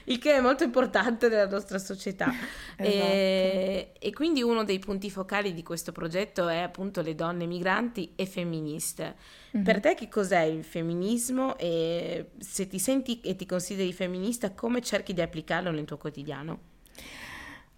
il, 0.05 0.19
che 0.19 0.35
è, 0.35 0.41
molto 0.41 0.63
importante 0.63 1.29
nella 1.29 1.49
nostra 1.49 1.79
società. 1.79 2.33
esatto. 2.77 2.83
e, 2.85 3.93
e, 3.99 4.13
quindi 4.13 4.45
uno 4.45 4.63
dei 4.63 4.79
punti 4.79 5.11
focali 5.11 5.53
di 5.55 5.65
questo 5.65 5.91
progetto 5.91 6.47
è 6.47 6.59
appunto 6.59 7.03
le 7.03 7.17
donne 7.17 7.47
migranti 7.47 8.13
e 8.15 8.27
femministe. 8.27 9.17
Mm-hmm. 9.57 9.65
Per 9.65 9.81
te 9.81 9.95
che 9.97 10.09
cos'è 10.09 10.43
il 10.43 10.63
femminismo 10.63 11.59
e 11.59 12.27
se 12.39 12.69
ti 12.69 12.79
senti 12.79 13.21
e 13.23 13.35
ti 13.35 13.47
consideri 13.47 13.93
femminista, 13.93 14.53
come 14.53 14.81
cerchi 14.83 15.13
di 15.13 15.21
applicarlo 15.21 15.73
nel 15.73 15.85
tuo 15.85 15.97
quotidiano? 15.97 16.69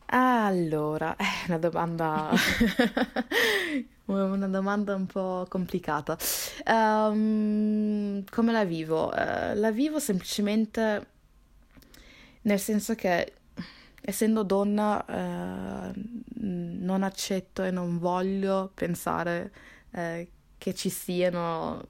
Allora, 0.09 1.16
è 1.16 1.24
una 1.47 1.57
domanda 1.57 2.28
una 4.14 4.48
domanda 4.48 4.94
un 4.94 5.06
po' 5.06 5.46
complicata. 5.48 6.16
Um, 6.66 8.24
come 8.30 8.52
la 8.52 8.64
vivo? 8.64 9.08
Uh, 9.08 9.54
la 9.54 9.70
vivo 9.70 9.98
semplicemente 9.98 11.06
nel 12.42 12.58
senso 12.58 12.94
che 12.94 13.32
essendo 14.00 14.42
donna 14.42 15.04
uh, 15.06 15.92
non 16.34 17.02
accetto 17.02 17.62
e 17.62 17.70
non 17.70 17.98
voglio 17.98 18.70
pensare 18.74 19.52
uh, 19.90 20.26
che 20.58 20.74
ci 20.74 20.90
siano 20.90 21.88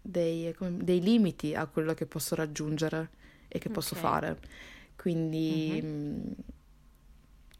dei, 0.00 0.54
dei, 0.58 1.00
limiti 1.00 1.54
a 1.54 1.66
quello 1.66 1.94
che 1.94 2.06
posso 2.06 2.34
raggiungere 2.34 3.10
e 3.48 3.58
che 3.58 3.68
okay. 3.68 3.72
posso 3.72 3.94
fare. 3.94 4.38
Quindi 4.96 5.80
mm-hmm. 5.82 6.32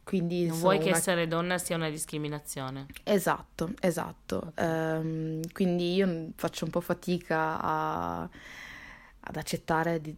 Quindi 0.05 0.47
non 0.47 0.59
vuoi 0.59 0.79
che 0.79 0.89
una... 0.89 0.97
essere 0.97 1.27
donna 1.27 1.59
sia 1.59 1.77
una 1.77 1.89
discriminazione. 1.89 2.87
Esatto, 3.03 3.73
esatto. 3.81 4.53
Okay. 4.53 4.99
Um, 4.99 5.41
quindi 5.53 5.95
io 5.95 6.29
faccio 6.37 6.67
un 6.67 6.71
po' 6.71 6.83
fatica 6.83 7.59
a, 7.61 8.23
ad 8.23 9.37
accettare 9.37 10.03
di, 10.03 10.15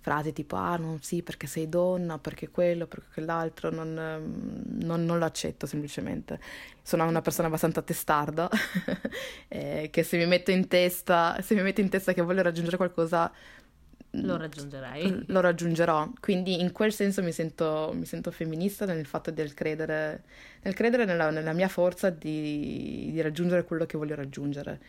frasi 0.00 0.32
tipo 0.32 0.54
ah 0.54 0.76
non 0.76 1.02
sì 1.02 1.22
perché 1.24 1.48
sei 1.48 1.68
donna, 1.68 2.18
perché 2.18 2.48
quello, 2.48 2.86
perché 2.86 3.06
quell'altro, 3.14 3.70
non, 3.70 3.92
non, 4.82 5.04
non 5.04 5.18
lo 5.18 5.24
accetto 5.24 5.66
semplicemente. 5.66 6.38
Sono 6.80 7.04
una 7.04 7.20
persona 7.20 7.48
abbastanza 7.48 7.82
testarda 7.82 8.48
eh, 9.48 9.88
che 9.90 10.02
se 10.04 10.16
mi 10.16 10.26
metto 10.26 10.52
in 10.52 10.68
testa, 10.68 11.36
se 11.42 11.56
mi 11.56 11.62
metto 11.62 11.80
in 11.80 11.88
testa 11.88 12.12
che 12.12 12.22
voglio 12.22 12.42
raggiungere 12.42 12.76
qualcosa 12.76 13.30
lo 14.22 14.36
raggiungerai. 14.36 15.24
Lo 15.26 15.40
raggiungerò, 15.40 16.10
quindi 16.20 16.60
in 16.60 16.72
quel 16.72 16.92
senso 16.92 17.22
mi 17.22 17.32
sento, 17.32 17.92
mi 17.94 18.04
sento 18.04 18.30
femminista 18.30 18.84
nel 18.84 19.06
fatto 19.06 19.30
del 19.30 19.54
credere, 19.54 20.24
nel 20.62 20.74
credere 20.74 21.04
nella, 21.04 21.30
nella 21.30 21.52
mia 21.52 21.68
forza 21.68 22.10
di, 22.10 23.10
di, 23.12 23.20
raggiungere 23.20 23.64
quello 23.64 23.86
che 23.86 23.96
voglio 23.98 24.14
raggiungere. 24.14 24.80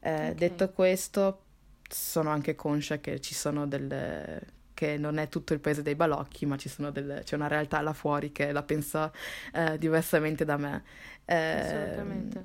Eh, 0.00 0.12
okay. 0.12 0.34
Detto 0.34 0.70
questo, 0.70 1.42
sono 1.88 2.30
anche 2.30 2.54
conscia 2.54 2.98
che 2.98 3.20
ci 3.20 3.34
sono 3.34 3.66
delle 3.66 4.54
che 4.76 4.98
non 4.98 5.16
è 5.16 5.28
tutto 5.28 5.54
il 5.54 5.60
paese 5.60 5.80
dei 5.80 5.94
balocchi, 5.94 6.44
ma 6.44 6.58
delle, 6.92 7.22
c'è 7.24 7.34
una 7.34 7.48
realtà 7.48 7.80
là 7.80 7.94
fuori 7.94 8.30
che 8.30 8.52
la 8.52 8.62
pensa 8.62 9.10
eh, 9.54 9.78
diversamente 9.78 10.44
da 10.44 10.58
me. 10.58 10.84
Eh, 11.24 11.34
Assolutamente. 11.34 12.44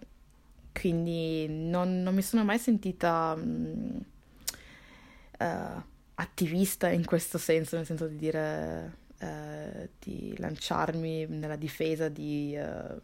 Quindi 0.72 1.48
non, 1.50 2.02
non, 2.02 2.16
mi 2.16 2.22
sono 2.22 2.46
mai 2.46 2.58
sentita 2.58 3.36
uh, 3.38 4.04
attivista 6.22 6.90
in 6.90 7.04
questo 7.04 7.38
senso, 7.38 7.76
nel 7.76 7.86
senso 7.86 8.08
di 8.08 8.16
dire 8.16 8.98
eh, 9.18 9.90
di 10.00 10.36
lanciarmi 10.38 11.26
nella 11.28 11.56
difesa 11.56 12.10
di, 12.10 12.56
uh, 12.58 13.00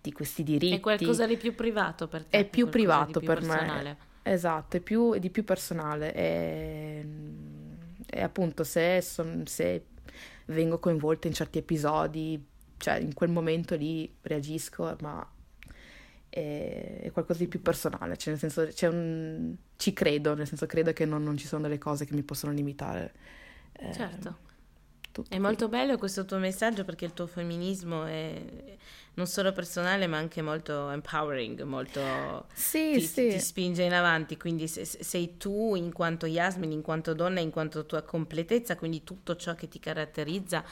di, 0.00 0.12
questi 0.12 0.42
diritti. 0.42 0.74
È 0.74 0.80
qualcosa 0.80 1.26
di 1.26 1.36
più 1.36 1.54
privato 1.54 2.08
per 2.08 2.24
te. 2.24 2.38
È 2.38 2.44
più 2.46 2.68
privato 2.68 3.18
più 3.18 3.28
per 3.28 3.38
personale. 3.38 3.82
me. 3.82 3.96
Esatto, 4.22 4.78
è 4.78 4.80
più, 4.80 5.12
è 5.12 5.18
di 5.18 5.30
più 5.30 5.44
personale. 5.44 6.14
E, 6.14 7.06
e 8.06 8.22
appunto 8.22 8.64
se, 8.64 9.00
son, 9.02 9.44
se 9.46 9.84
vengo 10.46 10.78
coinvolta 10.78 11.28
in 11.28 11.34
certi 11.34 11.58
episodi, 11.58 12.42
cioè 12.78 12.96
in 12.96 13.12
quel 13.12 13.30
momento 13.30 13.76
lì 13.76 14.10
reagisco, 14.22 14.96
ma 15.00 15.26
è, 16.34 17.10
qualcosa 17.12 17.38
di 17.38 17.48
più 17.48 17.62
personale, 17.62 18.16
cioè 18.16 18.30
nel 18.30 18.40
senso 18.40 18.66
c'è 18.66 18.88
un... 18.88 19.54
ci 19.76 19.92
credo, 19.92 20.34
nel 20.34 20.48
senso 20.48 20.66
credo 20.66 20.92
che 20.92 21.04
non, 21.04 21.22
non 21.22 21.36
ci 21.36 21.46
sono 21.46 21.62
delle 21.62 21.78
cose 21.78 22.04
che 22.04 22.14
mi 22.14 22.24
possono 22.24 22.52
limitare. 22.52 23.12
Eh, 23.72 23.92
certo. 23.92 24.42
È 25.28 25.38
molto 25.38 25.68
bello 25.68 25.96
questo 25.96 26.24
tuo 26.24 26.38
messaggio 26.38 26.84
perché 26.84 27.04
il 27.04 27.12
tuo 27.12 27.28
femminismo 27.28 28.04
è 28.04 28.42
non 29.14 29.28
solo 29.28 29.52
personale 29.52 30.08
ma 30.08 30.16
anche 30.16 30.42
molto 30.42 30.90
empowering, 30.90 31.62
molto 31.62 32.46
sì, 32.52 32.94
ti, 32.94 33.00
sì. 33.00 33.28
ti 33.28 33.38
spinge 33.38 33.84
in 33.84 33.92
avanti, 33.92 34.36
quindi 34.36 34.66
se, 34.66 34.84
sei 34.84 35.36
tu 35.36 35.76
in 35.76 35.92
quanto 35.92 36.26
Yasmin, 36.26 36.72
in 36.72 36.82
quanto 36.82 37.14
donna, 37.14 37.38
in 37.38 37.50
quanto 37.50 37.86
tua 37.86 38.02
completezza, 38.02 38.74
quindi 38.74 39.04
tutto 39.04 39.36
ciò 39.36 39.54
che 39.54 39.68
ti 39.68 39.78
caratterizza 39.78 40.64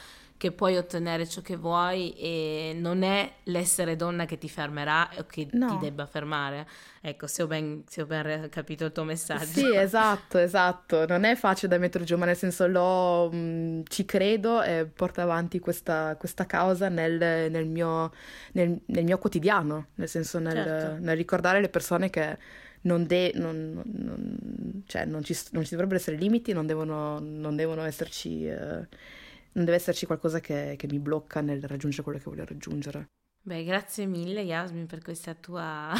che 0.43 0.51
puoi 0.51 0.76
ottenere 0.76 1.24
ciò 1.28 1.40
che 1.40 1.55
vuoi 1.55 2.14
e 2.14 2.74
non 2.76 3.05
è 3.05 3.32
l'essere 3.45 3.95
donna 3.95 4.24
che 4.24 4.38
ti 4.38 4.49
fermerà 4.49 5.09
o 5.18 5.24
che 5.24 5.47
no. 5.53 5.68
ti 5.68 5.78
debba 5.78 6.05
fermare. 6.05 6.66
Ecco, 7.01 7.28
se 7.28 7.45
ho, 7.45 7.47
ben, 7.47 7.84
se 7.86 8.03
ho, 8.03 8.07
ben, 8.07 8.49
capito 8.49 8.84
il 8.84 8.90
tuo 8.90 9.05
messaggio. 9.05 9.61
Sì, 9.61 9.72
esatto, 9.72 10.38
esatto. 10.38 11.07
Non 11.07 11.22
è 11.22 11.36
facile 11.36 11.68
da 11.68 11.78
mettere 11.78 12.03
giù, 12.03 12.16
ma 12.16 12.24
nel 12.24 12.36
senso 12.36 12.66
lo, 12.66 13.30
mh, 13.30 13.36
mm, 13.36 13.80
ci 13.86 14.05
credo 14.05 14.61
e 14.62 14.84
porto 14.93 15.20
avanti 15.20 15.61
questa, 15.61 16.16
questa 16.18 16.45
causa 16.45 16.88
nel, 16.88 17.49
nel, 17.49 17.66
mio, 17.66 18.11
nel, 18.55 18.80
nel, 18.86 19.05
mio, 19.05 19.18
quotidiano, 19.18 19.90
nel 19.95 20.09
senso 20.09 20.40
nel, 20.40 20.55
certo. 20.55 21.05
nel 21.05 21.16
ricordare 21.16 21.61
le 21.61 21.68
persone 21.68 22.11
che 22.11 22.36
non, 22.80 23.07
de- 23.07 23.30
non, 23.36 23.80
non, 23.84 24.82
cioè 24.86 25.05
non, 25.05 25.22
ci, 25.22 25.38
non, 25.53 25.62
ci, 25.62 25.70
dovrebbero 25.70 26.01
essere 26.01 26.16
limiti, 26.16 26.53
non 26.53 26.66
devono, 26.66 27.20
devono 27.20 27.82
esserci... 27.82 28.49
Eh, 28.49 29.20
non 29.53 29.64
deve 29.64 29.76
esserci 29.76 30.07
qualcosa 30.07 30.40
che, 30.40 30.74
che 30.76 30.86
mi 30.86 30.98
blocca 30.98 31.40
nel 31.40 31.62
raggiungere 31.62 32.03
quello 32.03 32.18
che 32.18 32.24
voglio 32.24 32.44
raggiungere. 32.44 33.11
Beh, 33.44 33.64
grazie 33.64 34.07
mille 34.07 34.42
Yasmin 34.42 34.86
per 34.86 35.03
questa 35.03 35.34
tua 35.34 35.92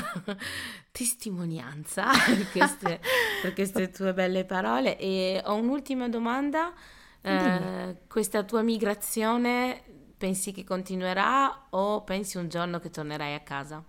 testimonianza, 0.93 2.07
per 2.27 2.51
queste, 2.51 3.01
per 3.43 3.53
queste, 3.53 3.91
tue 3.91 4.15
belle 4.15 4.45
parole. 4.45 4.97
E 4.97 5.43
ho 5.45 5.55
un'ultima 5.55 6.09
domanda. 6.09 6.73
Eh, 7.21 7.99
questa 8.09 8.43
tua 8.45 8.63
migrazione 8.63 9.83
pensi 10.17 10.53
che 10.53 10.63
continuerà 10.63 11.67
o 11.71 12.03
pensi 12.05 12.37
un 12.37 12.49
giorno 12.49 12.79
che 12.79 12.91
tornerai 12.91 13.35
a 13.35 13.41
casa? 13.41 13.83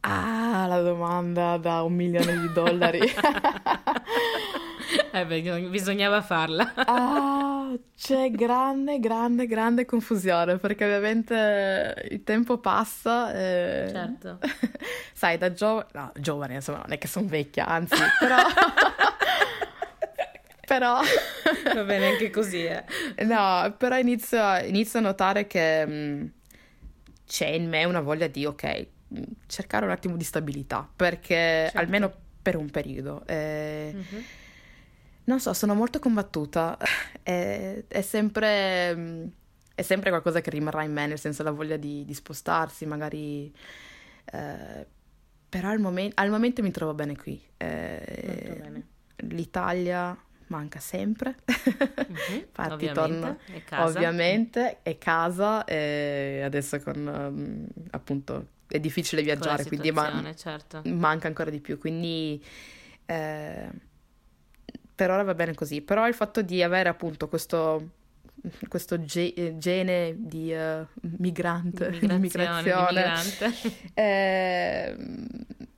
Ah, 0.00 0.66
la 0.66 0.80
domanda 0.80 1.58
da 1.58 1.82
un 1.82 1.92
milione 1.92 2.40
di 2.40 2.52
dollari. 2.52 3.00
eh 5.12 5.26
beh, 5.26 5.68
bisognava 5.68 6.22
farla. 6.22 6.72
ah, 6.86 7.76
c'è 7.96 8.30
grande, 8.30 8.98
grande, 8.98 9.46
grande 9.46 9.84
confusione 9.84 10.58
perché 10.58 10.84
ovviamente 10.84 12.08
il 12.10 12.22
tempo 12.22 12.58
passa 12.58 13.34
e... 13.34 13.88
Certo. 13.90 14.38
Sai, 15.12 15.38
da 15.38 15.52
giovane, 15.52 15.86
no, 15.92 16.12
giovane, 16.16 16.54
insomma, 16.54 16.78
non 16.78 16.92
è 16.92 16.98
che 16.98 17.08
sono 17.08 17.26
vecchia, 17.26 17.66
anzi, 17.66 17.96
però... 18.18 18.36
però... 20.66 21.00
Va 21.74 21.84
bene 21.84 22.08
anche 22.08 22.30
così, 22.30 22.64
eh. 22.64 22.84
No, 23.24 23.74
però 23.76 23.98
inizio, 23.98 24.56
inizio 24.64 24.98
a 24.98 25.02
notare 25.02 25.46
che 25.46 25.86
mh, 25.86 25.92
mm, 25.92 26.26
c'è 27.26 27.48
in 27.48 27.68
me 27.68 27.84
una 27.84 28.00
voglia 28.00 28.26
di, 28.26 28.44
ok, 28.44 28.86
mm, 29.16 29.22
cercare 29.46 29.84
un 29.84 29.90
attimo 29.90 30.16
di 30.16 30.24
stabilità, 30.24 30.88
perché 30.94 31.64
certo. 31.64 31.78
almeno 31.78 32.12
per 32.42 32.56
un 32.56 32.70
periodo. 32.70 33.22
Eh, 33.26 33.90
mm-hmm. 33.92 34.22
Non 35.26 35.40
so, 35.40 35.52
sono 35.52 35.74
molto 35.74 35.98
combattuta. 35.98 36.76
È, 37.22 37.84
è, 37.86 38.00
sempre, 38.02 38.94
mm, 38.94 39.26
è, 39.74 39.82
sempre, 39.82 40.10
qualcosa 40.10 40.40
che 40.40 40.50
rimarrà 40.50 40.84
in 40.84 40.92
me, 40.92 41.06
nel 41.06 41.18
senso 41.18 41.42
la 41.42 41.50
voglia 41.50 41.76
di, 41.76 42.04
di 42.04 42.14
spostarsi, 42.14 42.86
magari... 42.86 43.52
Eh, 44.24 44.86
però 45.48 45.70
al, 45.70 45.78
momen- 45.78 46.12
al, 46.14 46.30
momento 46.30 46.62
mi 46.62 46.70
trovo 46.70 46.94
bene 46.94 47.16
qui. 47.16 47.40
Eh, 47.56 48.56
bene. 48.60 48.86
L'Italia 49.28 50.16
manca 50.48 50.78
sempre. 50.78 51.36
Mm-hmm, 51.50 52.40
Infatti 52.46 52.72
ovviamente, 52.72 52.92
torno, 52.92 53.38
è 53.46 53.64
casa. 53.64 53.84
ovviamente 53.84 54.78
è 54.82 54.98
casa 54.98 55.64
e 55.64 56.42
adesso 56.44 56.80
con 56.80 57.06
um, 57.06 57.84
appunto 57.90 58.48
è 58.68 58.78
difficile 58.78 59.22
viaggiare, 59.22 59.64
quindi 59.64 59.90
man- 59.92 60.34
certo. 60.36 60.82
manca 60.84 61.28
ancora 61.28 61.50
di 61.50 61.60
più, 61.60 61.78
quindi 61.78 62.42
eh, 63.06 63.70
per 64.96 65.10
ora 65.10 65.22
va 65.22 65.34
bene 65.34 65.54
così. 65.54 65.82
Però 65.82 66.08
il 66.08 66.14
fatto 66.14 66.42
di 66.42 66.62
avere 66.62 66.88
appunto 66.88 67.28
questo 67.28 67.90
questo 68.68 69.02
ge- 69.04 69.54
gene 69.56 70.14
di 70.18 70.52
uh, 70.52 70.86
migrante, 71.18 71.90
di 71.90 72.06
migrazione, 72.18 73.14
eh, 73.94 74.96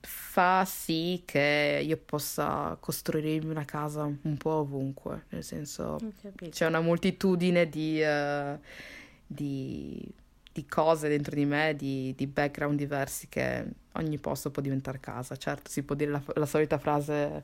fa 0.01 0.65
sì 0.65 1.23
che 1.25 1.81
io 1.83 1.97
possa 1.97 2.77
costruirmi 2.79 3.49
una 3.49 3.65
casa 3.65 4.03
un 4.03 4.37
po' 4.37 4.51
ovunque, 4.51 5.25
nel 5.29 5.43
senso 5.43 5.97
c'è 6.49 6.65
una 6.67 6.81
moltitudine 6.81 7.69
di, 7.69 8.01
uh, 8.01 8.59
di, 9.25 10.13
di, 10.51 10.65
cose 10.67 11.07
dentro 11.07 11.35
di 11.35 11.45
me, 11.45 11.75
di, 11.75 12.13
di, 12.15 12.27
background 12.27 12.77
diversi 12.77 13.27
che 13.29 13.65
ogni 13.93 14.17
posto 14.17 14.51
può 14.51 14.61
diventare 14.61 14.99
casa. 14.99 15.35
Certo, 15.35 15.71
si 15.71 15.81
può 15.83 15.95
dire 15.95 16.11
la, 16.11 16.21
la 16.35 16.45
solita 16.45 16.77
frase 16.77 17.43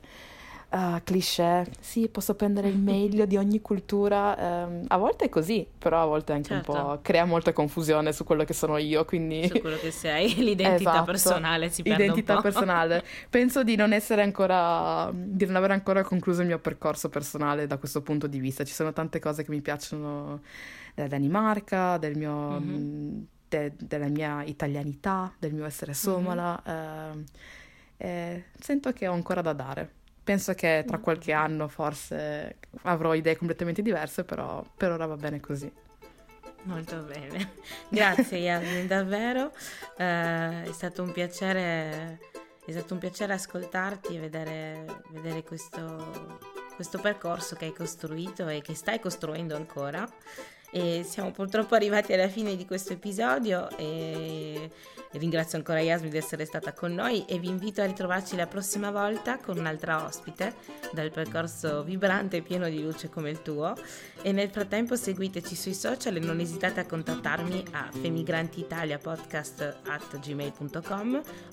uh, 0.76 1.00
cliché, 1.02 1.66
sì, 1.80 2.08
posso 2.08 2.34
prendere 2.34 2.68
il 2.68 2.78
meglio 2.78 3.24
di 3.24 3.36
ogni 3.36 3.60
cultura. 3.60 4.64
Um, 4.66 4.84
a 4.88 4.96
volte 4.96 5.26
è 5.26 5.28
così, 5.28 5.66
però 5.78 6.02
a 6.02 6.06
volte 6.06 6.32
anche 6.32 6.48
certo. 6.48 6.72
un 6.72 6.78
po' 6.78 6.98
crea 7.02 7.24
molta 7.24 7.52
confusione 7.52 8.12
su 8.12 8.24
quello 8.24 8.44
che 8.44 8.52
sono 8.52 8.76
io, 8.76 9.04
quindi... 9.04 9.48
Su 9.48 9.60
quello 9.60 9.78
che 9.78 9.90
sei, 9.90 10.34
l'identità 10.42 10.90
esatto. 10.90 11.04
personale 11.04 11.70
si 11.70 11.82
perde 11.82 12.04
Identità 12.04 12.40
personale. 12.40 13.04
Penso 13.30 13.64
di 13.64 13.76
non 13.76 13.92
essere 13.92 14.22
ancora, 14.22 15.10
di 15.12 15.46
non 15.46 15.56
aver 15.56 15.70
ancora 15.70 16.02
concluso 16.02 16.42
il 16.42 16.48
mio 16.48 16.58
percorso 16.58 17.08
personale 17.08 17.66
da 17.66 17.78
questo 17.78 18.02
punto 18.02 18.26
di 18.26 18.38
vista. 18.38 18.64
Ci 18.64 18.74
sono 18.74 18.92
tante 18.92 19.18
cose 19.18 19.44
che 19.44 19.50
mi 19.50 19.60
piacciono 19.60 20.42
della 20.94 21.08
Danimarca, 21.08 21.96
del 21.98 22.16
mio... 22.16 22.60
Mm-hmm. 22.60 23.22
De, 23.48 23.74
della 23.78 24.08
mia 24.08 24.42
italianità, 24.42 25.32
del 25.38 25.54
mio 25.54 25.64
essere 25.66 25.94
somala. 25.94 26.60
Mm-hmm. 26.68 27.20
Eh, 27.20 27.24
eh, 27.98 28.44
sento 28.58 28.92
che 28.92 29.06
ho 29.06 29.12
ancora 29.12 29.40
da 29.40 29.52
dare. 29.52 29.90
Penso 30.26 30.54
che 30.54 30.82
tra 30.84 30.98
qualche 30.98 31.30
anno 31.30 31.68
forse 31.68 32.56
avrò 32.82 33.14
idee 33.14 33.36
completamente 33.36 33.80
diverse, 33.80 34.24
però 34.24 34.60
per 34.76 34.90
ora 34.90 35.06
va 35.06 35.14
bene 35.14 35.38
così. 35.38 35.72
Molto 36.62 36.96
bene, 37.04 37.52
grazie 37.88 38.38
Yasmin, 38.38 38.88
davvero. 38.88 39.52
Uh, 39.96 40.64
è 40.64 40.70
stato 40.72 41.04
un 41.04 41.12
piacere, 41.12 42.18
è 42.64 42.70
stato 42.72 42.94
un 42.94 42.98
piacere 42.98 43.34
ascoltarti 43.34 44.16
e 44.16 44.18
vedere, 44.18 45.02
vedere 45.10 45.44
questo, 45.44 46.40
questo 46.74 46.98
percorso 46.98 47.54
che 47.54 47.66
hai 47.66 47.72
costruito 47.72 48.48
e 48.48 48.62
che 48.62 48.74
stai 48.74 48.98
costruendo 48.98 49.54
ancora. 49.54 50.04
E 50.70 51.04
siamo 51.08 51.30
purtroppo 51.30 51.74
arrivati 51.74 52.12
alla 52.12 52.28
fine 52.28 52.56
di 52.56 52.66
questo 52.66 52.92
episodio 52.92 53.68
e 53.76 54.70
ringrazio 55.12 55.56
ancora 55.58 55.80
Yasmin 55.80 56.10
di 56.10 56.16
essere 56.16 56.44
stata 56.44 56.72
con 56.72 56.92
noi 56.92 57.24
e 57.26 57.38
vi 57.38 57.48
invito 57.48 57.80
a 57.80 57.86
ritrovarci 57.86 58.36
la 58.36 58.46
prossima 58.46 58.90
volta 58.90 59.38
con 59.38 59.58
un'altra 59.58 60.04
ospite 60.04 60.54
dal 60.92 61.10
percorso 61.10 61.82
vibrante 61.82 62.38
e 62.38 62.42
pieno 62.42 62.68
di 62.68 62.82
luce 62.82 63.08
come 63.08 63.30
il 63.30 63.40
tuo 63.42 63.74
e 64.22 64.32
nel 64.32 64.50
frattempo 64.50 64.96
seguiteci 64.96 65.54
sui 65.54 65.74
social 65.74 66.16
e 66.16 66.20
non 66.20 66.40
esitate 66.40 66.80
a 66.80 66.86
contattarmi 66.86 67.64
a 67.72 67.88
femigrantitaliapodcast 67.90 69.76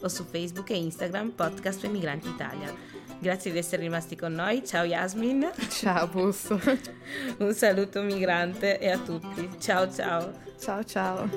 o 0.01 0.07
su 0.07 0.26
Facebook 0.26 0.70
e 0.72 0.78
Instagram 0.78 1.30
podcast 1.32 1.80
Femigranti 1.80 2.28
Italia. 2.30 3.03
Grazie 3.24 3.53
di 3.53 3.57
essere 3.57 3.84
rimasti 3.84 4.17
con 4.17 4.34
noi, 4.34 4.65
ciao 4.65 4.84
Yasmin. 4.84 5.49
Ciao 5.69 6.09
Busso. 6.09 6.59
Un 7.39 7.53
saluto 7.53 8.01
migrante 8.01 8.78
e 8.80 8.91
a 8.91 8.97
tutti. 8.97 9.49
Ciao 9.61 9.89
ciao. 9.89 10.34
Ciao 10.59 10.84
ciao. 10.84 11.30